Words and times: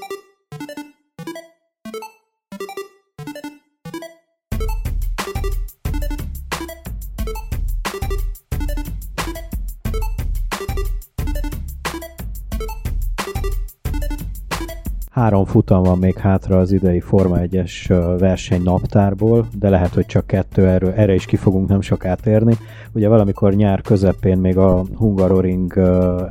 thank 0.00 0.10
you 0.10 0.25
Három 15.16 15.44
futam 15.44 15.82
van 15.82 15.98
még 15.98 16.18
hátra 16.18 16.58
az 16.58 16.72
idei 16.72 17.00
Forma 17.00 17.36
1-es 17.40 18.14
verseny 18.18 18.62
naptárból, 18.62 19.46
de 19.58 19.68
lehet, 19.68 19.94
hogy 19.94 20.06
csak 20.06 20.26
kettő, 20.26 20.66
erről, 20.68 20.92
erre 20.92 21.14
is 21.14 21.26
ki 21.26 21.36
fogunk 21.36 21.68
nem 21.68 21.80
sok 21.80 22.04
átérni. 22.04 22.54
Ugye 22.92 23.08
valamikor 23.08 23.54
nyár 23.54 23.80
közepén 23.80 24.38
még 24.38 24.56
a 24.56 24.84
Hungaroring 24.94 25.78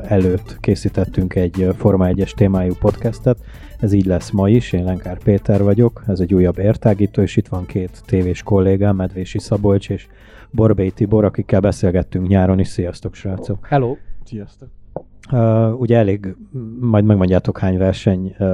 előtt 0.08 0.58
készítettünk 0.60 1.36
egy 1.36 1.70
Forma 1.78 2.08
1-es 2.10 2.32
témájú 2.32 2.74
podcastet, 2.80 3.38
ez 3.80 3.94
így 3.94 4.06
lesz 4.06 4.32
ma 4.32 4.50
is, 4.50 4.74
én 4.74 4.84
Lenkár 4.84 5.18
Péter 5.18 5.64
vagyok, 5.64 6.04
ez 6.08 6.20
egy 6.20 6.34
újabb 6.34 6.58
értágító, 6.58 7.22
és 7.22 7.36
itt 7.36 7.48
van 7.48 7.66
két 7.66 8.02
tévés 8.06 8.44
kollégám, 8.44 8.96
Medvési 8.96 9.40
Szabolcs 9.40 9.90
és 9.90 10.08
Borbély 10.52 10.90
Tibor, 10.90 11.26
akikkel 11.26 11.60
beszélgettünk 11.60 12.28
nyáron 12.28 12.60
is. 12.60 12.68
Sziasztok, 12.68 13.16
srácok! 13.16 13.66
Hello! 13.70 13.96
Sziasztok! 14.24 14.85
Uh, 15.32 15.80
ugye 15.80 15.98
elég, 15.98 16.36
majd 16.80 17.06
megmondjátok 17.06 17.58
hány 17.58 17.78
verseny 17.78 18.36
uh, 18.40 18.48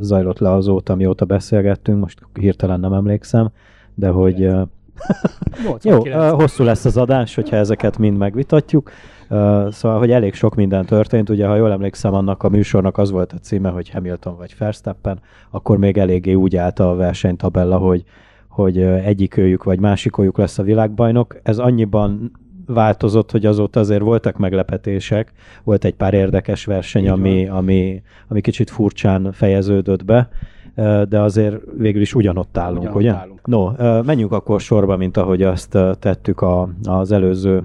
zajlott 0.00 0.38
le 0.38 0.52
azóta, 0.52 0.94
mióta 0.94 1.24
beszélgettünk, 1.24 2.00
most 2.00 2.20
hirtelen 2.32 2.80
nem 2.80 2.92
emlékszem, 2.92 3.50
de 3.94 4.08
hogy 4.08 4.44
uh, 4.44 4.62
jó, 5.82 5.98
uh, 5.98 6.28
hosszú 6.30 6.64
lesz 6.64 6.84
az 6.84 6.96
adás, 6.96 7.34
hogyha 7.34 7.56
ezeket 7.56 7.98
mind 7.98 8.16
megvitatjuk. 8.16 8.90
Uh, 9.30 9.70
szóval, 9.70 9.98
hogy 9.98 10.10
elég 10.10 10.34
sok 10.34 10.54
minden 10.54 10.86
történt, 10.86 11.30
ugye, 11.30 11.46
ha 11.46 11.56
jól 11.56 11.72
emlékszem, 11.72 12.14
annak 12.14 12.42
a 12.42 12.48
műsornak 12.48 12.98
az 12.98 13.10
volt 13.10 13.32
a 13.32 13.38
címe, 13.38 13.68
hogy 13.68 13.90
Hamilton 13.90 14.36
vagy 14.36 14.54
Verstappen, 14.58 15.20
akkor 15.50 15.78
még 15.78 15.98
eléggé 15.98 16.34
úgy 16.34 16.56
állt 16.56 16.78
a 16.78 16.94
versenytabella, 16.94 17.78
hogy, 17.78 18.04
hogy 18.48 18.78
egyikőjük 18.82 19.64
vagy 19.64 19.80
másikőjük 19.80 20.38
lesz 20.38 20.58
a 20.58 20.62
világbajnok. 20.62 21.36
Ez 21.42 21.58
annyiban 21.58 22.32
változott, 22.66 23.30
hogy 23.30 23.46
azóta 23.46 23.80
azért 23.80 24.02
voltak 24.02 24.38
meglepetések, 24.38 25.32
volt 25.64 25.84
egy 25.84 25.94
pár 25.94 26.14
érdekes 26.14 26.64
verseny, 26.64 27.08
ami, 27.08 27.48
ami, 27.48 28.02
ami 28.28 28.40
kicsit 28.40 28.70
furcsán 28.70 29.32
fejeződött 29.32 30.04
be, 30.04 30.28
de 31.08 31.20
azért 31.20 31.56
végül 31.78 32.00
is 32.00 32.14
ugyanott 32.14 32.58
állunk, 32.58 32.78
ugyanott 32.78 32.96
ugye? 32.96 33.12
Állunk. 33.12 33.46
No, 33.46 33.70
menjünk 34.02 34.32
akkor 34.32 34.60
sorba, 34.60 34.96
mint 34.96 35.16
ahogy 35.16 35.42
azt 35.42 35.78
tettük 35.98 36.40
a, 36.40 36.68
az 36.84 37.12
előző 37.12 37.62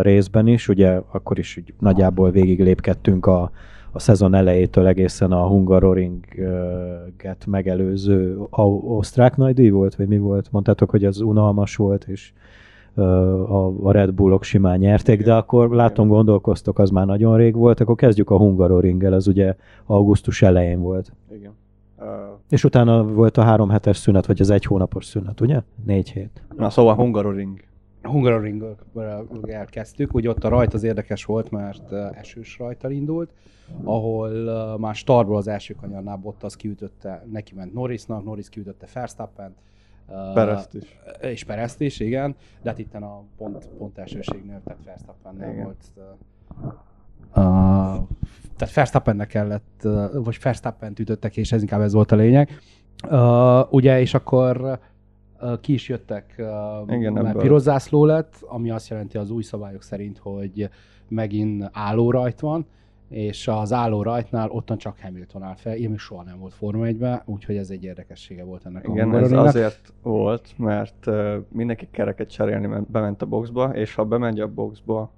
részben 0.00 0.46
is, 0.46 0.68
ugye 0.68 1.00
akkor 1.12 1.38
is 1.38 1.56
úgy 1.56 1.74
nagyjából 1.78 2.30
végig 2.30 2.62
lépkedtünk 2.62 3.26
a, 3.26 3.50
a 3.92 3.98
szezon 3.98 4.34
elejétől 4.34 4.86
egészen 4.86 5.32
a 5.32 5.46
Hungaroringet 5.46 7.46
megelőző 7.46 8.38
osztrák 8.86 9.36
nagydíj 9.36 9.70
volt, 9.70 9.94
vagy 9.94 10.08
mi 10.08 10.18
volt? 10.18 10.48
Mondtátok, 10.50 10.90
hogy 10.90 11.04
az 11.04 11.20
unalmas 11.20 11.76
volt, 11.76 12.04
és 12.04 12.32
a, 12.96 13.92
Red 13.92 14.12
Bullok 14.12 14.42
simán 14.42 14.78
nyerték, 14.78 15.22
de 15.22 15.34
akkor 15.34 15.70
látom 15.70 16.08
gondolkoztok, 16.08 16.78
az 16.78 16.90
már 16.90 17.06
nagyon 17.06 17.36
rég 17.36 17.54
volt, 17.54 17.80
akkor 17.80 17.94
kezdjük 17.94 18.30
a 18.30 18.36
Hungaroringgel, 18.36 19.12
az 19.12 19.26
ugye 19.26 19.54
augusztus 19.86 20.42
elején 20.42 20.80
volt. 20.80 21.12
Igen. 21.32 21.52
Uh, 21.98 22.06
és 22.48 22.64
utána 22.64 23.04
volt 23.04 23.36
a 23.36 23.42
három 23.42 23.68
hetes 23.68 23.96
szünet, 23.96 24.26
vagy 24.26 24.40
az 24.40 24.50
egy 24.50 24.64
hónapos 24.64 25.04
szünet, 25.04 25.40
ugye? 25.40 25.60
Négy 25.84 26.10
hét. 26.10 26.42
Na 26.56 26.70
szóval 26.70 26.94
Hungaroring. 26.94 27.60
Hungaroring 28.02 28.76
elkezdtük, 29.42 30.14
ugye 30.14 30.28
ott 30.28 30.44
a 30.44 30.48
rajt 30.48 30.74
az 30.74 30.82
érdekes 30.82 31.24
volt, 31.24 31.50
mert 31.50 31.92
esős 31.92 32.58
rajtal 32.58 32.90
indult, 32.90 33.30
ahol 33.84 34.30
már 34.78 34.94
startból 34.94 35.36
az 35.36 35.48
első 35.48 35.74
kanyarnál 35.74 36.16
Bottas 36.16 36.56
kiütötte, 36.56 37.26
neki 37.32 37.54
ment 37.54 37.74
Norrisnak, 37.74 38.24
Norris 38.24 38.48
kiütötte 38.48 38.86
Verstappen, 38.94 39.54
Perezt 40.34 40.74
is. 40.74 40.98
Uh, 41.22 41.30
és 41.30 41.44
Perezt 41.44 41.80
is, 41.80 42.00
igen. 42.00 42.34
De 42.62 42.70
hát 42.70 42.78
itt 42.78 42.94
a 42.94 43.24
pont, 43.36 43.68
pont 43.78 43.98
elsőségnél, 43.98 44.60
tehát 44.64 44.84
Verstappennél 44.84 45.62
volt. 45.62 45.84
Uh, 47.28 47.42
tehát 48.56 48.74
Verstappennek 48.74 49.28
kellett, 49.28 49.80
uh, 49.84 50.24
vagy 50.24 50.38
Verstappen 50.42 50.92
ütöttek, 50.98 51.36
és 51.36 51.52
ez 51.52 51.60
inkább 51.60 51.80
ez 51.80 51.92
volt 51.92 52.12
a 52.12 52.16
lényeg. 52.16 52.50
Uh, 53.10 53.72
ugye, 53.72 54.00
és 54.00 54.14
akkor 54.14 54.78
uh, 55.40 55.60
ki 55.60 55.72
is 55.72 55.88
jöttek, 55.88 56.34
uh, 56.38 56.94
Igen, 56.94 57.12
mert 57.12 57.38
piros 57.38 57.62
zászló 57.62 58.04
lett, 58.04 58.34
ami 58.40 58.70
azt 58.70 58.88
jelenti 58.88 59.16
az 59.16 59.30
új 59.30 59.42
szabályok 59.42 59.82
szerint, 59.82 60.18
hogy 60.18 60.68
megint 61.08 61.70
álló 61.72 62.10
rajt 62.10 62.40
van, 62.40 62.66
és 63.08 63.48
az 63.48 63.72
álló 63.72 64.02
rajtnál 64.02 64.50
ottan 64.50 64.78
csak 64.78 64.98
Hamilton 65.02 65.42
áll 65.42 65.54
fel, 65.54 65.74
én 65.74 65.88
még 65.88 65.98
soha 65.98 66.22
nem 66.22 66.38
volt 66.38 66.54
Forma 66.54 66.86
1 66.86 67.06
úgyhogy 67.24 67.56
ez 67.56 67.70
egy 67.70 67.84
érdekessége 67.84 68.44
volt 68.44 68.66
ennek 68.66 68.86
Igen, 68.88 69.10
a 69.10 69.18
ez 69.18 69.32
azért 69.32 69.92
volt, 70.02 70.54
mert 70.56 71.06
uh, 71.06 71.34
mindenki 71.48 71.88
kereket 71.90 72.30
cserélni 72.30 72.84
bement 72.88 73.22
a 73.22 73.26
boxba, 73.26 73.74
és 73.74 73.94
ha 73.94 74.04
bemegy 74.04 74.40
a 74.40 74.48
boxba 74.48 75.10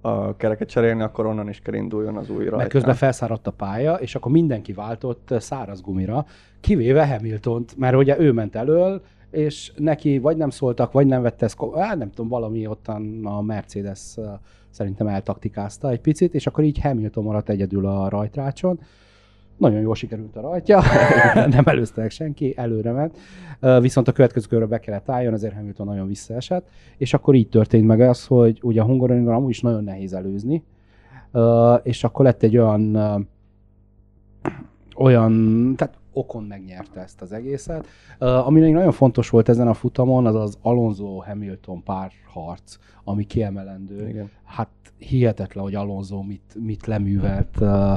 a 0.00 0.36
kereket 0.36 0.68
cserélni, 0.68 1.02
akkor 1.02 1.26
onnan 1.26 1.48
is 1.48 1.60
kell 1.60 1.74
induljon 1.74 2.16
az 2.16 2.30
új 2.30 2.36
rajtnál. 2.36 2.56
Mert 2.56 2.70
közben 2.70 2.94
felszáradt 2.94 3.46
a 3.46 3.50
pálya, 3.50 3.94
és 3.94 4.14
akkor 4.14 4.32
mindenki 4.32 4.72
váltott 4.72 5.34
száraz 5.38 5.80
gumira, 5.80 6.26
kivéve 6.60 7.06
Hamiltont, 7.06 7.76
mert 7.76 7.96
ugye 7.96 8.20
ő 8.20 8.32
ment 8.32 8.56
elől, 8.56 9.02
és 9.30 9.72
neki 9.76 10.18
vagy 10.18 10.36
nem 10.36 10.50
szóltak, 10.50 10.92
vagy 10.92 11.06
nem 11.06 11.22
vette 11.22 11.44
ezt, 11.44 11.58
nem 11.74 12.10
tudom, 12.10 12.28
valami 12.28 12.66
ottan 12.66 13.26
a 13.26 13.40
Mercedes 13.40 14.16
szerintem 14.70 15.06
eltaktikázta 15.06 15.90
egy 15.90 16.00
picit, 16.00 16.34
és 16.34 16.46
akkor 16.46 16.64
így 16.64 16.80
Hamilton 16.80 17.24
maradt 17.24 17.48
egyedül 17.48 17.86
a 17.86 18.08
rajtrácson. 18.08 18.80
Nagyon 19.56 19.80
jól 19.80 19.94
sikerült 19.94 20.36
a 20.36 20.40
rajtja, 20.40 20.82
nem 21.48 21.64
előzte 21.66 22.00
meg 22.00 22.10
senki, 22.10 22.54
előre 22.56 22.92
ment. 22.92 23.18
Viszont 23.82 24.08
a 24.08 24.12
következő 24.12 24.46
körre 24.48 24.66
be 24.66 24.80
kellett 24.80 25.08
álljon, 25.08 25.32
azért 25.32 25.54
Hamilton 25.54 25.86
nagyon 25.86 26.06
visszaesett, 26.06 26.68
és 26.96 27.14
akkor 27.14 27.34
így 27.34 27.48
történt 27.48 27.86
meg 27.86 28.00
az, 28.00 28.26
hogy 28.26 28.58
ugye 28.62 28.80
a 28.80 28.84
Hungaroringen 28.84 29.32
amúgy 29.32 29.50
is 29.50 29.60
nagyon 29.60 29.84
nehéz 29.84 30.12
előzni, 30.12 30.64
és 31.82 32.04
akkor 32.04 32.24
lett 32.24 32.42
egy 32.42 32.56
olyan 32.56 32.96
olyan, 34.96 35.74
tehát 35.76 35.98
Okon 36.12 36.42
megnyerte 36.42 37.00
ezt 37.00 37.22
az 37.22 37.32
egészet. 37.32 37.86
Uh, 38.20 38.46
ami 38.46 38.60
még 38.60 38.72
nagyon 38.72 38.92
fontos 38.92 39.30
volt 39.30 39.48
ezen 39.48 39.68
a 39.68 39.74
futamon, 39.74 40.26
az 40.26 40.34
az 40.34 40.58
Alonso-Hamilton 40.62 41.82
párharc, 41.82 42.76
ami 43.04 43.24
kiemelendő. 43.24 44.08
Igen. 44.08 44.30
Hát 44.44 44.68
hihetetlen, 44.98 45.64
hogy 45.64 45.74
Alonso 45.74 46.22
mit, 46.22 46.56
mit 46.64 46.86
leművelt 46.86 47.56
uh, 47.60 47.92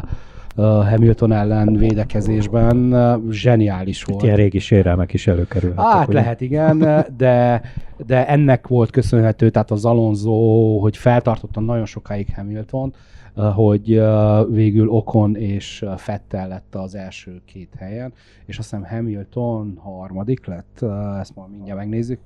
uh, 0.56 0.90
Hamilton 0.90 1.32
ellen 1.32 1.74
védekezésben. 1.74 2.94
Uh, 2.94 3.32
zseniális 3.32 4.04
volt. 4.04 4.20
Itt 4.20 4.26
ilyen 4.26 4.38
régi 4.38 4.60
sérelmek 4.60 5.14
is 5.14 5.28
előkerülhettek. 5.28 5.86
Hát 5.86 6.08
ugye? 6.08 6.20
lehet, 6.20 6.42
igen, 6.42 6.78
de, 7.18 7.62
de 8.06 8.28
ennek 8.28 8.68
volt 8.68 8.90
köszönhető, 8.90 9.50
tehát 9.50 9.72
az 9.72 9.86
Alonso, 9.86 10.78
hogy 10.80 10.98
feltartotta 10.98 11.60
nagyon 11.60 11.86
sokáig 11.86 12.28
Hamilton, 12.36 12.94
hogy 13.36 14.02
végül 14.50 14.90
Okon 14.90 15.36
és 15.36 15.86
Fettel 15.98 16.48
lett 16.48 16.76
az 16.76 16.96
első 16.96 17.42
két 17.46 17.74
helyen, 17.78 18.14
és 18.46 18.58
azt 18.58 18.70
hiszem 18.70 18.86
Hamilton 18.86 19.78
harmadik 19.82 20.46
lett, 20.46 20.82
ezt 21.20 21.36
már 21.36 21.48
mindjárt 21.48 21.80
megnézzük. 21.80 22.20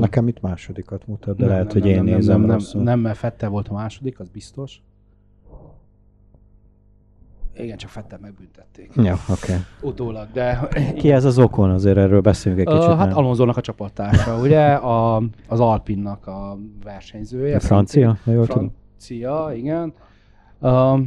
Nekem 0.00 0.28
itt 0.28 0.40
másodikat 0.40 1.06
mutat, 1.06 1.36
de 1.36 1.44
nem, 1.44 1.52
lehet, 1.52 1.72
nem, 1.72 1.82
hogy 1.82 1.90
én 1.90 1.96
nem, 1.96 2.04
nézem 2.04 2.40
nem, 2.40 2.60
nem, 2.72 2.82
nem, 2.82 3.00
mert 3.00 3.16
Fettel 3.16 3.48
volt 3.48 3.68
a 3.68 3.72
második, 3.72 4.20
az 4.20 4.28
biztos. 4.28 4.82
Igen, 7.56 7.76
csak 7.76 7.90
Fettel 7.90 8.18
megbüntették. 8.22 8.92
Ja, 8.96 9.16
oké. 9.30 9.52
Okay. 9.52 9.64
Utólag, 9.80 10.28
de... 10.32 10.68
Ki 10.94 11.12
ez 11.12 11.24
az 11.24 11.38
okon? 11.38 11.70
Azért 11.70 11.96
erről 11.96 12.20
beszélünk 12.20 12.60
egy 12.60 12.66
kicsit. 12.66 12.88
Uh, 12.90 12.96
hát 12.96 13.12
Alonzónak 13.12 13.56
a 13.56 13.60
csapattársa, 13.60 14.36
ugye? 14.40 14.72
A, 14.72 15.22
az 15.48 15.60
Alpinnak 15.60 16.26
a 16.26 16.58
versenyzője. 16.84 17.56
A 17.56 17.60
francia, 17.60 18.18
ha 18.24 18.30
jól 18.30 18.46
tudom 18.46 18.72
francia, 19.02 19.52
igen. 19.54 19.94
Uh, 20.58 21.00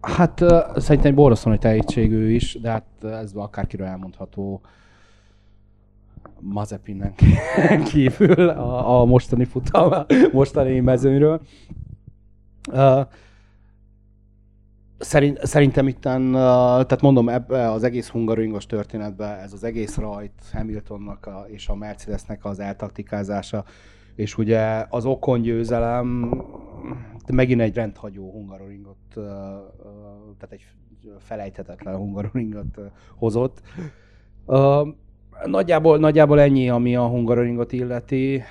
hát 0.00 0.40
uh, 0.40 0.78
szerintem 0.78 1.10
egy 1.10 1.14
borzasztó 1.14 1.50
nagy 1.50 1.58
tehetségű 1.58 2.30
is, 2.30 2.58
de 2.60 2.70
hát 2.70 2.84
ez 3.02 3.32
akárkiről 3.34 3.86
elmondható. 3.86 4.60
Mazepinnen 6.40 7.14
kívül 7.92 8.48
a, 8.48 9.00
a 9.00 9.04
mostani 9.04 9.44
futam, 9.44 9.92
mostani 10.32 10.80
mezőnyről. 10.80 11.40
Uh, 12.72 13.00
Szerint, 14.98 15.46
szerintem 15.46 15.88
itt, 15.88 16.00
tehát 16.00 17.00
mondom, 17.00 17.28
ebbe 17.28 17.70
az 17.70 17.82
egész 17.82 18.08
hungaringos 18.08 18.66
történetbe 18.66 19.26
ez 19.26 19.52
az 19.52 19.64
egész 19.64 19.96
rajt 19.96 20.32
Hamiltonnak 20.52 21.26
a, 21.26 21.46
és 21.48 21.68
a 21.68 21.74
Mercedesnek 21.74 22.44
az 22.44 22.60
eltaktikázása, 22.60 23.64
és 24.14 24.38
ugye 24.38 24.86
az 24.88 25.04
okon 25.04 25.42
győzelem 25.42 26.34
megint 27.32 27.60
egy 27.60 27.74
rendhagyó 27.74 28.30
hungaroringot, 28.30 28.96
tehát 30.38 30.50
egy 30.50 30.66
felejthetetlen 31.18 31.96
hungaroringot 31.96 32.80
hozott. 33.16 33.62
Nagyjából, 35.44 35.98
nagyjából 35.98 36.40
ennyi, 36.40 36.70
ami 36.70 36.96
a 36.96 37.06
hungaroringot 37.06 37.72
illeti. 37.72 38.42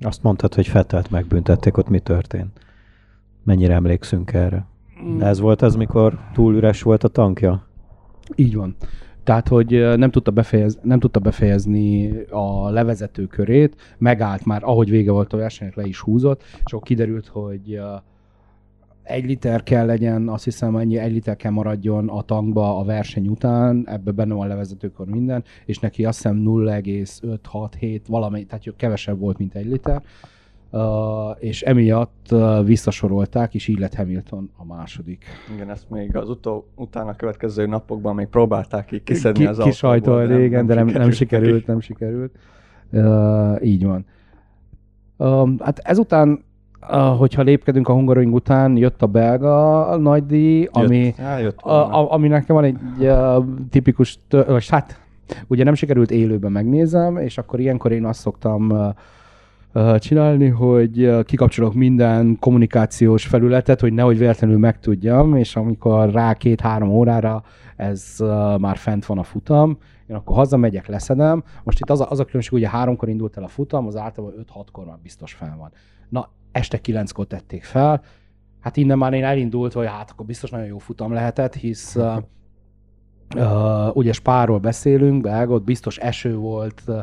Azt 0.00 0.22
mondtad, 0.22 0.54
hogy 0.54 0.66
Fettelt 0.66 1.10
megbüntették, 1.10 1.76
ott 1.76 1.88
mi 1.88 2.00
történt? 2.00 2.60
Mennyire 3.44 3.74
emlékszünk 3.74 4.32
erre? 4.32 4.66
Ez 5.20 5.40
volt 5.40 5.62
az, 5.62 5.74
mikor 5.74 6.18
túl 6.32 6.54
üres 6.54 6.82
volt 6.82 7.04
a 7.04 7.08
tankja? 7.08 7.66
Így 8.34 8.54
van. 8.54 8.76
Tehát, 9.24 9.48
hogy 9.48 9.96
nem 9.96 10.10
tudta, 10.10 10.30
befejez, 10.30 10.78
nem 10.82 11.00
tudta 11.00 11.20
befejezni 11.20 12.10
a 12.30 12.70
levezető 12.70 13.26
körét, 13.26 13.76
megállt 13.98 14.44
már, 14.44 14.64
ahogy 14.64 14.90
vége 14.90 15.10
volt 15.10 15.32
a 15.32 15.36
versenynek, 15.36 15.76
le 15.76 15.86
is 15.86 16.00
húzott, 16.00 16.42
és 16.42 16.72
akkor 16.72 16.82
kiderült, 16.82 17.26
hogy 17.26 17.80
egy 19.02 19.24
liter 19.24 19.62
kell 19.62 19.86
legyen, 19.86 20.28
azt 20.28 20.44
hiszem 20.44 20.76
ennyi 20.76 20.98
egy 20.98 21.12
liter 21.12 21.36
kell 21.36 21.50
maradjon 21.50 22.08
a 22.08 22.22
tankba 22.22 22.78
a 22.78 22.84
verseny 22.84 23.28
után, 23.28 23.82
ebbe 23.88 24.10
benne 24.10 24.34
van 24.34 24.48
levezetőkor 24.48 25.06
minden, 25.06 25.44
és 25.64 25.78
neki 25.78 26.04
azt 26.04 26.16
hiszem 26.16 26.42
0,5-6-7 26.46 28.00
valami, 28.08 28.44
tehát 28.44 28.64
kevesebb 28.76 29.18
volt, 29.18 29.38
mint 29.38 29.54
egy 29.54 29.66
liter, 29.66 30.02
és 31.38 31.62
emiatt 31.62 32.26
uh, 32.30 32.64
visszasorolták, 32.64 33.54
és 33.54 33.68
így 33.68 33.78
lett 33.78 33.94
Hamilton 33.94 34.50
a 34.56 34.64
második. 34.64 35.24
Igen, 35.54 35.70
ezt 35.70 35.90
még 35.90 36.16
az 36.16 36.28
utó, 36.28 36.66
utána 36.74 37.16
következő 37.16 37.66
napokban 37.66 38.14
még 38.14 38.26
próbálták 38.26 38.92
így 38.92 39.02
kiszedni 39.02 39.40
Ki, 39.40 39.46
az 39.46 39.58
autóból. 39.58 40.30
igen, 40.30 40.66
de 40.66 40.74
nem, 40.74 40.86
nem 40.86 41.10
sikerült, 41.10 41.66
nem 41.66 41.80
sikerült. 41.80 42.36
Uh, 42.92 43.64
így 43.64 43.86
van. 43.86 44.06
Uh, 45.16 45.50
hát 45.58 45.78
ezután 45.78 46.44
hogyha 47.18 47.42
lépkedünk 47.42 47.88
a 47.88 47.92
Hungaroring 47.92 48.34
után, 48.34 48.76
jött 48.76 49.02
a 49.02 49.06
belga 49.06 49.86
a 49.86 49.96
nagy 49.96 50.26
díj, 50.26 50.68
ami, 50.72 51.14
jött. 51.40 51.60
A, 51.60 52.00
a, 52.00 52.12
ami 52.12 52.28
nekem 52.28 52.56
van 52.56 52.64
egy 52.64 52.78
uh, 52.98 53.44
tipikus, 53.70 54.18
vagy 54.28 54.68
hát 54.68 55.00
ugye 55.46 55.64
nem 55.64 55.74
sikerült 55.74 56.10
élőben 56.10 56.52
megnézem, 56.52 57.16
és 57.16 57.38
akkor 57.38 57.60
ilyenkor 57.60 57.92
én 57.92 58.04
azt 58.04 58.20
szoktam 58.20 58.70
uh, 58.70 58.88
csinálni, 59.98 60.48
hogy 60.48 61.24
kikapcsolok 61.24 61.74
minden 61.74 62.36
kommunikációs 62.40 63.26
felületet, 63.26 63.80
hogy 63.80 63.92
nehogy 63.92 64.18
véletlenül 64.18 64.58
megtudjam, 64.58 65.36
és 65.36 65.56
amikor 65.56 66.10
rá 66.10 66.34
két-három 66.34 66.88
órára 66.88 67.42
ez 67.76 68.16
már 68.58 68.76
fent 68.76 69.06
van 69.06 69.18
a 69.18 69.22
futam, 69.22 69.78
én 70.06 70.16
akkor 70.16 70.36
hazamegyek, 70.36 70.86
leszedem. 70.86 71.44
Most 71.62 71.80
itt 71.80 71.90
az 71.90 72.00
a, 72.00 72.10
az 72.10 72.20
a 72.20 72.24
különbség, 72.24 72.52
ugye 72.52 72.68
háromkor 72.68 73.08
indult 73.08 73.36
el 73.36 73.44
a 73.44 73.48
futam, 73.48 73.86
az 73.86 73.96
általában 73.96 74.44
5-6-kor 74.54 74.84
már 74.84 74.98
biztos 75.02 75.32
fel 75.32 75.54
van. 75.58 75.72
Na, 76.08 76.28
este 76.52 76.80
kilenckor 76.80 77.26
tették 77.26 77.64
fel. 77.64 78.02
Hát 78.60 78.76
innen 78.76 78.98
már 78.98 79.12
én 79.12 79.24
elindult, 79.24 79.72
hogy 79.72 79.86
hát 79.86 80.10
akkor 80.10 80.26
biztos 80.26 80.50
nagyon 80.50 80.66
jó 80.66 80.78
futam 80.78 81.12
lehetett, 81.12 81.54
hisz 81.54 81.96
uh, 81.96 82.16
uh, 83.36 83.96
ugye 83.96 84.12
Spáról 84.12 84.58
beszélünk, 84.58 85.22
belga, 85.22 85.54
ott 85.54 85.64
biztos 85.64 85.98
eső 85.98 86.36
volt, 86.36 86.82
uh, 86.86 86.98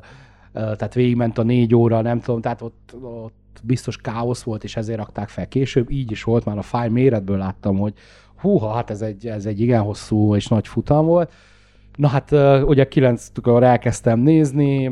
tehát 0.53 0.93
végigment 0.93 1.37
a 1.37 1.43
négy 1.43 1.75
óra, 1.75 2.01
nem 2.01 2.19
tudom, 2.19 2.41
tehát 2.41 2.61
ott, 2.61 2.95
ott 3.01 3.37
biztos 3.63 3.97
káosz 3.97 4.41
volt, 4.41 4.63
és 4.63 4.75
ezért 4.75 4.97
rakták 4.97 5.29
fel 5.29 5.47
később. 5.47 5.91
Így 5.91 6.11
is 6.11 6.23
volt, 6.23 6.45
már 6.45 6.57
a 6.57 6.61
fáj 6.61 6.89
méretből 6.89 7.37
láttam, 7.37 7.77
hogy 7.77 7.93
húha, 8.35 8.73
hát 8.73 8.89
ez 8.89 9.01
egy, 9.01 9.27
ez 9.27 9.45
egy 9.45 9.61
igen 9.61 9.81
hosszú 9.81 10.35
és 10.35 10.47
nagy 10.47 10.67
futam 10.67 11.05
volt. 11.05 11.31
Na 11.95 12.07
hát 12.07 12.31
ugye 12.63 12.87
kilenckor 12.87 13.63
elkezdtem 13.63 14.19
nézni, 14.19 14.91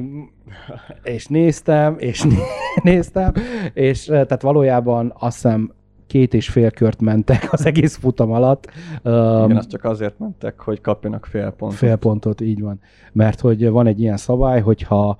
és 1.03 1.27
néztem, 1.27 1.95
és 1.99 2.25
néztem, 2.83 3.33
és 3.73 4.05
tehát 4.05 4.41
valójában 4.41 5.13
azt 5.17 5.35
hiszem 5.35 5.71
két 6.07 6.33
és 6.33 6.49
fél 6.49 6.71
kört 6.71 7.01
mentek 7.01 7.47
az 7.51 7.65
egész 7.65 7.95
futam 7.95 8.31
alatt. 8.31 8.71
Igen, 8.99 9.57
azt 9.57 9.69
csak 9.69 9.83
azért 9.83 10.19
mentek, 10.19 10.59
hogy 10.59 10.81
kapjanak 10.81 11.25
fél 11.25 11.49
pontot. 11.51 11.77
Fél 11.77 11.95
pontot, 11.95 12.41
így 12.41 12.61
van. 12.61 12.79
Mert 13.11 13.39
hogy 13.39 13.69
van 13.69 13.87
egy 13.87 13.99
ilyen 13.99 14.17
szabály, 14.17 14.61
hogyha 14.61 15.17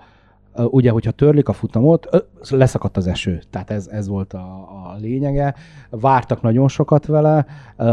ugye, 0.66 0.92
hogyha 0.92 1.12
törlik 1.12 1.50
a 1.50 1.54
futamot, 1.54 2.26
leszakadt 2.50 2.98
az 2.98 3.08
eső, 3.08 3.42
tehát 3.50 3.72
ez, 3.72 3.88
ez 3.88 4.08
volt 4.08 4.34
a, 4.34 4.40
a 4.40 4.96
lényege. 5.00 5.56
Vártak 5.90 6.42
nagyon 6.42 6.68
sokat 6.68 7.06
vele, 7.06 7.46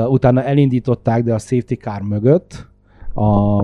utána 0.09 0.43
elindították, 0.43 1.25
de 1.25 1.35
a 1.35 1.39
safety 1.39 1.75
car 1.75 2.03
mögött, 2.03 2.67
a, 3.15 3.61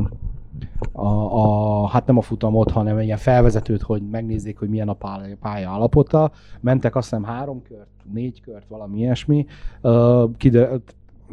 a, 0.92 1.06
a, 1.32 1.86
hát 1.88 2.06
nem 2.06 2.16
a 2.16 2.20
futamot, 2.20 2.70
hanem 2.70 2.96
egy 2.96 3.04
ilyen 3.04 3.16
felvezetőt, 3.16 3.82
hogy 3.82 4.02
megnézzék, 4.10 4.58
hogy 4.58 4.68
milyen 4.68 4.88
a 4.88 4.92
pálya, 4.92 5.36
pálya 5.40 5.70
állapota. 5.70 6.30
Mentek 6.60 6.96
azt 6.96 7.08
hiszem 7.08 7.24
három 7.24 7.62
kört, 7.62 7.88
négy 8.12 8.40
kört, 8.40 8.68
valami 8.68 8.98
ilyesmi. 8.98 9.46
Uh, 9.82 10.30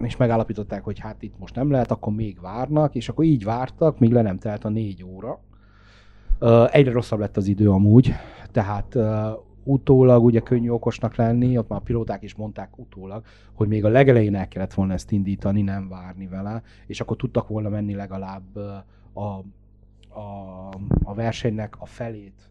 és 0.01 0.17
megállapították, 0.17 0.83
hogy 0.83 0.99
hát 0.99 1.23
itt 1.23 1.39
most 1.39 1.55
nem 1.55 1.71
lehet, 1.71 1.91
akkor 1.91 2.13
még 2.13 2.41
várnak, 2.41 2.95
és 2.95 3.09
akkor 3.09 3.25
így 3.25 3.43
vártak, 3.43 3.99
míg 3.99 4.11
le 4.11 4.21
nem 4.21 4.37
telt 4.37 4.65
a 4.65 4.69
négy 4.69 5.03
óra. 5.03 5.39
Egyre 6.71 6.91
rosszabb 6.91 7.19
lett 7.19 7.37
az 7.37 7.47
idő 7.47 7.69
amúgy, 7.69 8.13
tehát 8.51 8.97
utólag 9.63 10.23
ugye 10.23 10.39
könnyű 10.39 10.69
okosnak 10.69 11.15
lenni, 11.15 11.57
ott 11.57 11.67
már 11.67 11.79
a 11.79 11.83
pilóták 11.83 12.23
is 12.23 12.35
mondták 12.35 12.77
utólag, 12.77 13.23
hogy 13.53 13.67
még 13.67 13.85
a 13.85 13.89
legelején 13.89 14.35
el 14.35 14.47
kellett 14.47 14.73
volna 14.73 14.93
ezt 14.93 15.11
indítani, 15.11 15.61
nem 15.61 15.89
várni 15.89 16.27
vele, 16.27 16.61
és 16.87 17.01
akkor 17.01 17.17
tudtak 17.17 17.47
volna 17.47 17.69
menni 17.69 17.95
legalább 17.95 18.55
a, 19.13 19.21
a, 19.21 19.43
a 21.03 21.13
versenynek 21.13 21.75
a 21.79 21.85
felét 21.85 22.49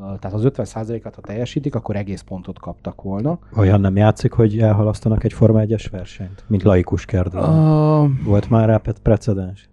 tehát 0.00 0.32
az 0.32 0.42
50%-at, 0.44 1.14
ha 1.14 1.20
teljesítik, 1.20 1.74
akkor 1.74 1.96
egész 1.96 2.20
pontot 2.20 2.58
kaptak 2.58 3.02
volna. 3.02 3.38
Olyan 3.56 3.80
nem 3.80 3.96
játszik, 3.96 4.32
hogy 4.32 4.58
elhalasztanak 4.58 5.24
egy 5.24 5.32
Forma 5.32 5.60
1-es 5.62 5.86
versenyt, 5.90 6.44
mint 6.46 6.62
laikus 6.62 7.04
kérdően. 7.04 7.44
Uh, 7.44 8.10
Volt 8.24 8.50
már 8.50 8.68
rá 8.68 8.80
precedens? 9.02 9.68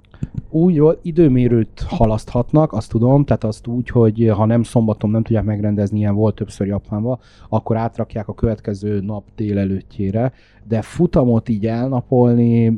Úgy 0.49 0.97
időmérőt 1.01 1.85
halaszthatnak, 1.87 2.73
azt 2.73 2.89
tudom, 2.89 3.25
tehát 3.25 3.43
azt 3.43 3.67
úgy, 3.67 3.89
hogy 3.89 4.31
ha 4.35 4.45
nem 4.45 4.63
szombaton 4.63 5.09
nem 5.09 5.23
tudják 5.23 5.43
megrendezni, 5.43 5.97
ilyen 5.97 6.15
volt 6.15 6.35
többször 6.35 6.67
Japánban, 6.67 7.19
akkor 7.49 7.77
átrakják 7.77 8.27
a 8.27 8.33
következő 8.33 9.01
nap 9.01 9.23
délelőttjére, 9.35 10.33
de 10.67 10.81
futamot 10.81 11.49
így 11.49 11.67
elnapolni, 11.67 12.73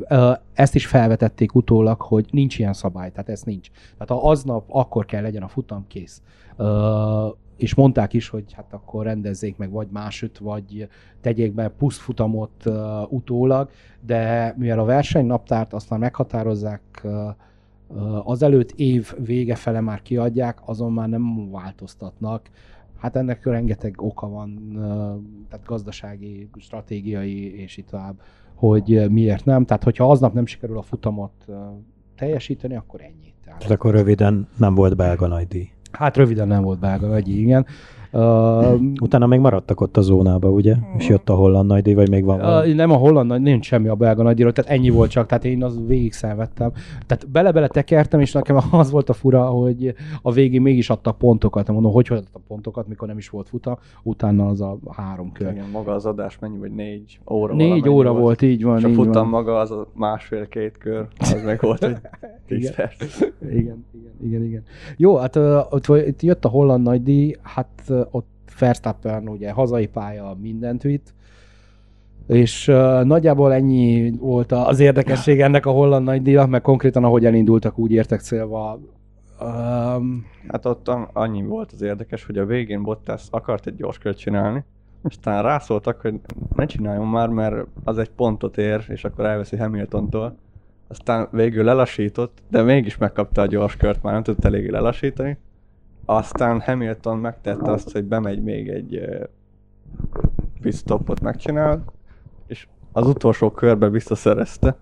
ezt 0.52 0.74
is 0.74 0.86
felvetették 0.86 1.54
utólag, 1.54 2.00
hogy 2.00 2.26
nincs 2.30 2.58
ilyen 2.58 2.72
szabály, 2.72 3.10
tehát 3.10 3.28
ez 3.28 3.42
nincs. 3.42 3.68
Tehát 3.98 4.24
aznap 4.24 4.64
akkor 4.68 5.04
kell 5.04 5.22
legyen 5.22 5.42
a 5.42 5.48
futam, 5.48 5.84
kész 5.88 6.22
és 7.64 7.74
mondták 7.74 8.12
is, 8.12 8.28
hogy 8.28 8.52
hát 8.52 8.72
akkor 8.72 9.04
rendezzék 9.04 9.56
meg 9.56 9.70
vagy 9.70 9.88
másütt, 9.90 10.38
vagy 10.38 10.88
tegyék 11.20 11.52
be 11.52 11.68
puszfutamot 11.68 12.66
uh, 12.66 13.12
utólag, 13.12 13.70
de 14.00 14.54
mivel 14.58 14.78
a 14.78 14.84
versenynaptárt 14.84 15.72
azt 15.72 15.90
már 15.90 15.98
meghatározzák 15.98 16.82
uh, 17.04 18.28
azelőtt 18.30 18.70
év 18.70 19.14
vége 19.24 19.54
fele 19.54 19.80
már 19.80 20.02
kiadják, 20.02 20.58
azon 20.64 20.92
már 20.92 21.08
nem 21.08 21.50
változtatnak. 21.50 22.50
Hát 22.98 23.16
ennek 23.16 23.44
rengeteg 23.44 23.94
oka 24.02 24.28
van, 24.28 24.58
uh, 24.68 24.82
tehát 25.48 25.66
gazdasági, 25.66 26.48
stratégiai 26.56 27.60
és 27.60 27.76
itt 27.76 27.86
tovább, 27.86 28.20
hogy 28.54 29.10
miért 29.10 29.44
nem. 29.44 29.64
Tehát, 29.64 29.84
hogyha 29.84 30.10
aznap 30.10 30.32
nem 30.32 30.46
sikerül 30.46 30.78
a 30.78 30.82
futamot 30.82 31.46
teljesíteni, 32.16 32.76
akkor 32.76 33.00
ennyi. 33.00 33.32
Tehát, 33.44 33.70
akkor 33.70 33.92
röviden 33.94 34.48
nem 34.56 34.74
volt 34.74 34.96
belga 34.96 35.26
nagy 35.26 35.48
díj. 35.48 35.73
Hát 35.96 36.16
röviden 36.16 36.48
nem 36.48 36.62
volt 36.62 36.78
belga 36.78 37.08
vagy, 37.08 37.28
igen. 37.28 37.66
Uh, 38.14 38.80
Utána 39.06 39.26
még 39.26 39.40
maradtak 39.40 39.80
ott 39.80 39.96
a 39.96 40.00
zónába, 40.00 40.50
ugye? 40.50 40.74
És 40.98 41.08
jött 41.08 41.28
a 41.28 41.34
holland 41.34 41.68
nagydíj, 41.68 41.94
vagy 41.94 42.08
még 42.10 42.24
van 42.24 42.40
uh, 42.40 42.74
Nem 42.74 42.90
a 42.90 42.96
holland 42.96 43.28
nagy, 43.28 43.40
nincs 43.40 43.66
semmi 43.66 43.88
a 43.88 43.94
belga 43.94 44.22
nagydíjról, 44.22 44.52
tehát 44.52 44.70
ennyi 44.70 44.90
volt 44.90 45.10
csak, 45.10 45.26
tehát 45.26 45.44
én 45.44 45.64
az 45.64 45.80
végig 45.86 46.12
szenvedtem. 46.12 46.72
Tehát 47.06 47.30
bele-bele 47.30 47.68
tekertem, 47.68 48.20
és 48.20 48.32
nekem 48.32 48.56
az 48.70 48.90
volt 48.90 49.08
a 49.08 49.12
fura, 49.12 49.44
hogy 49.44 49.94
a 50.22 50.32
végén 50.32 50.62
mégis 50.62 50.90
adta 50.90 51.12
pontokat. 51.12 51.68
Mondom, 51.68 51.92
hogy 51.92 52.06
hogy 52.06 52.16
adta 52.16 52.40
pontokat, 52.46 52.88
mikor 52.88 53.08
nem 53.08 53.18
is 53.18 53.28
volt 53.28 53.48
futa, 53.48 53.78
utána 54.02 54.46
az 54.46 54.60
a 54.60 54.78
három 54.90 55.32
kör. 55.32 55.50
Igen, 55.50 55.68
maga 55.72 55.92
az 55.92 56.06
adás 56.06 56.38
mennyi, 56.38 56.58
vagy 56.58 56.72
négy 56.72 57.20
óra 57.30 57.54
Négy 57.54 57.88
óra 57.88 58.10
volt, 58.10 58.22
volt, 58.22 58.42
így 58.42 58.64
van. 58.64 58.78
És 58.78 58.84
a 58.84 58.88
futam 58.88 59.12
van. 59.12 59.26
maga 59.28 59.58
az 59.58 59.70
a 59.70 59.86
másfél-két 59.94 60.78
kör, 60.78 61.06
az 61.18 61.42
meg 61.44 61.60
volt, 61.60 61.84
hogy 61.84 61.96
tíz 62.48 62.74
perc. 62.74 63.20
Igen, 63.40 63.84
igen, 63.94 64.12
igen, 64.22 64.44
igen. 64.44 64.62
Jó, 64.96 65.16
hát 65.16 65.36
uh, 65.36 65.58
ott, 65.70 65.90
ott 65.90 66.22
jött 66.22 66.44
a 66.44 66.48
holland 66.48 66.84
nagydíj, 66.84 67.36
hát 67.42 67.68
uh, 67.88 68.03
ott 68.10 68.32
Verstappen 68.58 69.28
ugye 69.28 69.50
hazai 69.50 69.86
pálya 69.86 70.36
mindent 70.40 70.82
vitt, 70.82 71.14
és 72.26 72.68
uh, 72.68 73.04
nagyjából 73.04 73.52
ennyi 73.52 74.12
volt 74.18 74.52
az 74.52 74.80
érdekesség 74.80 75.40
ennek 75.40 75.66
a 75.66 75.70
holland 75.70 76.04
nagydíjnak, 76.04 76.48
mert 76.48 76.62
konkrétan 76.62 77.04
ahogy 77.04 77.24
elindultak, 77.24 77.78
úgy 77.78 77.92
értek 77.92 78.20
célba. 78.20 78.80
Um, 79.40 80.26
hát 80.48 80.66
ott 80.66 80.90
annyi 81.12 81.42
volt 81.42 81.72
az 81.72 81.82
érdekes, 81.82 82.24
hogy 82.24 82.38
a 82.38 82.44
végén 82.44 82.82
Bottas 82.82 83.26
akart 83.30 83.66
egy 83.66 83.76
gyors 83.76 83.98
kört 83.98 84.18
csinálni, 84.18 84.64
aztán 85.02 85.42
rászóltak, 85.42 86.00
hogy 86.00 86.20
ne 86.54 86.66
csináljon 86.66 87.06
már, 87.06 87.28
mert 87.28 87.66
az 87.84 87.98
egy 87.98 88.10
pontot 88.10 88.58
ér, 88.58 88.84
és 88.88 89.04
akkor 89.04 89.24
elveszi 89.24 89.56
Hamiltontól. 89.56 90.36
Aztán 90.88 91.28
végül 91.30 91.64
lelassított, 91.64 92.42
de 92.48 92.62
mégis 92.62 92.96
megkapta 92.96 93.42
a 93.42 93.46
gyors 93.46 93.76
kört, 93.76 94.02
már 94.02 94.12
nem 94.12 94.22
tudta 94.22 94.48
eléggé 94.48 94.70
lelassítani. 94.70 95.38
Aztán 96.04 96.60
Hamilton 96.60 97.18
megtette 97.18 97.70
azt, 97.70 97.92
hogy 97.92 98.04
bemegy 98.04 98.42
még 98.42 98.68
egy 98.68 99.00
pitstopot 100.60 101.20
megcsinál, 101.20 101.84
és 102.46 102.68
az 102.92 103.06
utolsó 103.06 103.50
körbe 103.50 103.88
visszaszerezte. 103.88 104.76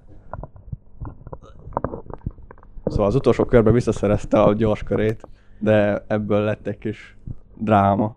Szóval 2.84 3.06
az 3.06 3.14
utolsó 3.14 3.44
körbe 3.44 3.70
visszaszerezte 3.70 4.42
a 4.42 4.52
gyors 4.52 4.82
körét, 4.82 5.28
de 5.58 6.04
ebből 6.06 6.40
lett 6.40 6.66
egy 6.66 6.78
kis 6.78 7.16
dráma. 7.56 8.16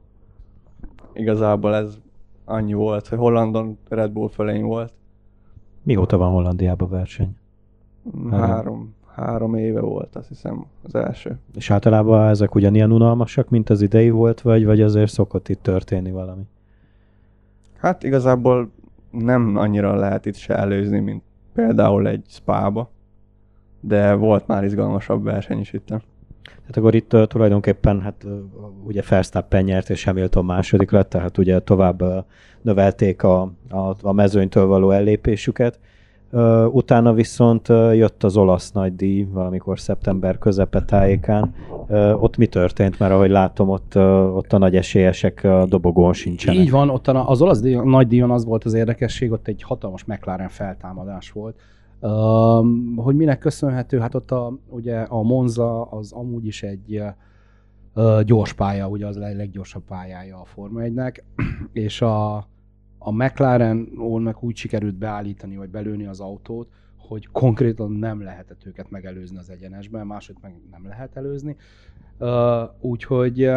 Igazából 1.13 1.75
ez 1.75 1.97
annyi 2.45 2.73
volt, 2.73 3.07
hogy 3.07 3.17
Hollandon 3.17 3.77
Red 3.89 4.11
Bull 4.11 4.29
fölény 4.29 4.63
volt, 4.63 4.93
Mióta 5.85 6.17
van 6.17 6.31
Hollandiában 6.31 6.89
verseny? 6.89 7.37
Három, 8.31 8.94
három 9.15 9.55
éve 9.55 9.81
volt, 9.81 10.15
azt 10.15 10.27
hiszem, 10.27 10.65
az 10.83 10.95
első. 10.95 11.37
És 11.55 11.71
általában 11.71 12.27
ezek 12.27 12.55
ugyanilyen 12.55 12.91
unalmasak, 12.91 13.49
mint 13.49 13.69
az 13.69 13.81
idei 13.81 14.09
volt, 14.09 14.41
vagy, 14.41 14.65
vagy 14.65 14.81
azért 14.81 15.11
szokott 15.11 15.49
itt 15.49 15.63
történni 15.63 16.11
valami? 16.11 16.43
Hát 17.77 18.03
igazából 18.03 18.71
nem 19.11 19.57
annyira 19.57 19.95
lehet 19.95 20.25
itt 20.25 20.35
se 20.35 20.55
előzni, 20.55 20.99
mint 20.99 21.23
például 21.53 22.07
egy 22.07 22.23
spába, 22.27 22.89
de 23.79 24.13
volt 24.13 24.47
már 24.47 24.63
izgalmasabb 24.63 25.23
verseny 25.23 25.59
is 25.59 25.73
itt. 25.73 25.85
Tehát 25.85 26.77
akkor 26.77 26.95
itt 26.95 27.13
uh, 27.13 27.25
tulajdonképpen 27.25 28.01
hát 28.01 28.23
uh, 28.23 28.31
ugye 28.85 29.01
Verstappen 29.09 29.63
nyert 29.63 29.89
és 29.89 30.03
Hamilton 30.03 30.45
második 30.45 30.91
lett, 30.91 31.09
tehát 31.09 31.37
ugye 31.37 31.59
tovább 31.59 32.01
uh, 32.01 32.17
növelték 32.61 33.23
a, 33.23 33.41
a, 33.69 33.95
a 34.01 34.11
mezőnytől 34.11 34.65
való 34.65 34.91
ellépésüket. 34.91 35.79
Utána 36.71 37.13
viszont 37.13 37.67
jött 37.93 38.23
az 38.23 38.37
olasz 38.37 38.71
nagydíj 38.71 39.27
valamikor 39.31 39.79
szeptember 39.79 40.37
közepe 40.37 40.81
tájékán. 40.81 41.53
Ott 42.19 42.37
mi 42.37 42.45
történt? 42.45 42.99
Mert 42.99 43.11
ahogy 43.11 43.29
látom, 43.29 43.69
ott, 43.69 43.95
ott 44.35 44.53
a 44.53 44.57
nagy 44.57 44.75
esélyesek 44.75 45.43
a 45.43 45.65
dobogón 45.65 46.13
sincsenek. 46.13 46.59
Így 46.59 46.71
van, 46.71 46.89
ott 46.89 47.07
az 47.07 47.41
olasz 47.41 47.59
díj, 47.59 47.75
nagydíjon 47.75 48.31
az 48.31 48.45
volt 48.45 48.63
az 48.63 48.73
érdekesség, 48.73 49.31
ott 49.31 49.47
egy 49.47 49.63
hatalmas 49.63 50.05
McLaren 50.05 50.49
feltámadás 50.49 51.31
volt 51.31 51.55
hogy 52.95 53.15
minek 53.15 53.39
köszönhető? 53.39 53.99
Hát 53.99 54.15
ott 54.15 54.31
a, 54.31 54.57
ugye 54.69 54.99
a 54.99 55.21
Monza 55.21 55.81
az 55.83 56.11
amúgy 56.11 56.45
is 56.45 56.63
egy 56.63 57.03
gyors 58.23 58.53
pálya, 58.53 58.87
ugye 58.87 59.05
az 59.07 59.15
a 59.15 59.19
leggyorsabb 59.19 59.83
pályája 59.83 60.39
a 60.39 60.45
Forma 60.45 60.79
1-nek, 60.83 61.17
és 61.73 62.01
a, 62.01 62.47
a 63.07 63.11
McLaren 63.11 63.89
ónak 63.99 64.43
úgy 64.43 64.55
sikerült 64.55 64.95
beállítani, 64.95 65.57
vagy 65.57 65.69
belőni 65.69 66.05
az 66.05 66.19
autót, 66.19 66.67
hogy 66.97 67.27
konkrétan 67.27 67.91
nem 67.91 68.21
lehetett 68.21 68.65
őket 68.65 68.89
megelőzni 68.89 69.37
az 69.37 69.49
egyenesben, 69.49 70.07
máshogy 70.07 70.35
meg 70.41 70.53
nem 70.71 70.87
lehet 70.87 71.15
előzni. 71.15 71.55
Úgyhogy, 72.79 73.49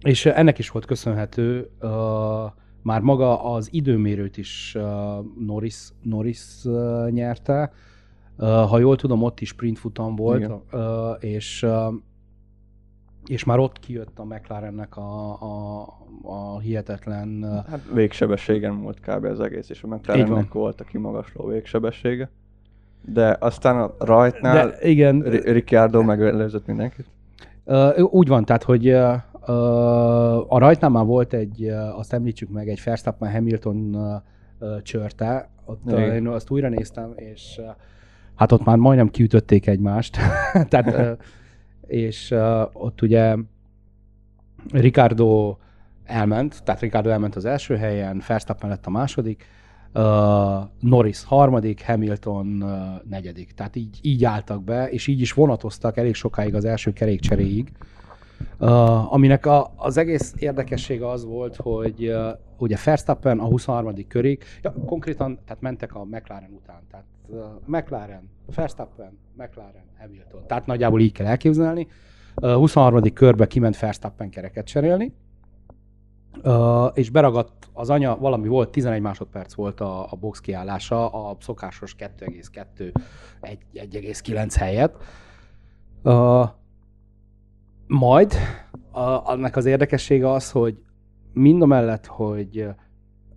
és 0.00 0.26
ennek 0.26 0.58
is 0.58 0.70
volt 0.70 0.84
köszönhető, 0.84 1.70
már 2.82 3.00
maga 3.00 3.52
az 3.52 3.68
időmérőt 3.72 4.36
is 4.36 4.76
Norris, 5.38 5.88
Norris 6.02 6.64
nyerte. 7.10 7.72
Ha 8.38 8.78
jól 8.78 8.96
tudom, 8.96 9.22
ott 9.22 9.40
is 9.40 9.48
sprint 9.48 9.78
futam 9.78 10.16
volt, 10.16 10.52
uh, 10.72 10.80
és 11.20 11.66
és 13.26 13.44
már 13.44 13.58
ott 13.58 13.78
kijött 13.78 14.18
a 14.18 14.24
McLarennek 14.24 14.96
a, 14.96 15.30
a, 15.42 15.82
a 16.22 16.58
hihetetlen... 16.58 17.62
Hát 17.70 17.80
végsebességen 17.92 18.82
volt 18.82 19.00
kb. 19.00 19.24
az 19.24 19.40
egész, 19.40 19.70
és 19.70 19.82
a 19.82 19.86
McLarennek 19.86 20.52
volt 20.52 20.80
a 20.80 20.84
kimagasló 20.84 21.46
végsebessége. 21.46 22.30
De 23.04 23.36
aztán 23.40 23.80
a 23.80 23.94
rajtnál 23.98 24.68
De 24.68 24.88
igen, 24.88 25.20
Ricciardo 25.22 26.02
megelőzött 26.02 26.66
mindenkit? 26.66 27.06
Úgy 27.96 28.28
van, 28.28 28.44
tehát 28.44 28.62
hogy 28.62 28.90
a 30.48 30.58
rajtnál 30.58 30.90
már 30.90 31.04
volt 31.04 31.32
egy, 31.32 31.68
azt 31.96 32.12
említsük 32.12 32.50
meg, 32.50 32.68
egy 32.68 32.80
Verstappen 32.84 33.32
Hamilton 33.32 33.96
csörte, 34.82 35.48
ott 35.64 35.90
én 35.92 36.28
azt 36.28 36.50
újra 36.50 36.68
néztem, 36.68 37.12
és 37.16 37.60
hát 38.34 38.52
ott 38.52 38.64
már 38.64 38.76
majdnem 38.76 39.08
kiütötték 39.08 39.66
egymást. 39.66 40.18
Tehát, 40.68 41.18
és 41.92 42.34
ott 42.72 43.02
ugye 43.02 43.36
Ricardo 44.70 45.56
elment, 46.04 46.62
tehát 46.64 46.80
Ricardo 46.80 47.08
elment 47.08 47.36
az 47.36 47.44
első 47.44 47.76
helyen, 47.76 48.22
Verstappen 48.26 48.68
lett 48.68 48.86
a 48.86 48.90
második, 48.90 49.46
uh, 49.94 50.02
Norris 50.80 51.24
harmadik, 51.24 51.84
Hamilton 51.84 52.62
uh, 52.62 52.70
negyedik. 53.08 53.52
Tehát 53.52 53.76
így, 53.76 53.98
így 54.02 54.24
álltak 54.24 54.64
be, 54.64 54.90
és 54.90 55.06
így 55.06 55.20
is 55.20 55.32
vonatoztak 55.32 55.96
elég 55.96 56.14
sokáig 56.14 56.54
az 56.54 56.64
első 56.64 56.92
kerékcseréig. 56.92 57.72
Uh, 58.58 59.12
aminek 59.12 59.46
a, 59.46 59.72
az 59.76 59.96
egész 59.96 60.34
érdekessége 60.38 61.08
az 61.08 61.24
volt, 61.24 61.56
hogy 61.56 62.08
uh, 62.08 62.28
ugye 62.58 62.76
Verstappen 62.84 63.38
a 63.38 63.44
23. 63.44 64.06
körig, 64.08 64.44
ja, 64.62 64.74
konkrétan 64.86 65.38
tehát 65.44 65.62
mentek 65.62 65.94
a 65.94 66.04
McLaren 66.04 66.52
után, 66.52 66.80
tehát 66.90 67.06
uh, 67.06 67.11
McLaren, 67.64 68.30
Verstappen, 68.54 69.18
McLaren, 69.32 69.84
Hamilton. 69.98 70.46
Tehát 70.46 70.66
nagyjából 70.66 71.00
így 71.00 71.12
kell 71.12 71.26
elképzelni. 71.26 71.86
Uh, 72.36 72.54
23. 72.54 73.12
körbe 73.12 73.46
kiment 73.46 73.78
Verstappen 73.78 74.30
kereket 74.30 74.66
cserélni, 74.66 75.14
és 76.94 77.10
beragadt 77.10 77.68
az 77.72 77.90
anya, 77.90 78.16
valami 78.16 78.48
volt, 78.48 78.70
11 78.70 79.00
másodperc 79.00 79.54
volt 79.54 79.80
a, 79.80 80.12
a 80.12 80.16
box 80.16 80.40
kiállása, 80.40 81.08
a 81.08 81.36
szokásos 81.40 81.96
2,2, 81.98 82.94
1,9 83.74 84.52
helyett. 84.58 84.96
Majd 87.86 88.34
a, 88.90 89.00
annak 89.00 89.56
az 89.56 89.64
érdekessége 89.64 90.30
az, 90.30 90.50
hogy 90.50 90.82
mind 91.32 91.62
a 91.62 91.66
mellett, 91.66 92.06
hogy 92.06 92.68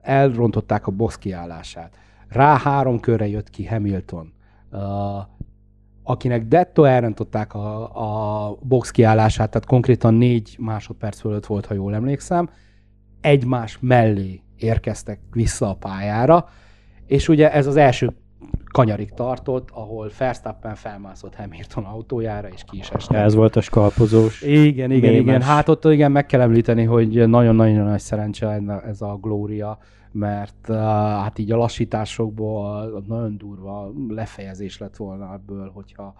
elrontották 0.02 0.88
a 0.88 0.92
box 0.92 1.18
kiállását, 1.18 1.98
rá 2.36 2.58
három 2.58 3.00
körre 3.00 3.28
jött 3.28 3.50
ki 3.50 3.66
Hamilton, 3.66 4.34
uh, 4.72 4.80
akinek 6.04 6.48
detto 6.48 6.84
elrontották 6.84 7.54
a, 7.54 8.50
a 8.50 8.58
box 8.62 8.92
kiállását, 8.92 9.50
tehát 9.50 9.68
konkrétan 9.68 10.14
négy 10.14 10.56
másodperc 10.60 11.20
fölött 11.20 11.46
volt, 11.46 11.66
ha 11.66 11.74
jól 11.74 11.96
emlékszem, 11.96 12.50
egymás 13.22 13.78
mellé 13.82 14.42
érkeztek 14.58 15.20
vissza 15.32 15.70
a 15.70 15.74
pályára, 15.74 16.50
és 17.06 17.30
ugye 17.30 17.52
ez 17.52 17.68
az 17.68 17.76
első 17.76 18.14
kanyarig 18.72 19.14
tartott, 19.14 19.70
ahol 19.72 20.12
Verstappen 20.18 20.76
felmászott 20.76 21.36
Hamilton 21.36 21.84
autójára, 21.84 22.48
és 22.48 22.64
ki 22.64 22.78
is 22.78 22.90
estek. 22.90 23.18
Ez 23.18 23.36
volt 23.36 23.56
a 23.56 23.62
skalpozós. 23.62 24.42
Igen, 24.42 24.92
igen, 24.92 25.12
mémes. 25.12 25.26
igen. 25.28 25.42
Hát 25.42 25.70
ott 25.70 25.86
igen, 25.86 26.12
meg 26.12 26.26
kell 26.26 26.42
említeni, 26.42 26.84
hogy 26.84 27.30
nagyon-nagyon 27.30 27.86
nagy 27.86 28.00
szerencse 28.00 28.62
ez 28.88 29.02
a 29.02 29.18
Glória, 29.22 29.78
mert 30.16 30.70
uh, 30.70 30.76
hát 31.22 31.40
így 31.40 31.52
a 31.52 31.58
lassításokból 31.58 33.04
nagyon 33.08 33.38
durva 33.38 33.92
lefejezés 34.08 34.78
lett 34.78 34.96
volna 34.96 35.34
ebből, 35.34 35.72
hogyha 35.74 36.14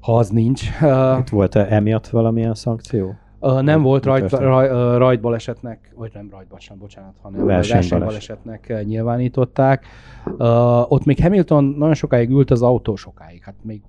ha 0.00 0.16
az 0.16 0.28
nincs. 0.28 0.62
Uh, 0.80 1.18
Itt 1.18 1.28
volt-e 1.28 1.66
emiatt 1.70 2.06
valamilyen 2.08 2.54
szankció? 2.54 3.14
Uh, 3.40 3.62
nem 3.62 3.82
volt 3.82 4.04
rajt, 4.04 4.30
raj, 4.30 4.68
uh, 4.68 4.98
rajtbalesetnek, 4.98 5.92
vagy 5.96 6.10
nem 6.14 6.28
rajtbaleset, 6.30 6.76
bocsánat, 6.76 7.14
hanem 7.22 7.44
versenybalesetnek 7.44 8.66
uh, 8.70 8.82
nyilvánították. 8.82 9.86
Uh, 10.26 10.92
ott 10.92 11.04
még 11.04 11.20
Hamilton 11.22 11.64
nagyon 11.64 11.94
sokáig 11.94 12.30
ült 12.30 12.50
az 12.50 12.62
autó 12.62 12.96
sokáig, 12.96 13.42
hát 13.42 13.54
még 13.62 13.82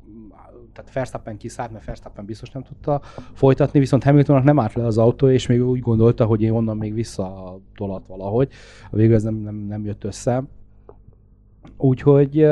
tehát 0.74 0.94
Verstappen 0.94 1.38
kiszállt, 1.38 1.72
mert 1.72 1.86
Verstappen 1.86 2.26
biztos 2.26 2.52
nem 2.52 2.64
tudta 2.64 3.02
folytatni, 3.34 3.80
viszont 3.80 4.04
Hamiltonnak 4.04 4.44
nem 4.44 4.60
állt 4.60 4.74
le 4.74 4.86
az 4.86 4.98
autó, 4.98 5.30
és 5.30 5.48
még 5.48 5.64
úgy 5.68 5.80
gondolta, 5.80 6.26
hogy 6.26 6.42
én 6.42 6.52
onnan 6.52 6.78
még 6.78 6.94
vissza 6.94 7.60
tolat 7.76 8.08
valahogy. 8.08 8.50
A 8.92 8.96
végül 8.96 9.16
ez 9.16 9.24
nem, 9.24 9.36
nem, 9.36 9.56
nem 9.56 9.86
jött 9.86 10.04
össze. 10.04 10.44
Úgyhogy 11.78 12.48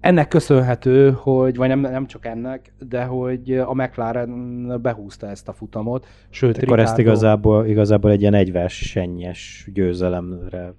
ennek 0.00 0.28
köszönhető, 0.28 1.10
hogy, 1.10 1.56
vagy 1.56 1.68
nem, 1.68 1.80
nem 1.80 2.06
csak 2.06 2.26
ennek, 2.26 2.72
de 2.88 3.04
hogy 3.04 3.52
a 3.52 3.74
McLaren 3.74 4.82
behúzta 4.82 5.26
ezt 5.26 5.48
a 5.48 5.52
futamot. 5.52 6.06
Sőt, 6.30 6.50
Akkor 6.50 6.62
Ricardo... 6.62 6.82
ezt 6.82 6.98
igazából, 6.98 7.66
igazából 7.66 8.10
egy 8.10 8.20
ilyen 8.20 8.34
egyversenyes 8.34 9.68
győzelemre 9.72 10.74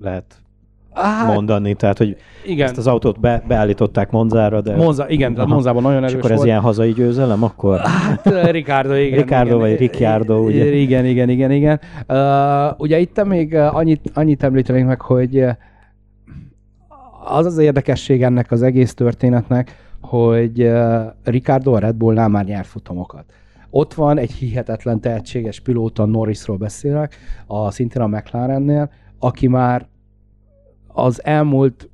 lehet 0.00 0.41
Hát, 0.94 1.34
mondani, 1.34 1.74
tehát 1.74 1.98
hogy 1.98 2.16
igen. 2.44 2.66
ezt 2.66 2.78
az 2.78 2.86
autót 2.86 3.20
be, 3.20 3.42
beállították 3.48 4.10
Monzára, 4.10 4.60
de... 4.60 4.76
Monza, 4.76 5.08
igen, 5.08 5.34
tehát 5.34 5.48
Monzában 5.48 5.82
nagyon 5.82 5.98
erős 5.98 6.12
És 6.12 6.18
akkor 6.18 6.30
ez 6.30 6.36
volt. 6.36 6.48
ilyen 6.48 6.60
hazai 6.60 6.92
győzelem, 6.92 7.42
akkor? 7.42 7.80
Hát 7.80 8.50
Ricardo, 8.50 8.94
igen. 8.94 9.18
Ricardo 9.18 9.46
igen, 9.46 9.58
vagy 9.58 9.78
Ricciardo, 9.78 10.38
ugye? 10.38 10.74
Igen, 10.74 11.04
igen, 11.04 11.28
igen, 11.28 11.50
igen. 11.50 11.80
Uh, 12.08 12.80
ugye 12.80 12.98
itt 12.98 13.24
még 13.24 13.54
annyit, 13.54 14.10
annyit 14.14 14.42
említenénk 14.42 14.86
meg, 14.86 15.00
hogy 15.00 15.44
az 17.24 17.46
az 17.46 17.58
érdekesség 17.58 18.22
ennek 18.22 18.50
az 18.50 18.62
egész 18.62 18.94
történetnek, 18.94 19.76
hogy 20.00 20.72
Ricardo 21.24 21.72
a 21.72 21.78
Red 21.78 21.94
Bullnál 21.94 22.28
már 22.28 22.44
nyert 22.44 22.66
futamokat. 22.66 23.24
Ott 23.70 23.94
van 23.94 24.18
egy 24.18 24.32
hihetetlen 24.32 25.00
tehetséges 25.00 25.60
pilóta, 25.60 26.04
Norrisról 26.04 26.56
beszélek, 26.56 27.16
a, 27.46 27.70
szintén 27.70 28.02
a 28.02 28.06
McLarennél, 28.06 28.90
aki 29.18 29.48
már 29.48 29.86
az 30.92 31.24
elmúlt 31.24 31.88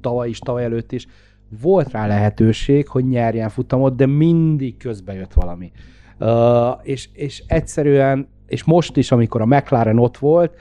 tavaly 0.00 0.28
is, 0.28 0.38
tavaly 0.38 0.64
előtt 0.64 0.92
is 0.92 1.06
volt 1.62 1.90
rá 1.90 2.06
lehetőség, 2.06 2.88
hogy 2.88 3.08
nyerjen 3.08 3.48
futamot, 3.48 3.96
de 3.96 4.06
mindig 4.06 4.76
közbe 4.76 5.12
jött 5.14 5.32
valami. 5.32 5.72
Uh, 6.20 6.28
és, 6.82 7.08
és 7.12 7.42
egyszerűen, 7.46 8.28
és 8.46 8.64
most 8.64 8.96
is, 8.96 9.12
amikor 9.12 9.40
a 9.40 9.46
McLaren 9.46 9.98
ott 9.98 10.16
volt, 10.16 10.56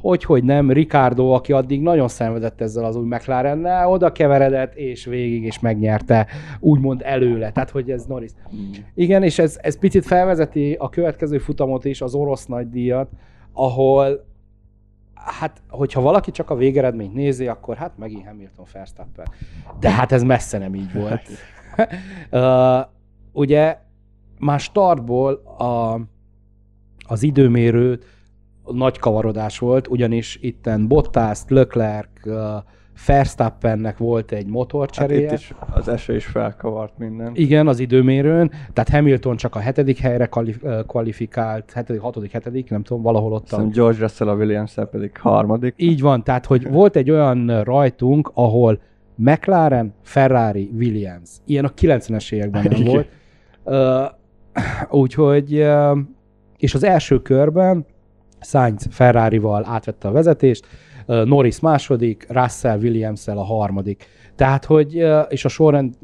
hogy, 0.00 0.24
hogy 0.24 0.44
nem, 0.44 0.70
Ricardo, 0.70 1.30
aki 1.30 1.52
addig 1.52 1.82
nagyon 1.82 2.08
szenvedett 2.08 2.60
ezzel 2.60 2.84
az 2.84 2.96
új 2.96 3.06
McLarennel, 3.06 3.88
oda 3.88 4.12
keveredett, 4.12 4.74
és 4.74 5.04
végig, 5.04 5.44
és 5.44 5.60
megnyerte, 5.60 6.26
úgymond 6.60 7.00
előle. 7.04 7.52
Tehát, 7.52 7.70
hogy 7.70 7.90
ez 7.90 8.04
Norris. 8.04 8.30
Igen, 8.94 9.22
és 9.22 9.38
ez, 9.38 9.58
ez 9.62 9.78
picit 9.78 10.04
felvezeti 10.04 10.76
a 10.78 10.88
következő 10.88 11.38
futamot 11.38 11.84
is, 11.84 12.00
az 12.00 12.14
orosz 12.14 12.46
nagydíjat, 12.46 13.08
ahol 13.52 14.24
hát, 15.26 15.62
hogyha 15.68 16.00
valaki 16.00 16.30
csak 16.30 16.50
a 16.50 16.54
végeredményt 16.54 17.14
nézi, 17.14 17.46
akkor 17.46 17.76
hát 17.76 17.98
megint 17.98 18.26
Hamilton 18.26 18.66
Verstappen. 18.72 19.26
De 19.80 19.90
hát 19.90 20.12
ez 20.12 20.22
messze 20.22 20.58
nem 20.58 20.74
így 20.74 20.92
volt. 20.92 21.22
uh, 22.30 22.86
ugye 23.32 23.78
már 24.38 24.60
startból 24.60 25.34
a, 25.58 26.00
az 27.06 27.22
időmérőt 27.22 28.04
nagy 28.64 28.98
kavarodás 28.98 29.58
volt, 29.58 29.88
ugyanis 29.88 30.38
itten 30.40 30.86
Bottas, 30.88 31.38
Leclerc, 31.48 32.26
uh, 32.26 32.62
Verstappennek 33.06 33.98
volt 33.98 34.32
egy 34.32 34.46
motorcseréje. 34.46 35.28
Hát 35.28 35.32
itt 35.32 35.38
is 35.38 35.54
az 35.70 35.88
eső 35.88 36.14
is 36.14 36.26
felkavart 36.26 36.98
minden. 36.98 37.30
Igen, 37.34 37.66
az 37.68 37.78
időmérőn. 37.78 38.50
Tehát 38.72 38.88
Hamilton 38.88 39.36
csak 39.36 39.54
a 39.54 39.58
hetedik 39.58 39.98
helyre 39.98 40.28
kvalifikált, 40.86 41.72
hetedik, 41.72 42.00
hatodik, 42.00 42.30
hetedik, 42.30 42.70
nem 42.70 42.82
tudom, 42.82 43.02
valahol 43.02 43.32
ott. 43.32 43.52
A... 43.52 43.62
George 43.62 44.00
Russell 44.00 44.28
a 44.28 44.34
williams 44.34 44.74
pedig 44.90 45.18
harmadik. 45.18 45.74
Így 45.76 46.00
van, 46.00 46.24
tehát 46.24 46.46
hogy 46.46 46.70
volt 46.70 46.96
egy 46.96 47.10
olyan 47.10 47.62
rajtunk, 47.62 48.30
ahol 48.34 48.80
McLaren, 49.14 49.94
Ferrari, 50.02 50.70
Williams. 50.76 51.30
Ilyen 51.44 51.64
a 51.64 51.70
90-es 51.80 52.32
években 52.32 52.66
nem 52.70 52.84
volt. 52.84 53.08
Uh, 53.64 55.00
úgyhogy, 55.00 55.60
uh, 55.60 55.98
és 56.58 56.74
az 56.74 56.84
első 56.84 57.22
körben 57.22 57.86
Sainz 58.40 58.86
Ferrari-val 58.90 59.64
átvette 59.66 60.08
a 60.08 60.12
vezetést, 60.12 60.66
Norris 61.06 61.60
második, 61.60 62.26
Russell 62.28 62.78
williams 62.78 63.28
a 63.28 63.44
harmadik. 63.44 64.06
Tehát, 64.34 64.64
hogy, 64.64 65.04
és 65.28 65.44
a 65.44 65.48
sorrend, 65.48 65.94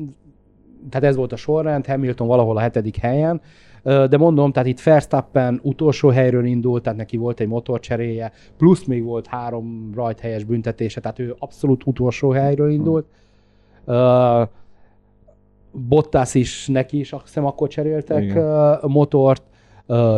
tehát 0.90 1.06
ez 1.06 1.16
volt 1.16 1.32
a 1.32 1.36
sorrend, 1.36 1.86
Hamilton 1.86 2.26
valahol 2.26 2.56
a 2.56 2.60
hetedik 2.60 2.96
helyen, 2.96 3.40
de 3.82 4.16
mondom, 4.16 4.52
tehát 4.52 4.68
itt 4.68 4.82
Verstappen 4.82 5.60
utolsó 5.62 6.08
helyről 6.08 6.44
indult, 6.44 6.82
tehát 6.82 6.98
neki 6.98 7.16
volt 7.16 7.40
egy 7.40 7.48
motorcseréje, 7.48 8.32
plusz 8.56 8.84
még 8.84 9.04
volt 9.04 9.26
három 9.26 9.92
rajthelyes 9.94 10.44
büntetése, 10.44 11.00
tehát 11.00 11.18
ő 11.18 11.34
abszolút 11.38 11.86
utolsó 11.86 12.30
helyről 12.30 12.70
indult. 12.70 13.06
Uh, 13.84 14.48
Bottas 15.88 16.34
is 16.34 16.66
neki 16.66 16.98
is, 16.98 17.12
azt 17.12 17.24
hiszem, 17.24 17.46
akkor 17.46 17.68
cseréltek 17.68 18.22
Igen. 18.22 18.78
motort, 18.82 19.42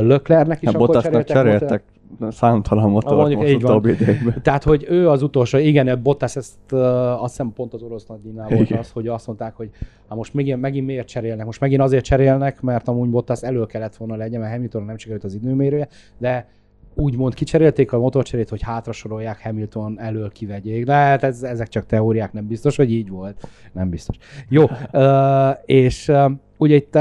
Löklernek 0.00 0.62
is 0.62 0.72
ja, 0.72 0.78
akkor 0.78 1.02
cseréltek, 1.02 1.26
cseréltek 1.26 1.60
motort 1.70 1.93
számtalan 2.30 2.90
motor 2.90 3.16
mondjuk, 3.16 3.40
most 3.40 3.52
így 3.52 3.62
van. 3.62 3.82
Tehát, 4.42 4.62
hogy 4.62 4.86
ő 4.88 5.08
az 5.08 5.22
utolsó, 5.22 5.58
igen, 5.58 6.02
Bottas 6.02 6.36
ezt 6.36 6.58
uh, 6.72 7.22
azt 7.22 7.30
hiszem 7.30 7.52
pont 7.52 7.74
az 7.74 7.82
orosz 7.82 8.06
nagydíjnál 8.06 8.48
volt 8.48 8.70
az, 8.70 8.90
hogy 8.90 9.08
azt 9.08 9.26
mondták, 9.26 9.56
hogy 9.56 9.70
hát 10.08 10.18
most 10.18 10.34
megint, 10.34 10.60
megint 10.60 10.86
miért 10.86 11.08
cserélnek? 11.08 11.46
Most 11.46 11.60
megint 11.60 11.80
azért 11.80 12.04
cserélnek, 12.04 12.60
mert 12.60 12.88
amúgy 12.88 13.08
Bottas 13.08 13.42
elő 13.42 13.66
kellett 13.66 13.96
volna 13.96 14.16
legyen, 14.16 14.40
mert 14.40 14.52
Hamilton 14.52 14.82
nem 14.82 14.96
sikerült 14.96 15.24
az 15.24 15.34
időmérője, 15.34 15.88
de 16.18 16.48
úgymond 16.94 17.34
kicserélték 17.34 17.92
a 17.92 17.98
motorcserét, 17.98 18.48
hogy 18.48 18.62
hátrasorolják 18.62 19.42
Hamilton 19.42 20.00
elől 20.00 20.30
kivegyék. 20.32 20.84
De 20.84 20.92
hát 20.92 21.22
ez, 21.22 21.42
ezek 21.42 21.68
csak 21.68 21.86
teóriák, 21.86 22.32
nem 22.32 22.46
biztos, 22.46 22.76
hogy 22.76 22.92
így 22.92 23.08
volt. 23.08 23.48
Nem 23.72 23.88
biztos. 23.88 24.16
Jó, 24.48 24.64
uh, 24.92 25.50
és 25.64 26.08
uh, 26.08 26.30
ugye 26.58 26.74
itt 26.74 26.98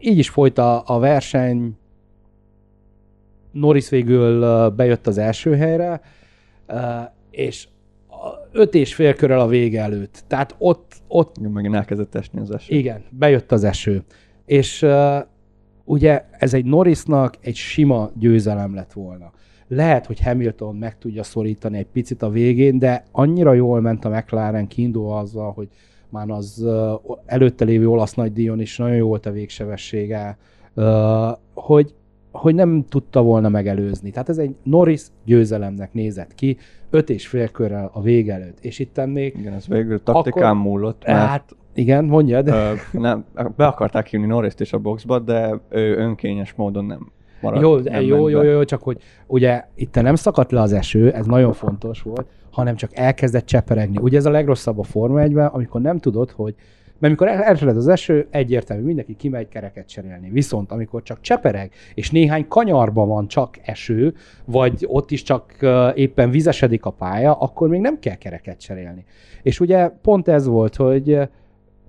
így 0.00 0.18
is 0.18 0.28
folyt 0.28 0.58
a, 0.58 0.82
a 0.86 0.98
verseny, 0.98 1.76
Norris 3.58 3.88
végül 3.88 4.68
bejött 4.70 5.06
az 5.06 5.18
első 5.18 5.56
helyre, 5.56 6.00
és 7.30 7.68
öt 8.52 8.74
és 8.74 8.94
fél 8.94 9.14
körrel 9.14 9.40
a 9.40 9.46
vége 9.46 9.82
előtt. 9.82 10.24
Tehát 10.26 10.54
ott... 10.58 10.92
ott 11.08 11.36
igen, 11.36 11.50
megint 11.50 11.74
elkezdett 11.74 12.14
esni 12.14 12.40
az 12.40 12.50
eső. 12.50 12.74
Igen, 12.74 13.02
bejött 13.10 13.52
az 13.52 13.64
eső. 13.64 14.02
És 14.44 14.86
ugye 15.84 16.24
ez 16.30 16.54
egy 16.54 16.64
Norrisnak 16.64 17.34
egy 17.40 17.56
sima 17.56 18.10
győzelem 18.18 18.74
lett 18.74 18.92
volna. 18.92 19.30
Lehet, 19.68 20.06
hogy 20.06 20.20
Hamilton 20.20 20.76
meg 20.76 20.98
tudja 20.98 21.22
szorítani 21.22 21.78
egy 21.78 21.86
picit 21.92 22.22
a 22.22 22.30
végén, 22.30 22.78
de 22.78 23.04
annyira 23.12 23.52
jól 23.52 23.80
ment 23.80 24.04
a 24.04 24.08
McLaren 24.08 24.66
kiindul 24.66 25.12
azzal, 25.12 25.52
hogy 25.52 25.68
már 26.08 26.30
az 26.30 26.66
előtte 27.26 27.64
lévő 27.64 27.88
olasz 27.88 28.14
nagydíjon 28.14 28.60
is 28.60 28.76
nagyon 28.76 28.96
jó 28.96 29.06
volt 29.06 29.26
a 29.26 29.30
végsebessége, 29.30 30.38
hogy 31.54 31.94
hogy 32.38 32.54
nem 32.54 32.84
tudta 32.88 33.22
volna 33.22 33.48
megelőzni. 33.48 34.10
Tehát 34.10 34.28
ez 34.28 34.38
egy 34.38 34.54
Norris 34.62 35.02
győzelemnek 35.24 35.92
nézett 35.92 36.34
ki, 36.34 36.56
öt 36.90 37.10
és 37.10 37.26
fél 37.26 37.48
körrel 37.48 37.90
a 37.92 38.02
vége 38.02 38.34
előtt. 38.34 38.58
És 38.60 38.78
itt 38.78 39.06
még... 39.06 39.36
Igen, 39.38 39.52
ez 39.52 39.66
végül 39.66 40.02
taktikán 40.02 40.50
akkor, 40.50 40.62
múlott, 40.62 41.06
mert... 41.06 41.28
Hát, 41.28 41.56
igen, 41.74 42.04
mondjad. 42.04 42.48
Ö, 42.48 42.72
nem, 42.92 43.24
be 43.56 43.66
akarták 43.66 44.06
hívni 44.06 44.26
Norris-t 44.26 44.60
is 44.60 44.72
a 44.72 44.78
boxba, 44.78 45.18
de 45.18 45.60
ő 45.68 45.96
önkényes 45.96 46.54
módon 46.54 46.84
nem 46.84 47.12
maradt. 47.40 47.62
Jó, 47.62 47.78
nem 47.78 48.02
jó, 48.02 48.28
jó, 48.28 48.42
jó, 48.42 48.50
jó, 48.50 48.64
csak 48.64 48.82
hogy 48.82 48.98
ugye 49.26 49.64
itt 49.74 49.94
nem 49.94 50.14
szakadt 50.14 50.52
le 50.52 50.60
az 50.60 50.72
eső, 50.72 51.12
ez 51.12 51.26
nagyon 51.26 51.52
fontos 51.52 52.02
volt, 52.02 52.26
hanem 52.50 52.74
csak 52.74 52.96
elkezdett 52.96 53.46
cseperegni. 53.46 53.98
Ugye 54.00 54.16
ez 54.16 54.26
a 54.26 54.30
legrosszabb 54.30 54.78
a 54.78 54.82
Forma 54.82 55.20
1 55.20 55.34
amikor 55.36 55.80
nem 55.80 55.98
tudod, 55.98 56.30
hogy 56.30 56.54
mert 56.98 57.20
amikor 57.20 57.28
elfeled 57.28 57.76
az 57.76 57.88
eső, 57.88 58.26
egyértelmű, 58.30 58.84
mindenki 58.84 59.16
kimegy 59.16 59.48
kereket 59.48 59.88
cserélni. 59.88 60.30
Viszont 60.30 60.72
amikor 60.72 61.02
csak 61.02 61.20
csepereg, 61.20 61.72
és 61.94 62.10
néhány 62.10 62.48
kanyarban 62.48 63.08
van 63.08 63.28
csak 63.28 63.58
eső, 63.62 64.14
vagy 64.44 64.84
ott 64.88 65.10
is 65.10 65.22
csak 65.22 65.56
éppen 65.94 66.30
vizesedik 66.30 66.84
a 66.84 66.90
pálya, 66.90 67.34
akkor 67.34 67.68
még 67.68 67.80
nem 67.80 67.98
kell 67.98 68.14
kereket 68.14 68.60
cserélni. 68.60 69.04
És 69.42 69.60
ugye 69.60 69.88
pont 69.88 70.28
ez 70.28 70.46
volt, 70.46 70.76
hogy 70.76 71.18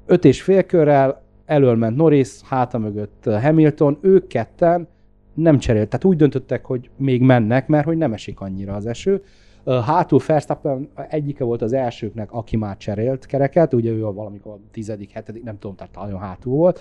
öt 0.05 0.25
és 0.25 0.41
fél 0.41 0.63
körrel 0.63 1.21
elől 1.45 1.75
ment 1.75 1.95
Norris, 1.95 2.41
háta 2.43 2.77
mögött 2.77 3.23
Hamilton, 3.23 3.97
ők 4.01 4.27
ketten 4.27 4.87
nem 5.33 5.59
cserélt. 5.59 5.89
Tehát 5.89 6.05
úgy 6.05 6.17
döntöttek, 6.17 6.65
hogy 6.65 6.89
még 6.97 7.21
mennek, 7.21 7.67
mert 7.67 7.85
hogy 7.85 7.97
nem 7.97 8.13
esik 8.13 8.39
annyira 8.39 8.73
az 8.73 8.85
eső. 8.85 9.23
Hátul 9.65 10.19
Verstappen 10.25 10.89
egyike 11.09 11.43
volt 11.43 11.61
az 11.61 11.73
elsőknek, 11.73 12.31
aki 12.31 12.57
már 12.57 12.77
cserélt 12.77 13.25
kereket, 13.25 13.73
ugye 13.73 13.91
ő 13.91 14.05
a 14.05 14.13
valamikor 14.13 14.53
a 14.53 14.59
tizedik, 14.71 15.11
hetedik, 15.11 15.43
nem 15.43 15.59
tudom, 15.59 15.75
tehát 15.75 15.95
nagyon 15.95 16.19
hátul 16.19 16.55
volt. 16.55 16.79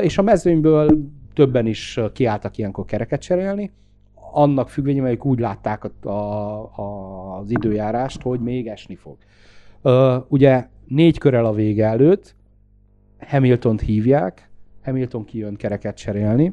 És 0.00 0.18
a 0.18 0.22
mezőnyből 0.22 0.98
többen 1.34 1.66
is 1.66 2.00
kiálltak 2.12 2.56
ilyenkor 2.56 2.84
kereket 2.84 3.20
cserélni. 3.20 3.72
Annak 4.32 4.68
függvényében, 4.68 5.08
hogy 5.08 5.20
úgy 5.22 5.38
látták 5.38 5.84
a, 6.04 6.08
a, 6.08 7.38
az 7.38 7.50
időjárást, 7.50 8.22
hogy 8.22 8.40
még 8.40 8.68
esni 8.68 8.94
fog. 8.94 9.16
Ugye 10.28 10.66
négy 10.86 11.18
körrel 11.18 11.44
a 11.44 11.52
vége 11.52 11.86
előtt 11.86 12.34
Hamilton-t 13.18 13.80
hívják, 13.80 14.50
Hamilton 14.84 15.24
kijön 15.24 15.56
kereket 15.56 15.96
cserélni. 15.96 16.52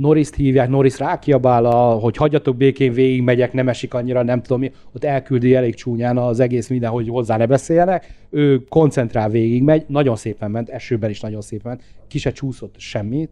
Norris-t 0.00 0.34
hívják, 0.34 0.68
Norris 0.68 0.98
rákiabál, 0.98 1.64
a, 1.64 1.92
hogy 1.92 2.16
hagyjatok 2.16 2.56
békén, 2.56 2.92
végig 2.92 3.22
megyek, 3.22 3.52
nem 3.52 3.68
esik 3.68 3.94
annyira, 3.94 4.22
nem 4.22 4.42
tudom 4.42 4.60
mi, 4.60 4.72
ott 4.94 5.04
elküldi 5.04 5.54
elég 5.54 5.74
csúnyán 5.74 6.18
az 6.18 6.40
egész 6.40 6.68
minden, 6.68 6.90
hogy 6.90 7.08
hozzá 7.08 7.36
ne 7.36 7.46
beszéljenek, 7.46 8.14
ő 8.30 8.64
koncentrál 8.64 9.28
végig 9.28 9.62
megy, 9.62 9.84
nagyon 9.88 10.16
szépen 10.16 10.50
ment, 10.50 10.68
esőben 10.68 11.10
is 11.10 11.20
nagyon 11.20 11.40
szépen 11.40 11.72
ment, 11.72 11.82
ki 12.08 12.18
se 12.18 12.32
csúszott 12.32 12.74
semmi, 12.78 13.28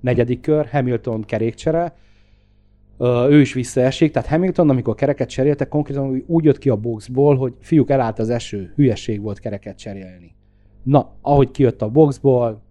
negyedik 0.00 0.40
kör, 0.40 0.66
Hamilton 0.66 1.22
kerékcsere, 1.22 1.94
ő 3.28 3.40
is 3.40 3.52
visszaesik, 3.52 4.12
tehát 4.12 4.28
Hamilton, 4.28 4.70
amikor 4.70 4.94
kereket 4.94 5.28
cseréltek, 5.28 5.68
konkrétan 5.68 6.24
úgy 6.26 6.44
jött 6.44 6.58
ki 6.58 6.68
a 6.68 6.76
boxból, 6.76 7.36
hogy 7.36 7.54
fiúk 7.60 7.90
elállt 7.90 8.18
az 8.18 8.30
eső, 8.30 8.72
hülyeség 8.76 9.20
volt 9.20 9.38
kereket 9.38 9.78
cserélni. 9.78 10.34
Na, 10.82 11.12
ahogy 11.20 11.50
kijött 11.50 11.82
a 11.82 11.88
boxból, 11.88 12.62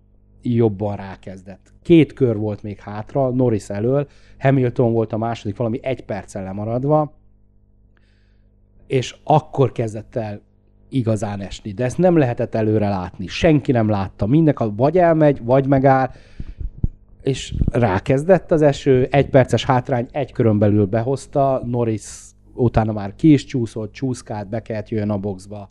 jobban 0.54 0.96
rákezdett. 0.96 1.74
Két 1.82 2.14
kör 2.14 2.38
volt 2.38 2.64
még 2.64 2.80
hátra, 2.80 3.30
Norris 3.30 3.70
elől, 3.70 4.08
Hamilton 4.40 4.94
volt 4.94 5.14
a 5.14 5.18
második, 5.18 5.58
valami 5.58 5.80
egy 5.82 6.06
perccel 6.06 6.44
lemaradva, 6.44 7.14
és 8.88 9.16
akkor 9.24 9.72
kezdett 9.72 10.16
el 10.16 10.42
igazán 10.90 11.42
esni. 11.42 11.72
De 11.72 11.84
ezt 11.84 11.98
nem 11.98 12.18
lehetett 12.18 12.56
előre 12.56 12.90
látni. 12.90 13.28
Senki 13.28 13.72
nem 13.72 13.90
látta. 13.90 14.26
Mindenki 14.26 14.64
vagy 14.76 14.98
elmegy, 14.98 15.44
vagy 15.44 15.68
megáll, 15.68 16.12
és 17.22 17.54
rákezdett 17.72 18.52
az 18.52 18.62
eső, 18.62 19.08
egy 19.12 19.30
perces 19.30 19.66
hátrány 19.66 20.08
egy 20.12 20.32
körön 20.32 20.60
belül 20.60 20.86
behozta, 20.86 21.62
Norris 21.66 22.06
utána 22.54 22.92
már 22.92 23.16
ki 23.16 23.32
is 23.32 23.46
csúszott, 23.46 23.92
csúszkált, 23.92 24.50
be 24.50 24.62
kellett 24.62 24.90
jön 24.90 25.10
a 25.10 25.18
boxba. 25.18 25.70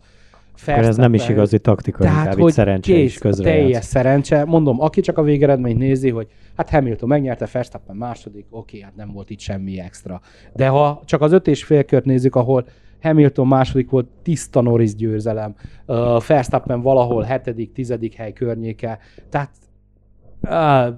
Akkor 0.66 0.84
ez 0.84 0.96
nem 0.96 1.14
is 1.14 1.28
igazi 1.28 1.58
taktika, 1.58 1.98
Tehát, 1.98 2.24
inkább 2.24 2.38
hogy 2.38 2.52
szerencse 2.52 2.92
kész, 2.92 3.04
is 3.04 3.18
közre 3.18 3.44
teljes 3.44 3.84
szerencse. 3.84 4.44
Mondom, 4.44 4.80
aki 4.80 5.00
csak 5.00 5.18
a 5.18 5.22
végeredményt 5.22 5.78
nézi, 5.78 6.10
hogy 6.10 6.26
hát 6.56 6.70
Hamilton 6.70 7.08
megnyerte, 7.08 7.48
Verstappen 7.52 7.96
második, 7.96 8.46
oké, 8.50 8.80
hát 8.80 8.96
nem 8.96 9.12
volt 9.12 9.30
itt 9.30 9.40
semmi 9.40 9.80
extra. 9.80 10.20
De 10.52 10.68
ha 10.68 11.02
csak 11.04 11.20
az 11.20 11.32
öt 11.32 11.46
és 11.46 11.64
fél 11.64 11.84
kört 11.84 12.04
nézzük, 12.04 12.34
ahol 12.34 12.66
Hamilton 13.02 13.46
második 13.46 13.90
volt, 13.90 14.06
tiszta 14.22 14.60
Norris 14.60 14.94
győzelem, 14.94 15.54
uh, 15.86 16.22
Verstappen 16.26 16.80
valahol 16.80 17.22
hetedik, 17.22 17.72
tizedik 17.72 18.14
hely 18.14 18.32
környéke, 18.32 18.98
tehát 19.30 19.50
uh, 20.44 20.94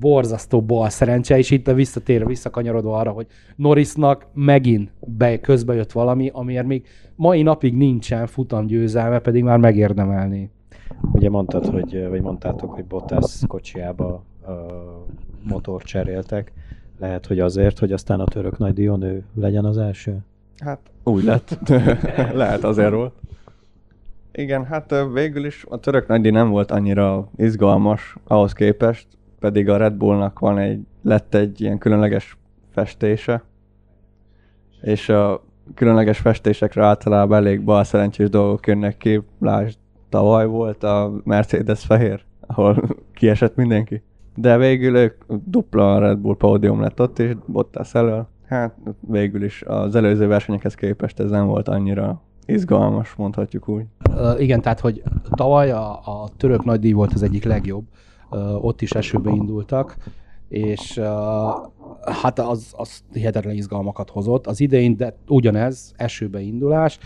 borzasztó 0.00 0.62
bal 0.62 0.88
szerencse, 0.88 1.38
és 1.38 1.50
itt 1.50 1.70
visszatérve, 1.70 2.26
visszakanyarodva 2.26 2.96
arra, 2.96 3.10
hogy 3.10 3.26
Norrisnak 3.56 4.26
megint 4.34 4.90
be, 5.00 5.40
közbe 5.40 5.74
jött 5.74 5.92
valami, 5.92 6.30
amiért 6.32 6.66
még 6.66 6.86
mai 7.14 7.42
napig 7.42 7.76
nincsen 7.76 8.26
futam 8.26 8.66
győzelme, 8.66 9.18
pedig 9.18 9.42
már 9.42 9.58
megérdemelné. 9.58 10.50
Ugye 11.12 11.30
mondtad, 11.30 11.66
hogy, 11.66 12.08
vagy 12.08 12.20
mondtátok, 12.20 12.70
hogy 12.70 12.84
Bottas 12.84 13.40
kocsiába 13.46 14.24
motor 15.42 15.82
cseréltek. 15.82 16.52
Lehet, 16.98 17.26
hogy 17.26 17.40
azért, 17.40 17.78
hogy 17.78 17.92
aztán 17.92 18.20
a 18.20 18.24
török 18.24 18.58
nagy 18.58 18.74
Dion 18.74 19.02
ő 19.02 19.24
legyen 19.34 19.64
az 19.64 19.78
első? 19.78 20.18
Hát 20.58 20.78
úgy 21.04 21.24
lett. 21.24 21.58
Lehet 22.34 22.64
azért 22.64 22.92
volt. 22.92 23.14
Igen, 24.32 24.64
hát 24.64 24.94
végül 25.12 25.44
is 25.44 25.64
a 25.68 25.76
török 25.76 26.06
nagydi 26.06 26.30
nem 26.30 26.50
volt 26.50 26.70
annyira 26.70 27.28
izgalmas 27.36 28.16
ahhoz 28.26 28.52
képest, 28.52 29.06
pedig 29.38 29.68
a 29.68 29.76
Red 29.76 29.92
Bullnak 29.92 30.38
van 30.38 30.58
egy, 30.58 30.80
lett 31.02 31.34
egy 31.34 31.60
ilyen 31.60 31.78
különleges 31.78 32.36
festése, 32.70 33.42
és 34.82 35.08
a 35.08 35.44
különleges 35.74 36.18
festésekre 36.18 36.84
általában 36.84 37.38
elég 37.38 37.64
bal 37.64 37.84
szerencsés 37.84 38.28
dolgok 38.28 38.66
jönnek 38.66 38.96
ki. 38.96 39.22
Lásd, 39.40 39.78
tavaly 40.08 40.46
volt 40.46 40.82
a 40.82 41.12
Mercedes 41.24 41.84
fehér, 41.84 42.24
ahol 42.40 42.82
kiesett 43.14 43.56
mindenki. 43.56 44.02
De 44.34 44.56
végül 44.56 44.96
ők 44.96 45.24
dupla 45.44 45.98
Red 45.98 46.18
Bull 46.18 46.36
pódium 46.36 46.80
lett 46.80 47.00
ott, 47.00 47.18
és 47.18 47.34
Bottas 47.46 47.94
elől. 47.94 48.28
Hát 48.46 48.76
végül 49.00 49.44
is 49.44 49.62
az 49.62 49.94
előző 49.94 50.26
versenyekhez 50.26 50.74
képest 50.74 51.20
ez 51.20 51.30
nem 51.30 51.46
volt 51.46 51.68
annyira 51.68 52.22
izgalmas, 52.46 53.14
mondhatjuk 53.14 53.68
úgy. 53.68 53.84
Uh, 54.10 54.40
igen, 54.40 54.60
tehát 54.60 54.80
hogy 54.80 55.02
tavaly 55.30 55.70
a, 55.70 55.90
a 55.92 56.28
török 56.36 56.64
nagydíj 56.64 56.92
volt 56.92 57.12
az 57.12 57.22
egyik 57.22 57.44
legjobb. 57.44 57.84
Uh, 58.30 58.64
ott 58.64 58.82
is 58.82 58.90
esőbe 58.90 59.30
indultak, 59.30 59.96
és 60.48 60.96
uh, 60.96 61.06
hát 62.22 62.38
az, 62.38 62.72
az 62.76 63.02
hihetetlen 63.12 63.54
izgalmakat 63.54 64.10
hozott. 64.10 64.46
Az 64.46 64.60
idején, 64.60 64.96
de 64.96 65.16
ugyanez, 65.28 65.92
esőbe 65.96 66.40
indulás, 66.40 66.98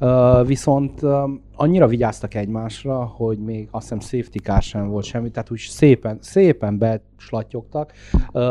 Uh, 0.00 0.46
viszont 0.46 1.02
uh, 1.02 1.30
annyira 1.56 1.86
vigyáztak 1.86 2.34
egymásra, 2.34 3.04
hogy 3.04 3.38
még 3.38 3.68
azt 3.70 3.82
hiszem 3.82 4.00
safety 4.00 4.38
car 4.38 4.62
sem 4.62 4.88
volt 4.88 5.04
semmi, 5.04 5.30
tehát 5.30 5.50
úgy 5.50 5.58
szépen, 5.58 6.18
szépen 6.20 6.78
beslattyogtak. 6.78 7.92
Uh, 8.32 8.42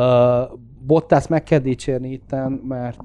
Bottas 0.86 1.28
meg 1.28 1.43
kell 1.43 1.60
dicsérni 1.60 2.12
itten, 2.12 2.52
mert 2.52 3.04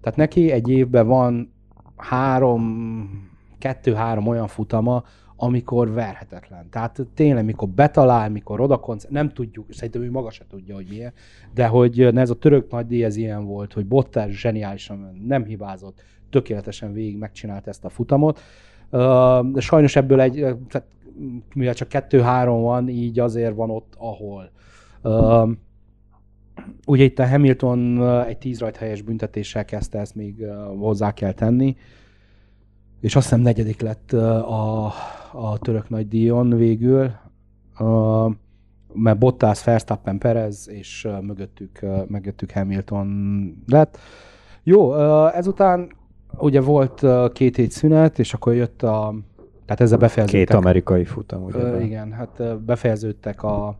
tehát 0.00 0.16
neki 0.16 0.50
egy 0.50 0.68
évben 0.68 1.06
van 1.06 1.53
három, 1.96 3.32
kettő-három 3.58 4.26
olyan 4.26 4.46
futama, 4.46 5.04
amikor 5.36 5.92
verhetetlen. 5.92 6.68
Tehát 6.70 7.06
tényleg, 7.14 7.44
mikor 7.44 7.68
betalál, 7.68 8.30
mikor 8.30 8.60
oda 8.60 8.80
nem 9.08 9.32
tudjuk, 9.32 9.66
szerintem 9.72 10.02
ő 10.02 10.10
maga 10.10 10.30
se 10.30 10.44
tudja, 10.48 10.74
hogy 10.74 10.86
milyen, 10.88 11.12
de 11.54 11.66
hogy 11.66 12.00
ez 12.00 12.30
a 12.30 12.38
török 12.38 12.70
nagydíj, 12.70 13.04
ez 13.04 13.16
ilyen 13.16 13.44
volt, 13.44 13.72
hogy 13.72 13.86
Bottas 13.86 14.40
zseniálisan 14.40 15.22
nem 15.26 15.44
hibázott, 15.44 16.02
tökéletesen 16.30 16.92
végig 16.92 17.16
megcsinált 17.16 17.66
ezt 17.66 17.84
a 17.84 17.88
futamot. 17.88 18.40
De 19.42 19.60
sajnos 19.60 19.96
ebből 19.96 20.20
egy, 20.20 20.32
tehát 20.68 20.86
mivel 21.54 21.74
csak 21.74 21.88
kettő-három 21.88 22.62
van, 22.62 22.88
így 22.88 23.18
azért 23.18 23.54
van 23.54 23.70
ott, 23.70 23.94
ahol. 23.98 24.50
Ugye 26.86 27.04
itt 27.04 27.18
a 27.18 27.28
Hamilton 27.28 28.08
egy 28.26 28.38
tíz 28.38 28.64
helyes 28.78 29.02
büntetéssel 29.02 29.64
kezdte, 29.64 29.98
ezt 29.98 30.14
még 30.14 30.44
hozzá 30.78 31.12
kell 31.12 31.32
tenni, 31.32 31.76
és 33.00 33.16
azt 33.16 33.24
hiszem 33.24 33.40
negyedik 33.40 33.80
lett 33.80 34.12
a, 34.12 34.84
a 35.32 35.58
török 35.58 35.88
nagy 35.88 36.08
díjon 36.08 36.56
végül, 36.56 37.10
mert 38.92 39.18
Bottas, 39.18 39.64
Verstappen, 39.64 40.18
Perez, 40.18 40.68
és 40.68 41.08
mögöttük, 41.20 41.80
mögöttük 42.08 42.50
Hamilton 42.50 43.62
lett. 43.66 43.98
Jó, 44.62 44.94
ezután 45.28 45.92
ugye 46.38 46.60
volt 46.60 47.06
két 47.32 47.56
hét 47.56 47.70
szünet, 47.70 48.18
és 48.18 48.34
akkor 48.34 48.54
jött 48.54 48.82
a... 48.82 49.14
Tehát 49.64 49.80
ezzel 49.80 49.98
befejeződtek. 49.98 50.46
Két 50.46 50.56
amerikai 50.56 51.04
futam, 51.04 51.42
ugye? 51.42 51.82
Igen, 51.82 52.12
hát 52.12 52.62
befejeződtek 52.64 53.42
a, 53.42 53.76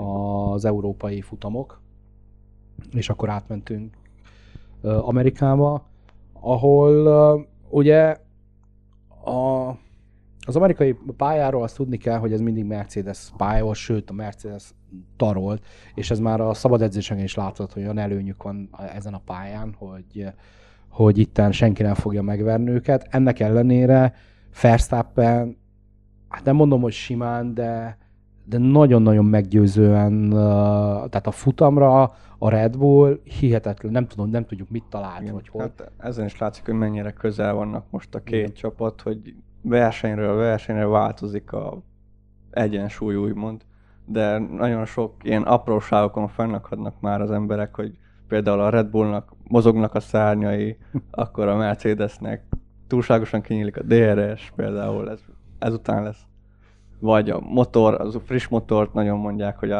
az 0.00 0.64
európai 0.64 1.20
futamok, 1.20 1.80
és 2.92 3.08
akkor 3.08 3.28
átmentünk 3.28 3.94
Amerikába, 4.82 5.86
ahol 6.32 7.46
ugye 7.68 8.16
a, 9.24 9.68
az 10.46 10.56
amerikai 10.56 10.98
pályáról 11.16 11.62
azt 11.62 11.76
tudni 11.76 11.96
kell, 11.96 12.18
hogy 12.18 12.32
ez 12.32 12.40
mindig 12.40 12.64
Mercedes 12.64 13.32
pálya 13.36 13.74
sőt 13.74 14.10
a 14.10 14.12
Mercedes 14.12 14.74
tarolt, 15.16 15.64
és 15.94 16.10
ez 16.10 16.18
már 16.18 16.40
a 16.40 16.54
szabad 16.54 16.82
edzéseken 16.82 17.24
is 17.24 17.34
látszott, 17.34 17.72
hogy 17.72 17.82
olyan 17.82 17.98
előnyük 17.98 18.42
van 18.42 18.68
ezen 18.94 19.14
a 19.14 19.22
pályán, 19.24 19.74
hogy 19.78 20.32
hogy 20.88 21.18
itten 21.18 21.52
senki 21.52 21.82
nem 21.82 21.94
fogja 21.94 22.22
megverni 22.22 22.70
őket. 22.70 23.06
Ennek 23.10 23.40
ellenére 23.40 24.14
Verstappen, 24.62 25.56
hát 26.28 26.44
nem 26.44 26.56
mondom, 26.56 26.80
hogy 26.80 26.92
simán, 26.92 27.54
de, 27.54 27.98
de 28.50 28.58
nagyon-nagyon 28.58 29.24
meggyőzően, 29.24 30.30
tehát 31.08 31.26
a 31.26 31.30
futamra 31.30 32.02
a 32.38 32.48
Red 32.48 32.76
Bull 32.76 33.20
hihetetlen, 33.24 33.92
nem 33.92 34.06
tudom, 34.06 34.30
nem 34.30 34.46
tudjuk 34.46 34.70
mit 34.70 34.84
talált, 34.88 35.20
Igen, 35.20 35.34
vagy 35.34 35.48
hol. 35.48 35.60
Hát 35.60 35.90
ezen 35.98 36.24
is 36.24 36.38
látszik, 36.38 36.64
hogy 36.64 36.74
mennyire 36.74 37.12
közel 37.12 37.54
vannak 37.54 37.84
most 37.90 38.14
a 38.14 38.22
két 38.22 38.38
Igen. 38.38 38.52
csapat, 38.52 39.00
hogy 39.00 39.34
versenyről 39.62 40.36
versenyre 40.36 40.86
változik 40.86 41.52
a 41.52 41.82
egyensúly, 42.50 43.14
úgymond. 43.14 43.64
De 44.04 44.38
nagyon 44.38 44.84
sok 44.84 45.14
ilyen 45.22 45.42
apróságokon 45.42 46.28
fennakadnak 46.28 47.00
már 47.00 47.20
az 47.20 47.30
emberek, 47.30 47.74
hogy 47.74 47.98
például 48.28 48.60
a 48.60 48.70
Red 48.70 48.86
Bullnak 48.86 49.32
mozognak 49.48 49.94
a 49.94 50.00
szárnyai, 50.00 50.76
akkor 51.10 51.48
a 51.48 51.56
Mercedesnek 51.56 52.42
túlságosan 52.86 53.40
kinyílik 53.40 53.76
a 53.76 53.82
DRS 53.82 54.52
például, 54.56 55.10
ez, 55.10 55.20
ezután 55.58 56.02
lesz. 56.02 56.28
Vagy 57.00 57.30
a 57.30 57.40
motor, 57.40 58.00
az 58.00 58.14
a 58.14 58.20
friss 58.20 58.48
motort 58.48 58.92
nagyon 58.94 59.18
mondják, 59.18 59.58
hogy 59.58 59.70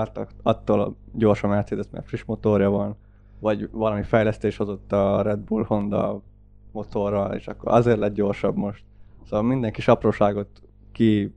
attól 0.42 0.80
a 0.80 0.94
gyors 1.12 1.42
a 1.42 1.48
Mercedes, 1.48 1.86
mert 1.90 2.06
friss 2.06 2.24
motorja 2.24 2.70
van, 2.70 2.96
vagy 3.38 3.68
valami 3.72 4.02
fejlesztés 4.02 4.56
hozott 4.56 4.92
a 4.92 5.22
Red 5.22 5.38
Bull 5.38 5.64
Honda 5.64 6.20
motorral, 6.72 7.34
és 7.34 7.46
akkor 7.48 7.72
azért 7.72 7.98
lett 7.98 8.14
gyorsabb 8.14 8.56
most. 8.56 8.82
Szóval 9.24 9.42
minden 9.42 9.72
kis 9.72 9.88
apróságot 9.88 10.48
ki 10.92 11.34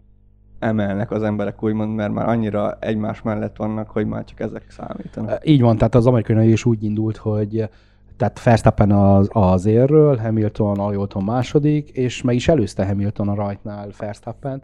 emelnek 0.59 1.11
az 1.11 1.23
emberek 1.23 1.63
úgymond, 1.63 1.95
mert 1.95 2.13
már 2.13 2.27
annyira 2.27 2.77
egymás 2.79 3.21
mellett 3.21 3.55
vannak, 3.55 3.89
hogy 3.89 4.07
már 4.07 4.23
csak 4.23 4.39
ezek 4.39 4.69
számítanak. 4.69 5.47
Így 5.47 5.61
van, 5.61 5.77
tehát 5.77 5.95
az 5.95 6.05
amerikai 6.05 6.51
is 6.51 6.65
úgy 6.65 6.83
indult, 6.83 7.17
hogy 7.17 7.69
tehát 8.17 8.43
Verstappen 8.43 8.91
az, 8.91 9.29
az 9.31 9.65
érről, 9.65 10.17
Hamilton 10.17 10.79
Aljóton 10.79 11.23
második, 11.23 11.89
és 11.89 12.21
meg 12.21 12.35
is 12.35 12.47
előzte 12.47 12.85
Hamilton 12.85 13.29
a 13.29 13.35
rajtnál 13.35 13.89
Verstappen, 13.97 14.61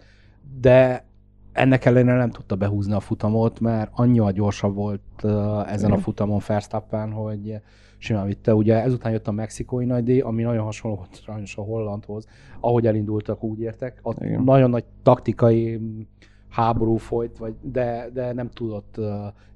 de 0.62 1.06
ennek 1.52 1.86
ellenére 1.86 2.18
nem 2.18 2.32
tudta 2.32 2.56
behúzni 2.56 2.94
a 2.94 3.00
futamot, 3.00 3.60
mert 3.60 3.92
annyira 3.94 4.32
gyorsabb 4.32 4.76
volt 4.76 5.02
uh, 5.24 5.72
ezen 5.72 5.88
Igen. 5.90 6.00
a 6.00 6.02
futamon 6.02 6.42
Verstappen, 6.48 7.12
hogy 7.12 7.62
simán 7.98 8.26
vitte. 8.26 8.56
Ugye 8.56 8.82
ezután 8.82 9.12
jött 9.12 9.28
a 9.28 9.32
mexikói 9.32 9.86
nagy 9.86 10.20
ami 10.20 10.44
nagyon 10.44 10.64
hasonló 10.64 10.98
volt 10.98 11.22
sajnos 11.24 11.58
a 11.58 11.62
hollandhoz. 11.62 12.28
Ahogy 12.60 12.88
elindultak, 12.88 13.44
úgy 13.44 13.60
értek. 13.60 14.00
Ott 14.02 14.22
Igen. 14.22 14.44
nagyon 14.44 14.70
nagy 14.70 14.84
taktikai 15.04 15.80
háború 16.50 16.96
folyt, 16.96 17.38
vagy, 17.38 17.54
de, 17.62 18.10
de 18.14 18.34
nem 18.34 18.50
tudott 18.50 18.96
uh, 18.98 19.06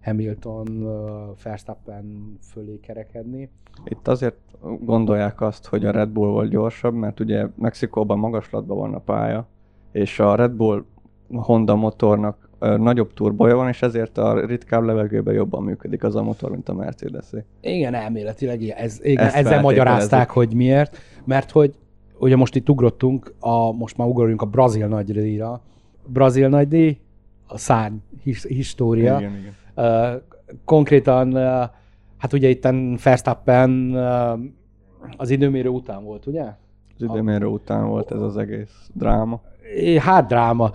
Hamilton 0.04 0.68
uh, 0.68 1.38
Verstappen 1.44 2.38
fölé 2.42 2.80
kerekedni. 2.80 3.50
Itt 3.86 4.08
azért 4.08 4.38
gondolják 4.80 5.42
azt, 5.42 5.66
hogy 5.66 5.86
a 5.86 5.92
Red 5.92 6.10
Bull 6.10 6.30
volt 6.30 6.50
gyorsabb, 6.50 6.94
mert 6.94 7.20
ugye 7.20 7.48
Mexikóban 7.56 8.20
magaslatban 8.20 8.78
van 8.78 8.94
a 8.94 9.00
pálya, 9.00 9.48
és 9.92 10.20
a 10.20 10.36
Red 10.36 10.52
Bull 10.52 10.86
Honda 11.34 11.76
motornak 11.76 12.50
nagyobb 12.60 13.14
turbója 13.14 13.56
van, 13.56 13.68
és 13.68 13.82
ezért 13.82 14.18
a 14.18 14.46
ritkább 14.46 14.84
levegőben 14.84 15.34
jobban 15.34 15.64
működik 15.64 16.04
az 16.04 16.16
a 16.16 16.24
motor, 16.24 16.52
mint 16.52 16.70
a 16.70 16.74
mercedes 16.74 17.26
-é. 17.32 17.44
Igen, 17.62 17.94
elméletileg 17.94 18.64
ez, 18.64 19.00
igen, 19.04 19.28
ezzel 19.28 19.62
magyarázták, 19.62 20.30
hogy 20.30 20.54
miért, 20.54 20.98
mert 21.26 21.52
hogy 21.52 21.74
ugye 22.20 22.36
most 22.36 22.56
itt 22.56 22.70
ugrottunk, 22.70 23.34
a, 23.40 23.72
most 23.72 23.98
már 23.98 24.08
ugorjunk 24.08 24.42
a 24.42 24.46
brazil 24.46 24.88
nagydíjra. 24.88 25.62
Brazil 26.08 26.48
nagydíj, 26.48 26.98
a 27.48 27.58
szárny 27.58 27.96
his, 28.24 28.44
história. 28.44 29.20
Igen, 29.20 29.36
igen. 29.36 29.54
Uh, 29.76 30.22
konkrétan, 30.66 31.34
uh, 31.34 31.70
hát 32.18 32.34
ugye 32.34 32.50
itt 32.50 32.68
Verstappen 33.04 33.70
uh, 33.94 34.40
az 35.18 35.30
időmérő 35.30 35.70
után 35.70 36.04
volt, 36.04 36.26
ugye? 36.26 36.44
Az 36.96 37.02
időmérő 37.02 37.46
után 37.46 37.88
volt 37.88 38.12
ez 38.12 38.22
az 38.22 38.38
egész 38.38 38.90
dráma 38.94 39.42
hát 40.00 40.28
dráma, 40.28 40.72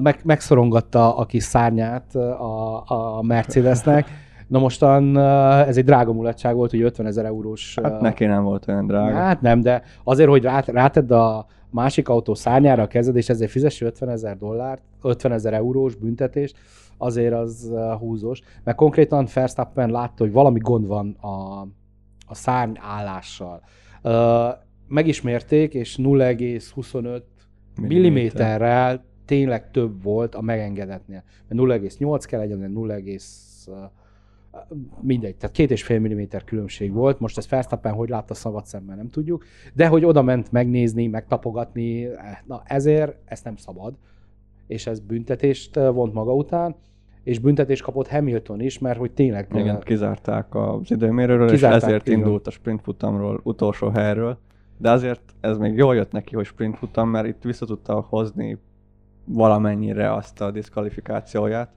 meg, 0.00 0.20
megszorongatta 0.24 1.16
a 1.16 1.26
kis 1.26 1.42
szárnyát 1.42 2.14
a, 2.14 2.82
a 2.86 3.22
Mercedesnek. 3.22 4.08
Na 4.46 4.58
mostan 4.58 5.18
ez 5.66 5.76
egy 5.76 5.84
drága 5.84 6.12
mulatság 6.12 6.54
volt, 6.54 6.70
hogy 6.70 6.82
50 6.82 7.06
ezer 7.06 7.24
eurós... 7.24 7.78
Hát 7.82 8.00
neki 8.00 8.24
nem 8.24 8.42
volt 8.42 8.68
olyan 8.68 8.86
drága. 8.86 9.16
Hát 9.16 9.40
nem, 9.40 9.60
de 9.60 9.82
azért, 10.04 10.28
hogy 10.28 10.42
rá, 10.42 10.62
rátedd 10.66 11.12
a 11.12 11.46
másik 11.70 12.08
autó 12.08 12.34
szárnyára 12.34 12.82
a 12.82 12.86
kezed, 12.86 13.16
és 13.16 13.28
ezért 13.28 13.50
fizessi 13.50 13.84
50 13.84 14.08
ezer 14.08 14.36
dollárt, 14.36 14.82
50 15.02 15.32
ezer 15.32 15.52
eurós 15.52 15.94
büntetést, 15.94 16.56
azért 16.98 17.34
az 17.34 17.72
húzós. 17.98 18.40
Mert 18.64 18.76
konkrétan 18.76 19.28
Verstappen 19.34 19.90
látta, 19.90 20.22
hogy 20.24 20.32
valami 20.32 20.58
gond 20.58 20.86
van 20.86 21.16
a, 21.20 21.60
a 22.26 22.34
szárny 22.34 22.72
állással. 22.80 23.62
megismerték, 24.88 25.74
és 25.74 25.98
0,25 26.02 27.22
milliméterrel 27.80 29.04
tényleg 29.24 29.70
több 29.70 30.02
volt 30.02 30.34
a 30.34 30.40
megengedetnél. 30.40 31.22
Mert 31.48 31.82
0,8 31.82 32.22
kell 32.26 32.40
legyen, 32.40 32.70
0, 32.70 32.96
mindegy, 35.00 35.36
tehát 35.36 35.56
két 35.56 35.70
és 35.70 35.82
fél 35.82 35.98
milliméter 35.98 36.44
különbség 36.44 36.92
volt. 36.92 37.20
Most 37.20 37.38
ezt 37.38 37.48
Verstappen 37.48 37.92
hogy 37.92 38.08
látta 38.08 38.34
szabad 38.34 38.66
szemben, 38.66 38.96
nem 38.96 39.10
tudjuk. 39.10 39.44
De 39.74 39.86
hogy 39.86 40.04
oda 40.04 40.22
ment 40.22 40.52
megnézni, 40.52 41.06
megtapogatni, 41.06 42.08
na 42.46 42.62
ezért 42.64 43.16
ezt 43.24 43.44
nem 43.44 43.56
szabad. 43.56 43.94
És 44.66 44.86
ez 44.86 45.00
büntetést 45.00 45.74
vont 45.74 46.12
maga 46.12 46.34
után 46.34 46.76
és 47.22 47.38
büntetés 47.38 47.82
kapott 47.82 48.08
Hamilton 48.08 48.60
is, 48.60 48.78
mert 48.78 48.98
hogy 48.98 49.10
tényleg... 49.10 49.48
Igen, 49.54 49.74
a... 49.74 49.78
kizárták 49.78 50.54
az 50.54 50.90
időmérőről, 50.90 51.50
kizárták, 51.50 51.80
és 51.80 51.86
ezért 51.86 52.06
igen. 52.06 52.18
indult 52.18 52.46
a 52.46 52.50
sprint 52.50 52.82
futamról, 52.82 53.40
utolsó 53.42 53.88
helyről. 53.88 54.38
De 54.80 54.90
azért 54.90 55.20
ez 55.40 55.58
még 55.58 55.76
jól 55.76 55.94
jött 55.94 56.12
neki, 56.12 56.34
hogy 56.34 56.44
sprint 56.44 56.76
futam, 56.76 57.08
mert 57.08 57.26
itt 57.26 57.42
vissza 57.42 57.66
tudta 57.66 58.00
hozni 58.08 58.58
valamennyire 59.24 60.12
azt 60.14 60.40
a 60.40 60.50
diszkvalifikációját. 60.50 61.70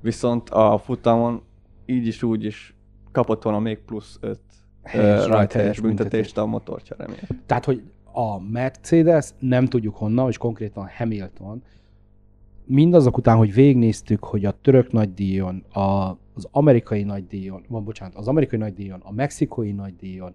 Viszont 0.00 0.50
a 0.50 0.78
futamon 0.78 1.42
így 1.86 2.06
is 2.06 2.22
úgy 2.22 2.44
is 2.44 2.74
kapott 3.12 3.42
volna 3.42 3.58
még 3.58 3.78
plusz 3.78 4.18
5 4.20 4.38
rajthelyes 5.26 5.80
büntetést 5.80 6.38
a 6.38 6.46
motorcsere 6.46 7.06
miatt. 7.06 7.46
Tehát, 7.46 7.64
hogy 7.64 7.82
a 8.12 8.40
Mercedes, 8.40 9.30
nem 9.38 9.66
tudjuk 9.66 9.96
honnan, 9.96 10.28
és 10.28 10.38
konkrétan 10.38 10.88
Hamilton, 10.96 11.62
mindazok 12.64 13.16
után, 13.16 13.36
hogy 13.36 13.54
végnéztük, 13.54 14.24
hogy 14.24 14.44
a 14.44 14.54
török 14.60 14.92
nagydíjon, 14.92 15.64
a, 15.72 15.80
az 16.34 16.48
amerikai 16.50 17.02
nagydíjon, 17.02 17.64
van 17.68 17.84
bocsánat, 17.84 18.14
az 18.14 18.28
amerikai 18.28 18.58
nagydíjon, 18.58 19.00
a 19.04 19.12
mexikói 19.12 19.72
nagydíjon, 19.72 20.34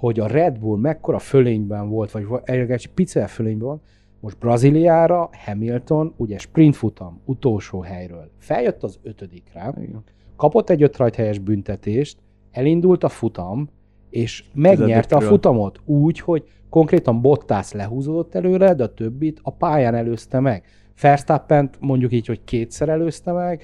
hogy 0.00 0.20
a 0.20 0.26
Red 0.26 0.58
Bull 0.58 0.78
mekkora 0.78 1.18
fölényben 1.18 1.88
volt, 1.88 2.10
vagy 2.10 2.26
egy 2.44 2.90
picel 2.94 3.28
fölényben 3.28 3.68
van, 3.68 3.80
most 4.20 4.38
Brazíliára 4.38 5.30
Hamilton, 5.44 6.14
ugye 6.16 6.38
sprint 6.38 6.76
futam, 6.76 7.20
utolsó 7.24 7.80
helyről, 7.80 8.30
feljött 8.38 8.82
az 8.82 8.98
ötödikre, 9.02 9.74
Igen. 9.76 10.02
kapott 10.36 10.70
egy 10.70 10.82
öt 10.82 11.14
helyes 11.14 11.38
büntetést, 11.38 12.18
elindult 12.50 13.04
a 13.04 13.08
futam, 13.08 13.68
és 14.10 14.44
megnyerte 14.54 15.16
a 15.16 15.20
futamot 15.20 15.80
úgy, 15.84 16.20
hogy 16.20 16.44
konkrétan 16.70 17.20
Bottas 17.20 17.72
lehúzódott 17.72 18.34
előre, 18.34 18.74
de 18.74 18.84
a 18.84 18.94
többit 18.94 19.40
a 19.42 19.52
pályán 19.52 19.94
előzte 19.94 20.40
meg. 20.40 20.64
verstappen 21.00 21.70
mondjuk 21.80 22.12
így, 22.12 22.26
hogy 22.26 22.44
kétszer 22.44 22.88
előzte 22.88 23.32
meg, 23.32 23.62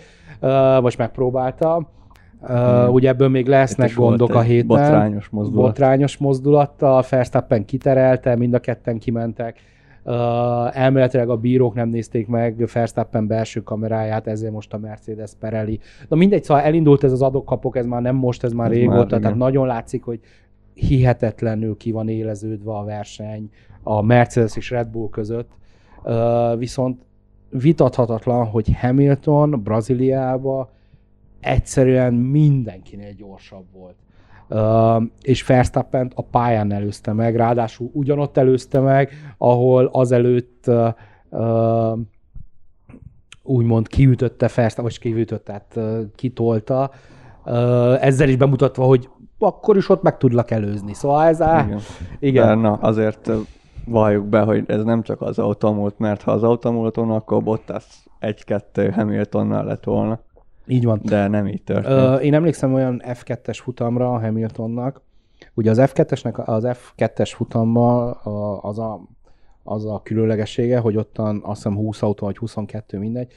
vagy 0.81 0.94
megpróbálta, 0.99 1.90
Uh, 2.40 2.92
ugye 2.92 3.09
ebből 3.09 3.29
még 3.29 3.46
lesznek 3.46 3.94
gondok 3.94 4.35
a 4.35 4.40
héten. 4.40 4.66
Botrányos 4.66 5.29
mozdulat. 5.29 5.64
Botrányos 5.64 6.16
mozdulattal, 6.16 7.05
Verstappen 7.11 7.64
kiterelte, 7.64 8.37
mind 8.37 8.55
a 8.55 8.59
ketten 8.59 8.99
kimentek. 8.99 9.59
Uh, 10.05 10.79
elméletileg 10.79 11.29
a 11.29 11.37
bírók 11.37 11.75
nem 11.75 11.88
nézték 11.88 12.27
meg 12.27 12.68
Verstappen 12.72 13.27
belső 13.27 13.62
kameráját, 13.62 14.27
ezért 14.27 14.53
most 14.53 14.72
a 14.72 14.79
Mercedes 14.79 15.31
pereli. 15.40 15.79
Na 16.09 16.16
mindegy, 16.16 16.44
szóval 16.44 16.62
elindult 16.62 17.05
ez 17.05 17.12
az 17.12 17.22
adokkapok, 17.22 17.77
ez 17.77 17.87
már 17.87 18.03
nem 18.03 18.16
most, 18.16 18.44
ez 18.44 18.53
már 18.53 18.70
ez 18.70 18.77
régóta, 18.77 18.96
már, 19.11 19.20
tehát 19.20 19.37
nagyon 19.37 19.66
látszik, 19.66 20.03
hogy 20.03 20.20
hihetetlenül 20.75 21.77
ki 21.77 21.90
van 21.90 22.09
éleződve 22.09 22.72
a 22.72 22.85
verseny 22.85 23.51
a 23.83 24.03
Mercedes 24.03 24.57
és 24.57 24.70
Red 24.70 24.88
Bull 24.88 25.09
között. 25.11 25.51
Uh, 26.05 26.59
viszont 26.59 27.01
vitathatatlan, 27.51 28.46
hogy 28.46 28.77
Hamilton 28.81 29.61
Brazíliába 29.64 30.75
egyszerűen 31.47 32.15
mindenkinél 32.15 33.13
gyorsabb 33.13 33.65
volt. 33.73 33.95
Uh, 34.49 35.03
és 35.23 35.47
verstappen 35.47 36.13
a 36.15 36.23
pályán 36.23 36.73
előzte 36.73 37.13
meg, 37.13 37.37
ráadásul 37.37 37.91
ugyanott 37.93 38.37
előzte 38.37 38.81
meg, 38.81 39.11
ahol 39.39 39.89
azelőtt 39.93 40.65
uh, 40.67 40.89
uh, 41.31 41.99
úgymond 43.43 43.89
kiütötte 43.89 44.51
Verstappen, 44.55 44.85
vagy 44.85 44.99
kiütötte, 44.99 45.67
uh, 45.77 46.01
kitolta, 46.15 46.91
uh, 47.45 48.05
ezzel 48.05 48.29
is 48.29 48.37
bemutatva, 48.37 48.85
hogy 48.85 49.09
akkor 49.39 49.77
is 49.77 49.89
ott 49.89 50.03
meg 50.03 50.17
tudlak 50.17 50.51
előzni. 50.51 50.95
Szóval 50.95 51.27
ez 51.27 51.41
a... 51.41 51.65
Igen. 51.67 51.81
igen. 52.19 52.47
De 52.47 52.55
na, 52.55 52.73
azért 52.73 53.31
valljuk 53.85 54.27
be, 54.27 54.41
hogy 54.41 54.65
ez 54.67 54.83
nem 54.83 55.03
csak 55.03 55.21
az 55.21 55.39
automult, 55.39 55.99
mert 55.99 56.23
ha 56.23 56.31
az 56.31 56.43
automult 56.43 56.97
volna, 56.97 57.15
akkor 57.15 57.43
Bottas 57.43 58.09
egy-kettő 58.19 58.91
Hamiltonnal 58.91 59.65
lett 59.65 59.85
volna. 59.85 60.21
Így 60.66 60.85
van. 60.85 61.00
De 61.02 61.29
nem 61.29 61.46
így 61.46 61.62
történt. 61.62 62.20
én 62.20 62.35
emlékszem 62.35 62.74
olyan 62.74 63.02
F2-es 63.05 63.59
futamra 63.62 64.12
a 64.12 64.20
Hamiltonnak. 64.20 65.02
Ugye 65.55 65.70
az 65.70 65.79
F2-esnek, 65.81 66.44
az 66.44 66.64
F2-es 66.66 67.33
futammal 67.35 68.11
az 68.62 68.79
a, 68.79 69.00
az 69.62 69.85
a 69.85 70.00
különlegessége, 70.02 70.79
hogy 70.79 70.96
ottan 70.96 71.40
azt 71.44 71.62
hiszem 71.62 71.74
20 71.76 72.02
autó, 72.02 72.26
vagy 72.26 72.37
22, 72.37 72.98
mindegy, 72.98 73.33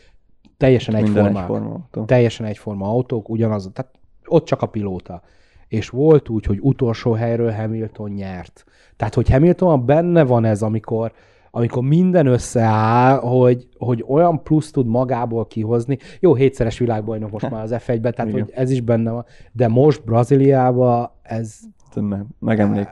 teljesen 0.57 0.95
egyforma. 0.95 1.39
egyforma 1.39 1.69
autó. 1.69 2.05
Teljesen 2.05 2.45
egyforma 2.45 2.87
autók, 2.87 3.29
ugyanaz, 3.29 3.69
tehát 3.73 3.91
ott 4.25 4.45
csak 4.45 4.61
a 4.61 4.65
pilóta. 4.65 5.21
És 5.67 5.89
volt 5.89 6.29
úgy, 6.29 6.45
hogy 6.45 6.59
utolsó 6.61 7.11
helyről 7.11 7.51
Hamilton 7.51 8.09
nyert. 8.09 8.65
Tehát, 8.95 9.13
hogy 9.13 9.29
Hamilton 9.29 9.85
benne 9.85 10.23
van 10.23 10.45
ez, 10.45 10.61
amikor 10.61 11.11
amikor 11.51 11.83
minden 11.83 12.25
összeáll, 12.25 13.19
hogy, 13.19 13.67
hogy 13.77 14.03
olyan 14.07 14.43
plusz 14.43 14.71
tud 14.71 14.87
magából 14.87 15.47
kihozni. 15.47 15.97
Jó, 16.19 16.35
hétszeres 16.35 16.79
világbajnok 16.79 17.31
most 17.31 17.49
már 17.49 17.63
az 17.63 17.75
F1-ben, 17.77 18.13
tehát 18.13 18.31
hogy 18.31 18.51
ez 18.53 18.71
is 18.71 18.81
benne 18.81 19.11
van, 19.11 19.25
de 19.51 19.67
most 19.67 20.03
Brazíliában 20.03 21.09
ez... 21.21 21.57
Nem, 21.93 22.27
megemlék, 22.39 22.87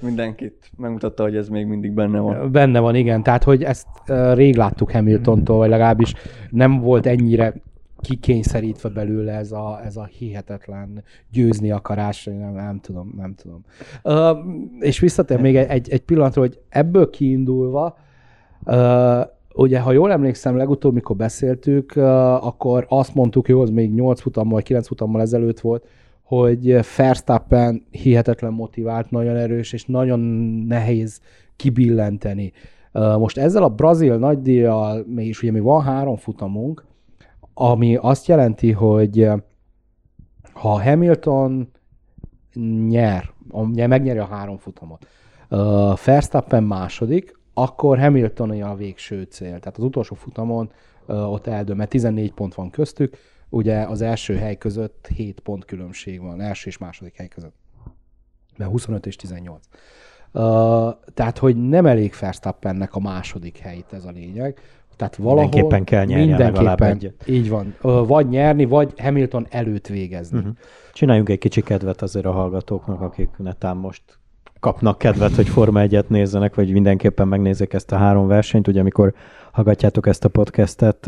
mindenkit 0.00 0.70
megmutatta, 0.76 1.22
hogy 1.22 1.36
ez 1.36 1.48
még 1.48 1.66
mindig 1.66 1.92
benne 1.92 2.18
van. 2.18 2.52
Benne 2.52 2.80
van, 2.80 2.94
igen. 2.94 3.22
Tehát, 3.22 3.44
hogy 3.44 3.62
ezt 3.62 3.86
rég 4.34 4.56
láttuk 4.56 4.90
Hamiltontól, 4.90 5.56
vagy 5.56 5.68
legalábbis 5.68 6.14
nem 6.50 6.80
volt 6.80 7.06
ennyire 7.06 7.54
kikényszerítve 8.00 8.88
belőle 8.88 9.32
ez 9.32 9.52
a, 9.52 9.80
ez 9.84 9.96
a 9.96 10.04
hihetetlen 10.04 11.02
győzni 11.32 11.70
akarás, 11.70 12.24
nem, 12.24 12.52
nem 12.52 12.80
tudom, 12.80 13.12
nem 13.16 13.34
tudom. 13.34 13.64
Uh, 14.04 14.38
és 14.80 14.98
visszatér 14.98 15.40
még 15.40 15.56
egy, 15.56 15.90
egy 15.90 16.02
pillanatra, 16.02 16.40
hogy 16.40 16.58
ebből 16.68 17.10
kiindulva, 17.10 17.96
uh, 18.64 19.20
ugye, 19.54 19.80
ha 19.80 19.92
jól 19.92 20.12
emlékszem, 20.12 20.56
legutóbb, 20.56 20.94
mikor 20.94 21.16
beszéltük, 21.16 21.92
uh, 21.96 22.04
akkor 22.46 22.86
azt 22.88 23.14
mondtuk, 23.14 23.46
hogy 23.46 23.54
az 23.54 23.70
még 23.70 23.92
8 23.92 24.20
futammal, 24.20 24.52
vagy 24.52 24.64
9 24.64 24.86
futammal 24.86 25.20
ezelőtt 25.20 25.60
volt, 25.60 25.86
hogy 26.22 26.78
Verstappen 26.96 27.86
hihetetlen 27.90 28.52
motivált, 28.52 29.10
nagyon 29.10 29.36
erős, 29.36 29.72
és 29.72 29.84
nagyon 29.84 30.20
nehéz 30.66 31.20
kibillenteni. 31.56 32.52
Most 32.92 33.38
ezzel 33.38 33.62
a 33.62 33.68
brazil 33.68 34.16
nagydíjjal, 34.16 35.04
mégis 35.06 35.42
ugye 35.42 35.52
mi 35.52 35.60
van 35.60 35.82
három 35.82 36.16
futamunk, 36.16 36.84
ami 37.62 37.96
azt 37.96 38.26
jelenti, 38.26 38.72
hogy 38.72 39.22
eh, 39.22 39.38
ha 40.52 40.82
Hamilton 40.82 41.70
nyer, 42.88 43.30
megnyeri 43.74 44.18
a 44.18 44.24
három 44.24 44.56
futamot, 44.56 45.06
uh, 45.50 45.58
Verstappen 46.04 46.64
második, 46.64 47.38
akkor 47.54 47.98
Hamilton 47.98 48.62
a 48.62 48.74
végső 48.74 49.22
cél. 49.22 49.58
Tehát 49.58 49.76
az 49.76 49.84
utolsó 49.84 50.14
futamon 50.14 50.70
uh, 51.06 51.32
ott 51.32 51.46
eldől, 51.46 51.76
mert 51.76 51.90
14 51.90 52.32
pont 52.32 52.54
van 52.54 52.70
köztük, 52.70 53.16
ugye 53.48 53.82
az 53.82 54.00
első 54.00 54.36
hely 54.36 54.56
között 54.56 55.08
7 55.14 55.40
pont 55.40 55.64
különbség 55.64 56.20
van, 56.20 56.40
első 56.40 56.68
és 56.68 56.78
második 56.78 57.16
hely 57.16 57.28
között. 57.28 57.54
Mert 58.56 58.70
25 58.70 59.06
és 59.06 59.16
18. 59.16 59.66
Uh, 60.32 60.42
tehát, 61.14 61.38
hogy 61.38 61.68
nem 61.68 61.86
elég 61.86 62.14
Verstappennek 62.20 62.94
a 62.94 63.00
második 63.00 63.58
helyét 63.58 63.92
ez 63.92 64.04
a 64.04 64.10
lényeg, 64.10 64.60
tehát 65.00 65.16
valahol 65.16 65.42
mindenképpen 65.42 65.84
kell 65.84 66.04
nyerni 66.04 66.26
mindenképpen, 66.26 66.90
egyet. 66.90 67.24
Így 67.26 67.48
van. 67.48 67.74
Vagy 68.06 68.28
nyerni, 68.28 68.64
vagy 68.64 68.92
Hamilton 68.96 69.46
előtt 69.50 69.86
végezni. 69.86 70.38
Uh-huh. 70.38 70.52
Csináljunk 70.92 71.28
egy 71.28 71.38
kicsi 71.38 71.60
kedvet 71.60 72.02
azért 72.02 72.26
a 72.26 72.30
hallgatóknak, 72.30 73.00
akik 73.00 73.28
netán 73.36 73.76
most 73.76 74.02
kapnak 74.60 74.98
kedvet, 74.98 75.34
hogy 75.34 75.48
Forma 75.48 75.80
1 75.80 76.04
nézzenek, 76.08 76.54
vagy 76.54 76.72
mindenképpen 76.72 77.28
megnézzék 77.28 77.72
ezt 77.72 77.92
a 77.92 77.96
három 77.96 78.26
versenyt. 78.26 78.68
Ugye, 78.68 78.80
amikor 78.80 79.14
hallgatjátok 79.52 80.06
ezt 80.06 80.24
a 80.24 80.28
podcastet, 80.28 81.06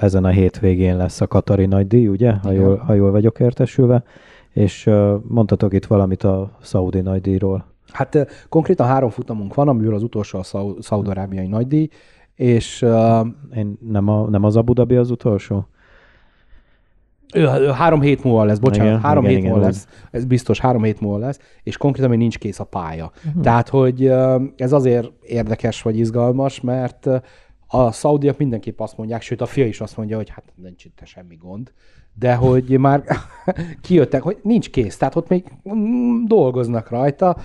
ezen 0.00 0.24
a 0.24 0.28
hétvégén 0.28 0.96
lesz 0.96 1.20
a 1.20 1.26
Katari 1.26 1.66
nagy 1.66 1.86
díj, 1.86 2.06
ugye, 2.06 2.32
ha 2.32 2.50
jól, 2.50 2.76
ha 2.76 2.94
jól 2.94 3.10
vagyok 3.10 3.40
értesülve, 3.40 4.02
és 4.50 4.90
mondhatok 5.28 5.74
itt 5.74 5.86
valamit 5.86 6.22
a 6.22 6.50
Szaudi 6.62 7.00
nagy 7.00 7.20
díjról. 7.20 7.64
Hát 7.92 8.46
konkrétan 8.48 8.86
három 8.86 9.10
futamunk 9.10 9.54
van, 9.54 9.68
amiből 9.68 9.94
az 9.94 10.02
utolsó 10.02 10.38
a 10.38 10.42
Szaudarábiai 10.80 11.46
nagydíj, 11.46 11.88
és 12.34 12.82
uh, 12.82 13.26
Én 13.56 13.78
nem, 13.88 14.08
a, 14.08 14.28
nem 14.28 14.44
az 14.44 14.56
Abu 14.56 14.72
Dhabi 14.72 14.96
az 14.96 15.10
utolsó? 15.10 15.68
Ő, 17.34 17.46
három 17.70 18.00
hét 18.00 18.24
múlva 18.24 18.44
lesz, 18.44 18.58
bocsánat, 18.58 18.86
igen, 18.86 19.00
három 19.00 19.24
igen, 19.24 19.34
hét 19.34 19.42
igen, 19.42 19.52
múlva 19.52 19.66
lesz, 19.66 19.88
ez 20.10 20.24
biztos 20.24 20.60
három 20.60 20.82
hét 20.82 21.00
múlva 21.00 21.18
lesz, 21.18 21.38
és 21.62 21.76
konkrétan 21.76 22.10
még 22.10 22.18
nincs 22.18 22.38
kész 22.38 22.60
a 22.60 22.64
pálya. 22.64 23.12
Uh-huh. 23.26 23.42
Tehát, 23.42 23.68
hogy 23.68 24.06
ez 24.56 24.72
azért 24.72 25.10
érdekes 25.22 25.82
vagy 25.82 25.98
izgalmas, 25.98 26.60
mert 26.60 27.08
a 27.66 27.92
szaudiak 27.92 28.38
mindenképp 28.38 28.80
azt 28.80 28.96
mondják, 28.96 29.22
sőt 29.22 29.40
a 29.40 29.46
fia 29.46 29.66
is 29.66 29.80
azt 29.80 29.96
mondja, 29.96 30.16
hogy 30.16 30.28
hát 30.30 30.44
nincs 30.54 30.84
itt 30.84 31.00
semmi 31.04 31.36
gond, 31.36 31.72
de 32.18 32.34
hogy 32.34 32.78
már 32.78 33.04
kijöttek, 33.82 34.22
hogy 34.22 34.38
nincs 34.42 34.70
kész, 34.70 34.96
tehát 34.96 35.16
ott 35.16 35.28
még 35.28 35.44
mm, 35.74 36.24
dolgoznak 36.24 36.88
rajta. 36.88 37.36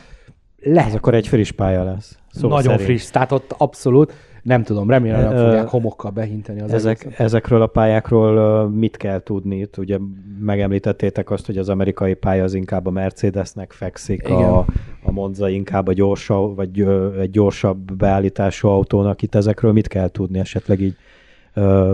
Lehet. 0.62 0.90
Ez 0.90 0.96
akkor 0.96 1.14
egy 1.14 1.28
friss 1.28 1.52
pálya 1.52 1.84
lesz. 1.84 2.18
Szó 2.32 2.48
Nagyon 2.48 2.64
szerint. 2.64 2.82
friss, 2.82 3.10
tehát 3.10 3.32
ott 3.32 3.56
abszolút 3.58 4.14
nem 4.50 4.64
tudom, 4.64 4.90
remélem 4.90 5.22
nem 5.22 5.46
fogják 5.46 5.68
homokkal 5.68 6.12
behinteni 6.12 6.62
az 6.62 6.74
Ezek, 6.74 7.02
egészet. 7.02 7.20
Ezekről 7.20 7.62
a 7.62 7.68
pályákról 7.68 8.68
mit 8.70 8.98
kell 8.98 9.20
tudni? 9.20 9.60
Itt 9.60 9.78
ugye 9.78 9.98
megemlítettétek 10.40 11.32
azt, 11.32 11.46
hogy 11.46 11.58
az 11.58 11.70
amerikai 11.70 12.14
pálya 12.14 12.44
az 12.44 12.54
inkább 12.54 12.86
a 12.86 12.92
Mercedesnek 12.92 13.72
fekszik, 13.72 14.22
Igen. 14.26 14.44
a, 14.44 14.66
a 15.04 15.12
Monza 15.12 15.50
inkább 15.50 15.88
a 15.88 15.94
gyorsabb, 15.94 16.56
vagy 16.56 16.80
egy 17.20 17.32
gyorsabb 17.32 17.94
beállítású 17.94 18.68
autónak. 18.68 19.22
Itt 19.22 19.36
ezekről 19.36 19.72
mit 19.72 19.88
kell 19.88 20.08
tudni 20.08 20.40
esetleg 20.40 20.80
így? 20.80 20.96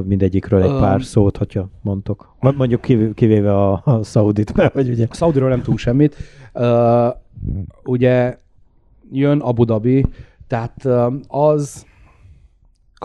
mindegyikről 0.03 0.61
egy 0.61 0.79
pár 0.79 0.95
um, 0.95 1.01
szót, 1.01 1.37
hogyha 1.37 1.69
mondtok. 1.81 2.35
Mondjuk 2.39 2.81
kivéve 3.15 3.53
a, 3.53 3.81
a 3.85 4.03
Saudit, 4.03 4.55
mert 4.55 4.73
hogy 4.73 4.89
ugye... 4.89 5.05
A 5.09 5.13
Saudiról 5.13 5.49
nem 5.49 5.61
túl 5.61 5.77
semmit. 5.77 6.15
Uh, 6.53 7.07
ugye 7.83 8.37
jön 9.11 9.39
Abu 9.39 9.63
Dhabi, 9.63 10.05
tehát 10.47 10.87
az 11.27 11.85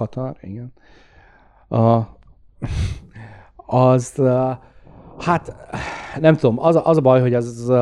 Katar, 0.01 0.37
igen. 0.41 0.73
A, 1.69 2.01
az, 3.57 4.23
hát 5.19 5.57
nem 6.21 6.37
tudom, 6.37 6.59
az, 6.59 6.81
az 6.83 6.97
a 6.97 7.01
baj, 7.01 7.21
hogy 7.21 7.35
az, 7.35 7.73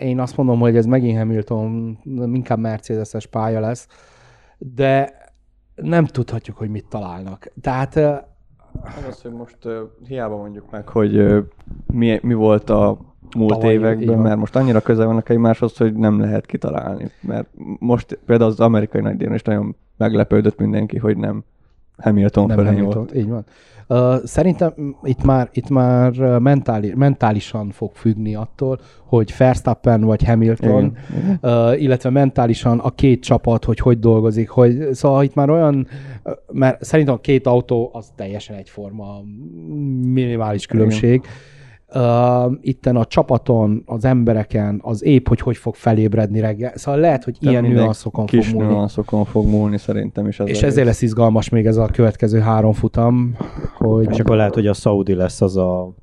én 0.00 0.20
azt 0.20 0.36
mondom, 0.36 0.58
hogy 0.58 0.76
ez 0.76 0.86
megint 0.86 1.18
Hamilton, 1.18 1.98
inkább 2.32 2.58
Mercedes-es 2.58 3.26
pálya 3.26 3.60
lesz, 3.60 3.88
de 4.58 5.14
nem 5.74 6.04
tudhatjuk, 6.04 6.56
hogy 6.56 6.68
mit 6.68 6.88
találnak. 6.88 7.52
Tehát 7.60 7.96
az 7.96 9.04
az, 9.08 9.22
hogy 9.22 9.32
most 9.32 9.64
uh, 9.64 9.74
hiába 10.06 10.36
mondjuk 10.36 10.70
meg, 10.70 10.88
hogy 10.88 11.16
uh, 11.16 11.44
mi, 11.86 12.18
mi 12.22 12.34
volt 12.34 12.70
a 12.70 12.98
múlt 13.36 13.52
Tavaly, 13.52 13.72
években, 13.72 14.18
mert 14.18 14.38
most 14.38 14.56
annyira 14.56 14.80
közel 14.80 15.06
vannak 15.06 15.28
egymáshoz, 15.28 15.76
hogy 15.76 15.94
nem 15.94 16.20
lehet 16.20 16.46
kitalálni. 16.46 17.10
Mert 17.20 17.48
most 17.78 18.18
például 18.26 18.50
az 18.50 18.60
amerikai 18.60 19.00
nagydíjon 19.00 19.34
is 19.34 19.42
nagyon 19.42 19.76
meglepődött 19.96 20.58
mindenki, 20.58 20.98
hogy 20.98 21.16
nem 21.16 21.44
Hamilton 22.02 22.46
nem 22.46 22.64
Hamilton, 22.64 23.08
Így 23.14 23.28
van. 23.28 23.44
Uh, 23.88 24.24
szerintem 24.24 24.96
itt 25.02 25.22
már, 25.22 25.48
itt 25.52 25.68
már 25.68 26.38
mentáli, 26.38 26.92
mentálisan 26.96 27.70
fog 27.70 27.90
függni 27.94 28.34
attól, 28.34 28.78
hogy 29.04 29.34
Verstappen 29.38 30.00
vagy 30.00 30.24
Hamilton, 30.24 30.96
igen, 31.10 31.38
Uh, 31.42 31.82
illetve 31.82 32.10
mentálisan 32.10 32.78
a 32.78 32.90
két 32.90 33.22
csapat, 33.22 33.64
hogy 33.64 33.78
hogy 33.78 33.98
dolgozik, 33.98 34.48
hogy 34.48 34.88
szóval 34.92 35.24
itt 35.24 35.34
már 35.34 35.50
olyan, 35.50 35.86
mert 36.52 36.84
szerintem 36.84 37.14
a 37.14 37.18
két 37.20 37.46
autó 37.46 37.90
az 37.92 38.12
teljesen 38.16 38.56
egyforma, 38.56 39.20
minimális 40.02 40.66
különbség. 40.66 41.14
Igen 41.14 41.30
uh, 41.94 42.52
itten 42.60 42.96
a 42.96 43.04
csapaton, 43.04 43.82
az 43.86 44.04
embereken, 44.04 44.80
az 44.82 45.04
épp, 45.04 45.28
hogy 45.28 45.40
hogy 45.40 45.56
fog 45.56 45.74
felébredni 45.74 46.40
reggel. 46.40 46.72
Szóval 46.74 47.00
lehet, 47.00 47.24
hogy 47.24 47.36
Te 47.40 47.50
ilyen 47.50 47.64
nüanszokon 47.64 48.26
fog 48.26 48.44
múlni. 48.52 48.72
nüanszokon 48.72 49.24
fog 49.24 49.46
múlni 49.46 49.78
szerintem 49.78 50.26
is. 50.26 50.40
Ez 50.40 50.48
és 50.48 50.62
ezért 50.62 50.86
lesz 50.86 51.02
izgalmas 51.02 51.48
még 51.48 51.66
ez 51.66 51.76
a 51.76 51.86
következő 51.86 52.38
három 52.38 52.72
futam. 52.72 53.36
Hogy... 53.76 54.08
És 54.10 54.18
akkor 54.18 54.36
lehet, 54.36 54.54
hogy 54.54 54.66
a 54.66 54.72
Saudi 54.72 55.14
lesz 55.14 55.40
az 55.40 55.56
a 55.56 55.94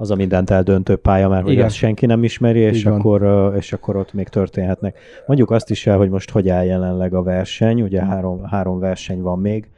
az 0.00 0.10
a 0.10 0.14
mindent 0.14 0.50
eldöntő 0.50 0.96
pálya, 0.96 1.28
mert 1.28 1.44
hogy 1.44 1.58
ezt 1.58 1.74
senki 1.74 2.06
nem 2.06 2.24
ismeri, 2.24 2.58
és 2.58 2.86
akkor, 2.86 3.52
és 3.56 3.72
akkor 3.72 3.96
ott 3.96 4.12
még 4.12 4.28
történhetnek. 4.28 4.98
Mondjuk 5.26 5.50
azt 5.50 5.70
is 5.70 5.86
el, 5.86 5.96
hogy 5.96 6.08
most 6.08 6.30
hogy 6.30 6.48
áll 6.48 6.64
jelenleg 6.64 7.14
a 7.14 7.22
verseny, 7.22 7.82
ugye 7.82 8.04
három, 8.04 8.44
három 8.44 8.78
verseny 8.78 9.20
van 9.20 9.38
még, 9.38 9.68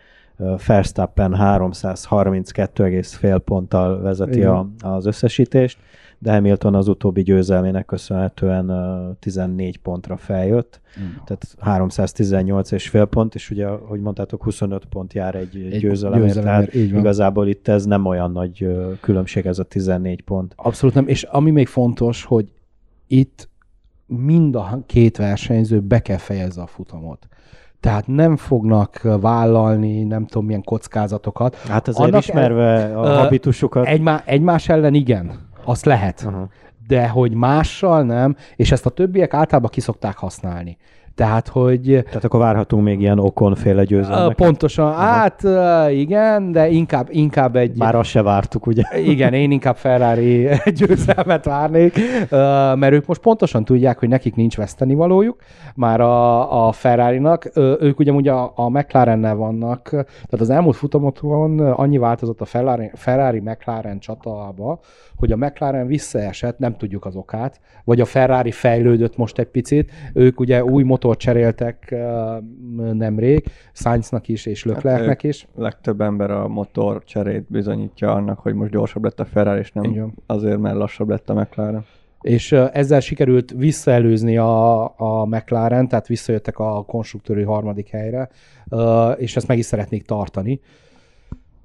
Verstappen 0.67 1.35
332,5 1.39 3.41
ponttal 3.45 4.01
vezeti 4.01 4.45
a, 4.45 4.71
az 4.81 5.07
összesítést, 5.07 5.79
de 6.19 6.33
Hamilton 6.33 6.75
az 6.75 6.89
utóbbi 6.89 7.23
győzelmének 7.23 7.87
köszönhetően 7.87 8.73
14 9.19 9.79
pontra 9.79 10.17
feljött, 10.17 10.81
mm. 11.01 11.05
tehát 11.25 11.57
318 11.59 12.71
és 12.71 12.89
fél 12.89 13.05
pont, 13.05 13.35
és 13.35 13.51
ugye, 13.51 13.67
hogy 13.67 14.01
mondtátok, 14.01 14.43
25 14.43 14.85
pont 14.85 15.13
jár 15.13 15.35
egy, 15.35 15.57
egy 15.57 15.79
győzelemért, 15.79 16.27
győzelemért 16.27 16.71
tehát 16.71 16.75
igazából 16.75 17.49
itt 17.49 17.69
ez 17.69 17.85
nem 17.85 18.07
olyan 18.07 18.33
nagy 18.33 18.69
különbség 19.01 19.47
ez 19.47 19.59
a 19.59 19.65
14 19.65 20.23
pont. 20.23 20.53
Abszolút 20.57 20.95
nem, 20.95 21.09
és 21.09 21.23
ami 21.23 21.51
még 21.51 21.67
fontos, 21.67 22.25
hogy 22.25 22.53
itt 23.07 23.49
mind 24.07 24.55
a 24.55 24.83
két 24.87 25.17
versenyző 25.17 25.81
be 25.81 25.99
kell 25.99 26.17
fejezze 26.17 26.63
a 26.63 26.67
futamot 26.67 27.29
tehát 27.81 28.07
nem 28.07 28.37
fognak 28.37 29.01
vállalni 29.21 30.03
nem 30.03 30.27
tudom 30.27 30.47
milyen 30.47 30.63
kockázatokat. 30.63 31.57
Hát 31.57 31.89
azért 31.89 32.09
Annak 32.09 32.21
ismerve 32.21 32.65
el, 32.65 32.99
a 32.99 33.19
habitusukat. 33.19 33.87
Egymá, 33.87 34.23
egymás 34.25 34.69
ellen 34.69 34.95
igen, 34.95 35.49
azt 35.65 35.85
lehet. 35.85 36.23
Uh-huh. 36.27 36.43
De 36.87 37.09
hogy 37.09 37.35
mással 37.35 38.03
nem, 38.03 38.37
és 38.57 38.73
ezt 38.73 38.87
a 38.87 38.91
többiek 38.91 39.35
általában 39.35 39.71
kiszokták 39.71 40.17
használni. 40.17 40.77
Tehát, 41.21 41.49
hogy... 41.49 42.03
Tehát 42.05 42.25
akkor 42.25 42.41
várhatunk 42.41 42.85
még 42.85 43.01
ilyen 43.01 43.19
okonféle 43.19 43.85
győzelmeket? 43.85 44.37
Pontosan, 44.37 44.87
Aha. 44.87 45.01
hát 45.01 45.43
igen, 45.91 46.53
de 46.53 46.69
inkább, 46.69 47.09
inkább 47.11 47.57
egy... 47.57 47.77
Már 47.77 47.95
azt 47.95 48.09
se 48.09 48.23
vártuk, 48.23 48.67
ugye? 48.67 48.83
Igen, 48.97 49.33
én 49.33 49.51
inkább 49.51 49.77
Ferrari 49.77 50.49
győzelmet 50.79 51.45
várnék, 51.45 51.99
mert 52.75 52.93
ők 52.93 53.07
most 53.07 53.21
pontosan 53.21 53.65
tudják, 53.65 53.99
hogy 53.99 54.09
nekik 54.09 54.35
nincs 54.35 54.57
vesztenivalójuk, 54.57 55.37
már 55.75 56.01
a, 56.01 56.67
a 56.67 56.73
Ferrari-nak. 56.73 57.51
Ők 57.57 57.99
ugyanúgy 57.99 58.29
a, 58.29 58.53
a 58.55 58.69
McLarennel 58.69 59.35
vannak, 59.35 59.89
tehát 59.91 60.41
az 60.41 60.51
elmúlt 60.51 60.77
futamokon 60.77 61.61
annyi 61.61 61.99
változott 61.99 62.41
a 62.41 62.45
Ferrari, 62.45 62.91
Ferrari-McLaren 62.95 63.99
csatába, 63.99 64.81
hogy 65.17 65.33
a 65.33 65.37
McLaren 65.37 65.87
visszaesett, 65.87 66.59
nem 66.59 66.77
tudjuk 66.77 67.05
az 67.05 67.17
okát, 67.17 67.61
vagy 67.85 68.01
a 68.01 68.05
Ferrari 68.05 68.51
fejlődött 68.51 69.17
most 69.17 69.39
egy 69.39 69.47
picit, 69.47 69.91
ők 70.15 70.41
ugye 70.41 70.65
új 70.65 70.83
motor 70.83 71.10
cseréltek 71.17 71.95
nemrég, 72.93 73.45
Sainznak 73.73 74.29
is 74.29 74.47
és 74.47 74.65
hát 74.83 75.23
is. 75.23 75.47
Legtöbb 75.55 76.01
ember 76.01 76.31
a 76.31 76.49
motor 76.49 77.05
cserét 77.05 77.45
bizonyítja 77.49 78.13
annak, 78.13 78.39
hogy 78.39 78.55
most 78.55 78.71
gyorsabb 78.71 79.05
lett 79.05 79.21
a 79.21 79.25
Ferrari, 79.25 79.59
és 79.59 79.73
nem 79.73 79.85
Igen. 79.85 80.15
azért, 80.27 80.59
mert 80.59 80.77
lassabb 80.77 81.09
lett 81.09 81.31
a 81.31 81.35
McLaren. 81.35 81.85
És 82.21 82.53
ezzel 82.53 83.01
sikerült 83.01 83.51
visszaelőzni 83.57 84.37
a, 84.37 84.83
a 84.97 85.27
McLaren, 85.27 85.89
tehát 85.89 86.07
visszajöttek 86.07 86.59
a 86.59 86.85
konstruktőri 86.85 87.43
harmadik 87.43 87.89
helyre, 87.89 88.29
és 89.17 89.37
ezt 89.37 89.47
meg 89.47 89.59
is 89.59 89.65
szeretnék 89.65 90.05
tartani. 90.05 90.61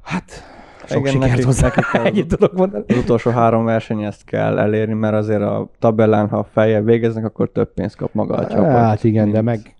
Hát 0.01 0.54
sok 0.87 0.99
Igen, 0.99 1.11
sikert 1.11 1.31
nekik, 1.31 1.45
hozzá. 1.45 1.67
Nekik 1.75 2.05
Ennyit 2.05 2.27
tudok 2.27 2.53
mondani. 2.53 2.83
Az 2.87 2.97
utolsó 2.97 3.31
három 3.31 3.65
verseny 3.65 4.03
ezt 4.03 4.23
kell 4.25 4.59
elérni, 4.59 4.93
mert 4.93 5.13
azért 5.13 5.41
a 5.41 5.69
tabellán, 5.79 6.29
ha 6.29 6.43
fejjel 6.51 6.81
végeznek, 6.81 7.25
akkor 7.25 7.49
több 7.51 7.73
pénzt 7.73 7.95
kap 7.95 8.13
maga 8.13 8.35
a 8.35 8.47
csapat. 8.47 8.71
Hát 8.71 9.03
igen, 9.03 9.31
de 9.31 9.41
meg, 9.41 9.75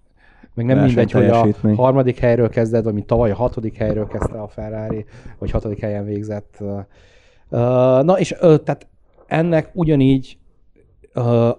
meg 0.53 0.65
nem 0.65 0.79
mindegy, 0.79 1.11
hogy 1.11 1.27
a 1.27 1.47
harmadik 1.75 2.19
helyről 2.19 2.49
kezded, 2.49 2.83
vagy 2.83 2.93
mint 2.93 3.05
tavaly 3.05 3.31
a 3.31 3.35
hatodik 3.35 3.77
helyről 3.77 4.07
kezdte 4.07 4.41
a 4.41 4.47
Ferrari, 4.47 5.05
vagy 5.39 5.51
hatodik 5.51 5.79
helyen 5.79 6.05
végzett. 6.05 6.63
Na 8.01 8.19
és 8.19 8.35
tehát 8.39 8.87
ennek 9.27 9.69
ugyanígy 9.73 10.37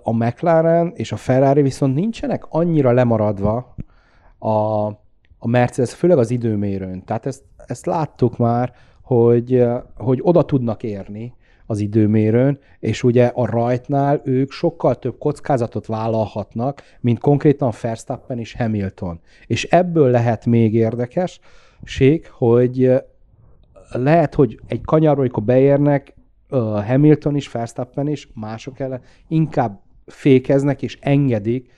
a 0.02 0.12
McLaren 0.12 0.92
és 0.94 1.12
a 1.12 1.16
Ferrari 1.16 1.62
viszont 1.62 1.94
nincsenek 1.94 2.44
annyira 2.48 2.92
lemaradva 2.92 3.74
a, 4.38 4.86
a 5.38 5.48
Mercedes, 5.48 5.94
főleg 5.94 6.18
az 6.18 6.30
időmérőn. 6.30 7.04
Tehát 7.04 7.26
ezt, 7.26 7.42
ezt 7.66 7.86
láttuk 7.86 8.36
már, 8.36 8.72
hogy, 9.06 9.64
hogy 9.96 10.20
oda 10.22 10.42
tudnak 10.42 10.82
érni 10.82 11.34
az 11.66 11.80
időmérőn, 11.80 12.58
és 12.80 13.02
ugye 13.02 13.26
a 13.34 13.46
rajtnál 13.46 14.20
ők 14.24 14.50
sokkal 14.50 14.94
több 14.94 15.18
kockázatot 15.18 15.86
vállalhatnak, 15.86 16.82
mint 17.00 17.18
konkrétan 17.18 17.72
Verstappen 17.82 18.38
és 18.38 18.54
Hamilton. 18.54 19.20
És 19.46 19.64
ebből 19.64 20.10
lehet 20.10 20.46
még 20.46 20.74
érdekesség, 20.74 22.26
hogy 22.30 22.92
lehet, 23.90 24.34
hogy 24.34 24.60
egy 24.66 24.80
kanyarról, 24.80 25.20
amikor 25.20 25.42
beérnek, 25.42 26.14
Hamilton 26.86 27.36
is, 27.36 27.50
Verstappen 27.50 28.08
is, 28.08 28.28
mások 28.34 28.80
ellen 28.80 29.00
inkább 29.28 29.80
fékeznek 30.06 30.82
és 30.82 30.98
engedik, 31.00 31.70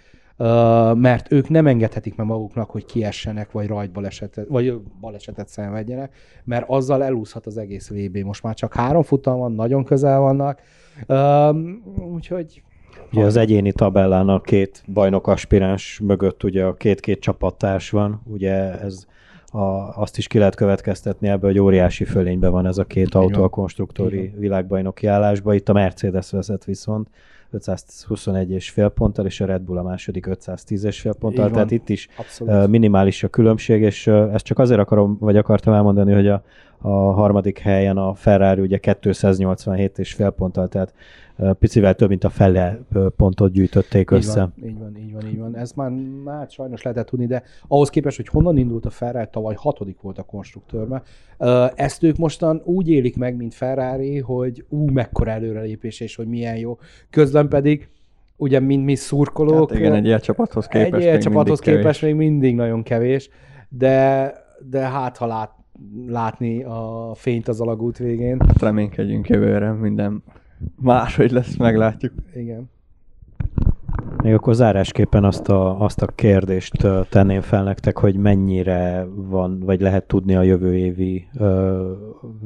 mert 0.95 1.33
ők 1.33 1.49
nem 1.49 1.67
engedhetik 1.67 2.17
meg 2.17 2.27
maguknak, 2.27 2.71
hogy 2.71 2.85
kiessenek, 2.85 3.53
vagy 3.53 3.67
rajtbalesetet, 3.67 4.47
vagy 4.49 4.75
balesetet 5.01 5.49
szenvedjenek, 5.49 6.15
mert 6.45 6.65
azzal 6.69 7.05
elúszhat 7.05 7.47
az 7.47 7.59
egész 7.59 7.91
VB. 7.91 8.17
Most 8.17 8.43
már 8.43 8.55
csak 8.55 8.75
három 8.75 9.03
futam 9.03 9.39
van, 9.39 9.53
nagyon 9.53 9.85
közel 9.85 10.21
vannak, 10.21 10.61
úgyhogy 12.13 12.63
Ugye 13.13 13.25
az 13.25 13.37
egyéni 13.37 13.73
tabellán 13.73 14.29
a 14.29 14.41
két 14.41 14.83
bajnok 14.93 15.27
aspiráns 15.27 16.01
mögött 16.03 16.45
ugye 16.45 16.65
a 16.65 16.75
két-két 16.75 17.21
csapattárs 17.21 17.91
van, 17.91 18.23
ugye 18.25 18.81
ez 18.81 19.07
a, 19.53 19.59
azt 20.01 20.19
is 20.19 20.27
ki 20.27 20.39
lehet 20.39 20.55
következtetni 20.55 21.29
ebből, 21.29 21.51
hogy 21.51 21.61
óriási 21.61 22.05
fölényben 22.05 22.51
van 22.51 22.67
ez 22.67 22.79
a 22.79 22.85
két 22.85 23.15
autó 23.15 23.43
a 23.43 23.49
konstruktori 23.49 24.33
világbajnoki 24.37 25.07
állásban. 25.07 25.55
Itt 25.55 25.69
a 25.69 25.73
Mercedes 25.73 26.31
vezet 26.31 26.65
viszont, 26.65 27.09
521 27.51 28.51
és 28.51 28.71
fél 28.71 28.89
ponttal, 28.89 29.27
és 29.27 29.41
a 29.41 29.47
Red 29.47 29.63
Bull 29.63 29.79
a 29.79 29.83
második 29.83 30.27
510 30.27 30.85
és 30.85 31.01
fél 31.01 31.15
ponttal, 31.15 31.51
tehát 31.51 31.71
itt 31.71 31.89
is 31.89 32.09
Abszolút. 32.17 32.67
minimális 32.67 33.23
a 33.23 33.29
különbség, 33.29 33.83
és 33.83 34.07
ezt 34.07 34.45
csak 34.45 34.59
azért 34.59 34.81
akarom, 34.81 35.17
vagy 35.21 35.37
akartam 35.37 35.75
elmondani, 35.75 36.13
hogy 36.13 36.29
a, 36.29 36.43
a 36.81 37.13
harmadik 37.13 37.59
helyen 37.59 37.97
a 37.97 38.15
Ferrari 38.15 38.61
ugye 38.61 38.79
287 38.79 39.99
és 39.99 40.13
fél 40.13 40.31
ponttal, 40.31 40.69
tehát 40.69 40.95
picivel 41.59 41.95
több, 41.95 42.09
mint 42.09 42.25
a 42.25 42.29
fele 42.29 42.79
pontot 43.17 43.53
gyűjtötték 43.53 44.11
így 44.11 44.19
össze. 44.19 44.41
Van, 44.41 44.53
így 44.69 44.79
van, 44.79 44.97
így 44.97 45.13
van, 45.13 45.27
így 45.27 45.39
van. 45.39 45.57
Ez 45.57 45.73
már, 45.73 45.91
már 46.25 46.47
sajnos 46.51 46.83
lehetett 46.83 47.07
tudni, 47.07 47.27
de 47.27 47.43
ahhoz 47.69 47.91
képest, 47.91 48.17
hogy 48.17 48.29
honnan 48.29 48.57
indult 48.57 48.87
a 48.87 48.91
Ferrari, 48.91 49.29
tavaly 49.31 49.55
hatodik 49.59 50.01
volt 50.01 50.19
a 50.19 50.23
konstruktőrbe. 50.23 51.03
Ezt 51.75 52.03
ők 52.03 52.17
mostan 52.17 52.63
úgy 52.65 52.91
élik 52.91 53.17
meg, 53.17 53.37
mint 53.37 53.55
Ferrari, 53.55 54.19
hogy 54.19 54.65
ú, 54.69 54.89
mekkora 54.91 55.31
előrelépés, 55.31 56.01
és 56.01 56.17
hogy 56.17 56.27
milyen 56.27 56.57
jó. 56.57 56.79
Közben 57.11 57.49
pedig 57.49 57.89
ugye, 58.37 58.61
mint 58.61 58.85
mi 58.85 58.95
szurkolók. 58.95 59.71
Hát 59.71 59.79
igen, 59.79 59.95
egy 59.95 60.05
ilyen 60.05 60.21
csapathoz 60.21 60.67
képest 60.67 60.95
Egy 60.95 61.01
ilyen 61.01 61.21
csapathoz 61.21 61.59
képest 61.59 62.01
kevés. 62.01 62.17
még 62.17 62.29
mindig 62.29 62.55
nagyon 62.55 62.83
kevés, 62.83 63.31
de, 63.69 64.33
de 64.71 64.81
hát 64.81 65.17
ha 65.17 65.27
lát, 65.27 65.51
látni 66.07 66.63
a 66.63 67.11
fényt 67.15 67.49
az 67.49 67.61
alagút 67.61 67.99
végén. 67.99 68.41
Hát 68.41 68.63
reménykedjünk 68.63 69.29
jövőre, 69.29 69.73
minden 69.73 70.23
máshogy 70.81 71.31
lesz, 71.31 71.57
meglátjuk. 71.57 72.13
Igen. 72.35 72.71
Még 74.23 74.35
akkor 74.35 74.55
zárásképpen 74.55 75.25
azt 75.25 75.49
a, 75.49 75.81
azt 75.81 76.03
a 76.03 76.07
kérdést 76.07 76.87
tenném 77.09 77.41
fel 77.41 77.63
nektek, 77.63 77.99
hogy 77.99 78.17
mennyire 78.17 79.07
van, 79.15 79.61
vagy 79.61 79.81
lehet 79.81 80.05
tudni 80.05 80.35
a 80.35 80.43
jövő 80.43 80.77
évi 80.77 81.29
ö, 81.39 81.93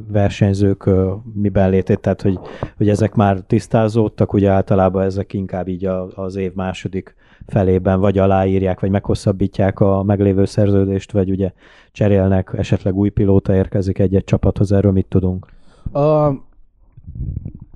versenyzők 0.09 0.87
ö, 0.87 1.13
miben 1.35 1.71
létét, 1.71 2.01
tehát 2.01 2.23
hogy, 2.23 2.39
hogy 2.77 2.89
ezek 2.89 3.15
már 3.15 3.41
tisztázódtak, 3.41 4.33
ugye 4.33 4.51
általában 4.51 5.03
ezek 5.03 5.33
inkább 5.33 5.69
így 5.69 5.85
a, 5.85 6.09
az 6.15 6.37
év 6.37 6.53
második 6.55 7.15
felében 7.47 8.01
vagy 8.01 8.19
aláírják, 8.19 8.81
vagy 8.81 8.91
meghosszabbítják 8.91 9.81
a 9.81 10.03
meglévő 10.03 10.45
szerződést, 10.45 11.13
vagy 11.13 11.31
ugye 11.31 11.53
cserélnek, 11.93 12.51
esetleg 12.57 12.95
új 12.95 13.09
pilóta 13.09 13.55
érkezik 13.55 13.99
egy-egy 13.99 14.25
csapathoz, 14.25 14.73
erről 14.73 14.93
mit 14.93 15.07
tudunk? 15.09 15.47
Uh, 15.93 16.03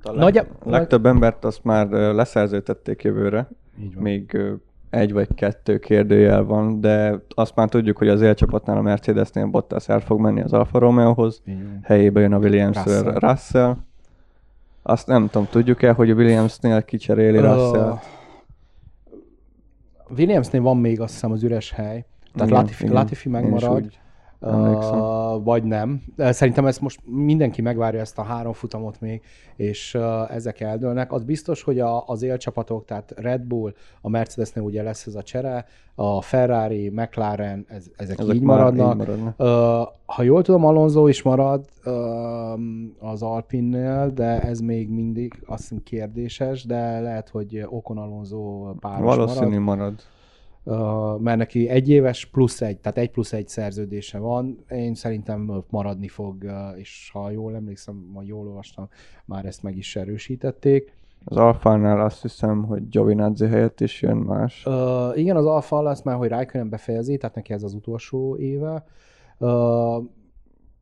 a 0.07 0.13
leg, 0.13 0.19
Nagy, 0.19 0.47
legtöbb 0.65 1.07
embert 1.07 1.45
azt 1.45 1.65
már 1.65 1.89
leszerződtették 1.89 3.03
jövőre. 3.03 3.49
Még 3.99 4.39
egy 4.91 5.13
vagy 5.13 5.35
kettő 5.35 5.79
kérdőjel 5.79 6.45
van, 6.45 6.81
de 6.81 7.21
azt 7.29 7.55
már 7.55 7.69
tudjuk, 7.69 7.97
hogy 7.97 8.09
az 8.09 8.21
élcsapatnál 8.21 8.77
a 8.77 8.83
Mercedesnél 8.83 9.47
Bottas 9.47 9.89
el 9.89 10.01
fog 10.01 10.21
menni 10.21 10.41
az 10.41 10.53
Alfa 10.53 10.79
Romeohoz, 10.79 11.43
helyébe 11.83 12.21
jön 12.21 12.33
a 12.33 12.39
Williams 12.39 12.77
Russell. 12.77 13.19
Russell. 13.19 13.77
Azt 14.83 15.07
nem 15.07 15.29
tudom, 15.29 15.49
tudjuk-e, 15.51 15.93
hogy 15.93 16.11
a 16.11 16.15
Williamsnél 16.15 16.83
kicseréli 16.83 17.39
uh, 17.39 17.45
Russell? 17.45 17.95
Williamsnél 20.09 20.63
van 20.63 20.77
még 20.77 21.01
azt 21.01 21.13
hiszem 21.13 21.33
az 21.33 21.43
üres 21.43 21.71
hely, 21.71 22.05
tehát 22.35 22.49
igen, 22.49 22.61
Latifi, 22.61 22.83
igen. 22.83 22.95
Latifi 22.95 23.29
megmarad. 23.29 23.91
Uh, 24.41 25.45
vagy 25.45 25.65
nem. 25.65 26.03
Szerintem 26.17 26.67
ezt 26.67 26.81
most 26.81 27.01
mindenki 27.05 27.63
megvárja 27.63 28.01
ezt 28.01 28.19
a 28.19 28.23
három 28.23 28.53
futamot 28.53 29.01
még, 29.01 29.23
és 29.57 29.95
uh, 29.95 30.35
ezek 30.35 30.61
eldőlnek. 30.61 31.13
Az 31.13 31.25
biztos, 31.25 31.63
hogy 31.63 31.81
a, 31.81 32.07
az 32.07 32.23
élcsapatok, 32.23 32.85
tehát 32.85 33.13
Red 33.17 33.41
Bull, 33.41 33.73
a 34.01 34.09
Mercedesnél 34.09 34.65
ugye 34.65 34.83
lesz 34.83 35.07
ez 35.07 35.15
a 35.15 35.23
csere, 35.23 35.67
a 35.95 36.23
Ferrari, 36.23 36.89
McLaren, 36.89 37.65
ez, 37.69 37.87
ezek, 37.97 38.19
ezek 38.19 38.35
így 38.35 38.43
maradnak. 38.43 38.93
Így 38.93 38.97
maradnak. 38.97 39.35
Uh, 39.39 39.47
ha 40.07 40.23
jól 40.23 40.43
tudom, 40.43 40.65
Alonso 40.65 41.07
is 41.07 41.23
marad 41.23 41.65
uh, 41.85 41.93
az 42.99 43.23
Alpinnél, 43.23 44.11
de 44.15 44.41
ez 44.41 44.61
még 44.61 44.89
mindig 44.89 45.43
azt 45.47 45.61
hiszem 45.61 45.83
kérdéses, 45.83 46.65
de 46.65 47.01
lehet, 47.01 47.29
hogy 47.29 47.67
Okon 47.69 47.99
Alonso 47.99 48.73
páros 48.81 49.17
Valószínű 49.17 49.59
marad. 49.59 49.79
marad 49.79 49.95
mert 51.19 51.39
neki 51.39 51.69
egy 51.69 51.89
éves 51.89 52.25
plusz 52.25 52.61
egy, 52.61 52.79
tehát 52.79 52.99
egy 52.99 53.11
plusz 53.11 53.33
egy 53.33 53.49
szerződése 53.49 54.19
van, 54.19 54.65
én 54.71 54.95
szerintem 54.95 55.65
maradni 55.71 56.09
fog, 56.09 56.47
és 56.77 57.11
ha 57.13 57.31
jól 57.31 57.55
emlékszem, 57.55 58.11
vagy 58.15 58.27
jól 58.27 58.47
olvastam, 58.47 58.89
már 59.25 59.45
ezt 59.45 59.63
meg 59.63 59.77
is 59.77 59.97
erősítették. 59.97 60.95
Az 61.25 61.37
Alfánál 61.37 62.01
azt 62.01 62.23
hiszem, 62.23 62.63
hogy 62.65 62.89
Giovinazzi 62.89 63.47
helyett 63.47 63.81
is 63.81 64.03
jön 64.03 64.17
más. 64.17 64.67
Uh, 64.67 65.19
igen, 65.19 65.37
az 65.37 65.47
Alfa 65.47 65.83
lesz 65.83 66.03
már, 66.03 66.17
hogy 66.17 66.29
Raikkonen 66.29 66.69
befejezi, 66.69 67.17
tehát 67.17 67.35
neki 67.35 67.53
ez 67.53 67.63
az 67.63 67.75
utolsó 67.75 68.37
éve. 68.37 68.85
Uh, 69.39 70.05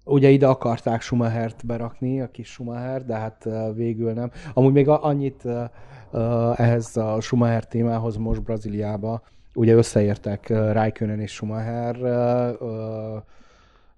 ugye 0.04 0.28
ide 0.28 0.46
akarták 0.46 1.00
Schumachert 1.00 1.66
berakni, 1.66 2.20
a 2.20 2.30
kis 2.30 2.48
Schumacher, 2.48 3.04
de 3.04 3.14
hát 3.14 3.42
uh, 3.46 3.74
végül 3.74 4.12
nem. 4.12 4.30
Amúgy 4.54 4.72
még 4.72 4.88
annyit 4.88 5.44
uh, 5.44 6.60
ehhez 6.60 6.96
a 6.96 7.20
Schumacher 7.20 7.66
témához 7.66 8.16
most 8.16 8.42
Brazíliába, 8.42 9.22
ugye 9.54 9.74
összeértek 9.74 10.48
Raikkonen 10.48 11.20
és 11.20 11.32
Schumacher, 11.32 11.96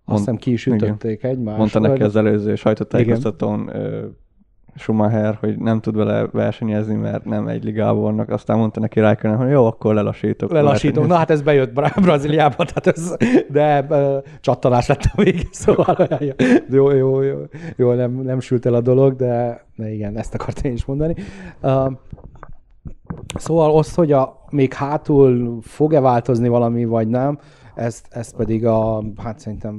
azt 0.04 0.18
hiszem 0.18 0.36
ki 0.36 0.52
is 0.52 0.66
ütötték 0.66 1.18
igen. 1.18 1.30
egymást. 1.30 1.58
Mondta 1.58 1.78
neki 1.78 2.02
az 2.02 2.16
előző 2.16 2.54
sajtótájékoztatón 2.54 3.70
Schumacher, 4.76 5.36
hogy 5.40 5.58
nem 5.58 5.80
tud 5.80 5.96
vele 5.96 6.26
versenyezni, 6.32 6.94
mert 6.94 7.24
nem 7.24 7.48
egy 7.48 7.64
ligában 7.64 8.02
vannak. 8.02 8.30
Aztán 8.30 8.58
mondta 8.58 8.80
neki 8.80 9.00
Raikkonen, 9.00 9.36
hogy 9.36 9.50
jó, 9.50 9.66
akkor 9.66 9.94
lelassítok. 9.94 10.52
Lelassítok. 10.52 11.06
Na 11.06 11.14
hát 11.14 11.30
ez 11.30 11.42
bejött 11.42 11.72
Bra- 11.72 12.00
Brazíliába, 12.04 12.64
tehát 12.64 12.86
ez, 12.86 13.16
de 13.48 13.86
uh, 13.88 14.16
csattanás 14.40 14.86
lett 14.86 15.02
a 15.02 15.22
végén, 15.22 15.48
szóval 15.64 16.08
jó, 16.70 16.90
jó, 16.90 17.22
jó, 17.22 17.36
jó 17.76 17.92
nem, 17.92 18.12
nem 18.12 18.40
sült 18.40 18.66
el 18.66 18.74
a 18.74 18.80
dolog, 18.80 19.16
de, 19.16 19.64
de 19.76 19.92
igen, 19.92 20.18
ezt 20.18 20.34
akartam 20.34 20.70
én 20.70 20.76
is 20.76 20.84
mondani. 20.84 21.14
Uh, 21.62 21.92
Szóval 23.36 23.76
az, 23.78 23.94
hogy 23.94 24.12
a, 24.12 24.44
még 24.50 24.72
hátul 24.72 25.58
fog-e 25.62 26.00
változni 26.00 26.48
valami, 26.48 26.84
vagy 26.84 27.08
nem, 27.08 27.38
ezt, 27.74 28.06
ezt 28.10 28.36
pedig 28.36 28.66
a, 28.66 29.02
hát 29.16 29.38
szerintem 29.38 29.74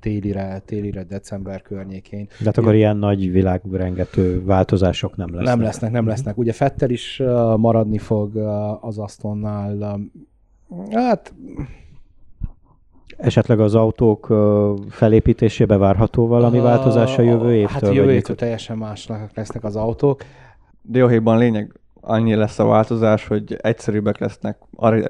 télire, 0.00 0.62
télire, 0.64 1.02
december 1.02 1.62
környékén. 1.62 2.26
De 2.38 2.44
hát 2.44 2.58
akkor 2.58 2.74
ilyen 2.74 2.96
nagy 2.96 3.30
világrengető 3.30 4.44
változások 4.44 5.16
nem 5.16 5.34
lesznek. 5.34 5.54
Nem 5.56 5.64
lesznek, 5.64 5.90
nem 5.90 6.06
lesznek. 6.06 6.38
Ugye 6.38 6.52
Fetter 6.52 6.90
is 6.90 7.22
maradni 7.56 7.98
fog 7.98 8.36
az 8.80 8.98
Astonnál. 8.98 10.00
Hát 10.90 11.34
Esetleg 13.16 13.60
az 13.60 13.74
autók 13.74 14.34
felépítésébe 14.88 15.76
várható 15.76 16.26
valami 16.26 16.58
változás 16.58 17.18
a 17.18 17.22
jövő 17.22 17.54
évtől? 17.54 17.88
Hát 17.88 17.94
jövő 17.94 18.12
évtől 18.12 18.36
teljesen 18.36 18.76
másnak 18.76 19.30
lesznek 19.34 19.64
az 19.64 19.76
autók. 19.76 20.24
Dióhéjban 20.82 21.38
lényeg 21.38 21.80
annyi 22.08 22.34
lesz 22.34 22.58
a 22.58 22.64
változás, 22.64 23.26
hogy 23.26 23.56
egyszerűbbek 23.60 24.18
lesznek 24.18 24.58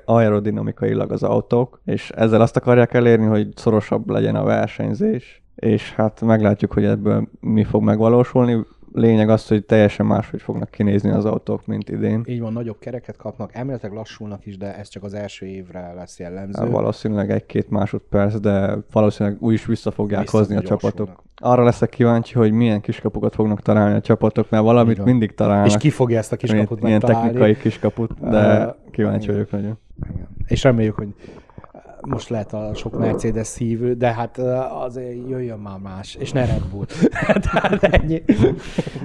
aerodinamikailag 0.05 1.13
az 1.13 1.23
autók, 1.23 1.81
és 1.85 2.11
ezzel 2.11 2.41
azt 2.41 2.57
akarják 2.57 2.95
elérni, 2.95 3.27
hogy 3.27 3.49
szorosabb 3.57 4.11
legyen 4.11 4.35
a 4.35 4.45
versenyzés, 4.45 5.43
és 5.55 5.95
hát 5.95 6.21
meglátjuk, 6.21 6.73
hogy 6.73 6.85
ebből 6.85 7.29
mi 7.41 7.65
fog 7.65 7.83
megvalósulni 7.83 8.65
lényeg 8.93 9.29
az, 9.29 9.49
hogy 9.49 9.65
teljesen 9.65 10.07
máshogy 10.07 10.43
fognak 10.43 10.71
kinézni 10.71 11.11
az 11.11 11.25
autók, 11.25 11.67
mint 11.67 11.89
idén. 11.89 12.23
Így 12.27 12.41
van, 12.41 12.53
nagyobb 12.53 12.79
kereket 12.79 13.17
kapnak, 13.17 13.55
elméletileg 13.55 13.95
lassulnak 13.95 14.47
is, 14.47 14.57
de 14.57 14.77
ez 14.77 14.89
csak 14.89 15.03
az 15.05 15.15
első 15.15 15.47
évre 15.47 15.93
lesz 15.93 16.19
jellemző. 16.19 16.63
Hát, 16.63 16.71
valószínűleg 16.71 17.31
egy-két 17.31 17.71
másodperc, 17.71 18.41
de 18.41 18.79
valószínűleg 18.93 19.43
úgy 19.43 19.55
is 19.55 19.67
vissza 19.67 19.91
fogják 19.91 20.21
vissza 20.21 20.37
hozni 20.37 20.57
a 20.57 20.63
csapatok. 20.63 21.27
Arra 21.41 21.65
leszek 21.65 21.89
kíváncsi, 21.89 22.35
hogy 22.35 22.53
milyen 22.53 22.81
kiskapukat 22.81 23.35
fognak 23.35 23.61
találni 23.61 23.97
a 23.97 24.01
csapatok, 24.01 24.51
mert 24.51 24.63
valamit 24.63 25.05
mindig 25.05 25.35
találnak. 25.35 25.67
És 25.67 25.77
ki 25.77 25.91
fogja 25.91 26.19
ezt 26.19 26.33
a 26.33 26.37
kiskaput 26.37 26.83
Ilyen 26.83 27.01
technikai 27.01 27.57
kiskaput, 27.57 28.31
de 28.31 28.75
kíváncsi 28.91 29.27
vagyok 29.27 29.51
nagyon. 29.51 29.79
Igen. 30.13 30.29
És 30.47 30.63
reméljük, 30.63 30.95
hogy 30.95 31.15
most 32.01 32.29
lehet 32.29 32.53
a 32.53 32.71
sok 32.75 32.99
Mercedes 32.99 33.47
szívő, 33.47 33.95
de 33.95 34.13
hát 34.13 34.39
azért 34.85 35.29
jöjjön 35.29 35.59
már 35.59 35.79
más, 35.79 36.15
és 36.15 36.33
ne 36.33 36.45
Red 36.45 36.63
Bull. 36.73 36.85
Tehát 37.41 37.83
ennyi. 37.95 38.23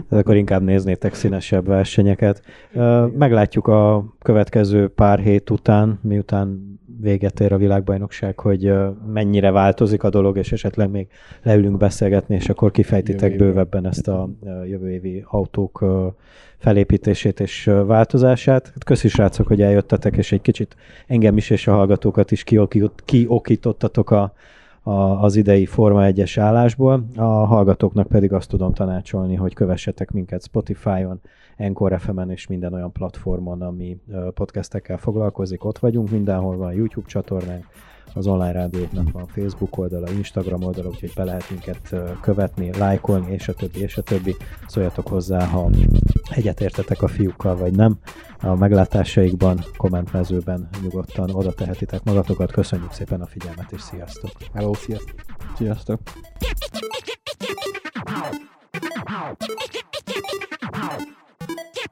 Akkor 0.09 0.35
inkább 0.35 0.61
néznétek 0.61 1.13
színesebb 1.13 1.65
versenyeket. 1.65 2.41
Meglátjuk 3.17 3.67
a 3.67 4.05
következő 4.21 4.87
pár 4.87 5.19
hét 5.19 5.49
után, 5.49 5.99
miután 6.01 6.72
véget 7.03 7.39
ér 7.39 7.53
a 7.53 7.57
világbajnokság, 7.57 8.39
hogy 8.39 8.73
mennyire 9.13 9.51
változik 9.51 10.03
a 10.03 10.09
dolog, 10.09 10.37
és 10.37 10.51
esetleg 10.51 10.89
még 10.89 11.07
leülünk 11.43 11.77
beszélgetni, 11.77 12.35
és 12.35 12.49
akkor 12.49 12.71
kifejtitek 12.71 13.35
bővebben 13.35 13.87
ezt 13.87 14.07
a 14.07 14.29
jövő 14.65 14.91
évi 14.91 15.23
autók 15.27 15.85
felépítését 16.57 17.39
és 17.39 17.71
változását. 17.85 18.65
Hát 18.65 18.83
köszi 18.83 19.07
srácok, 19.07 19.47
hogy 19.47 19.61
eljöttetek, 19.61 20.17
és 20.17 20.31
egy 20.31 20.41
kicsit 20.41 20.75
engem 21.07 21.37
is 21.37 21.49
és 21.49 21.67
a 21.67 21.73
hallgatókat 21.73 22.31
is 22.31 22.43
kiokítottatok 23.05 24.11
a, 24.11 24.33
a, 24.81 24.91
az 25.23 25.35
idei 25.35 25.65
Forma 25.65 26.01
1-es 26.03 26.35
állásból. 26.39 27.05
A 27.15 27.23
hallgatóknak 27.23 28.07
pedig 28.07 28.33
azt 28.33 28.49
tudom 28.49 28.73
tanácsolni, 28.73 29.35
hogy 29.35 29.53
kövessetek 29.53 30.11
minket 30.11 30.43
Spotify-on, 30.43 31.21
Encore 31.63 31.97
FM-en 31.97 32.31
és 32.31 32.47
minden 32.47 32.73
olyan 32.73 32.91
platformon, 32.91 33.61
ami 33.61 33.97
podcastekkel 34.33 34.97
foglalkozik. 34.97 35.63
Ott 35.63 35.79
vagyunk, 35.79 36.09
mindenhol 36.09 36.57
van 36.57 36.73
YouTube 36.73 37.07
csatornánk, 37.07 37.65
az 38.13 38.27
online 38.27 38.51
rádióknak 38.51 39.11
van 39.11 39.27
Facebook 39.27 39.77
oldala, 39.77 40.11
Instagram 40.11 40.63
oldala, 40.63 40.87
úgyhogy 40.87 41.11
be 41.15 41.23
lehet 41.23 41.49
minket 41.49 41.95
követni, 42.21 42.77
lájkolni, 42.77 43.31
és 43.31 43.47
a 43.47 43.53
többi, 43.53 43.81
és 43.81 43.97
a 43.97 44.01
többi. 44.01 44.35
Szóljatok 44.67 45.07
hozzá, 45.07 45.45
ha 45.45 45.69
egyetértetek 46.29 47.01
a 47.01 47.07
fiúkkal, 47.07 47.55
vagy 47.55 47.75
nem. 47.75 47.97
A 48.39 48.55
meglátásaikban, 48.55 49.59
kommentmezőben 49.77 50.69
nyugodtan 50.81 51.29
oda 51.29 51.53
tehetitek 51.53 52.03
magatokat. 52.03 52.51
Köszönjük 52.51 52.91
szépen 52.91 53.21
a 53.21 53.25
figyelmet, 53.25 53.71
és 53.71 53.81
sziasztok! 53.81 54.31
Hello, 54.53 54.73
sziasztok! 54.73 55.15
Sziasztok! 55.55 55.99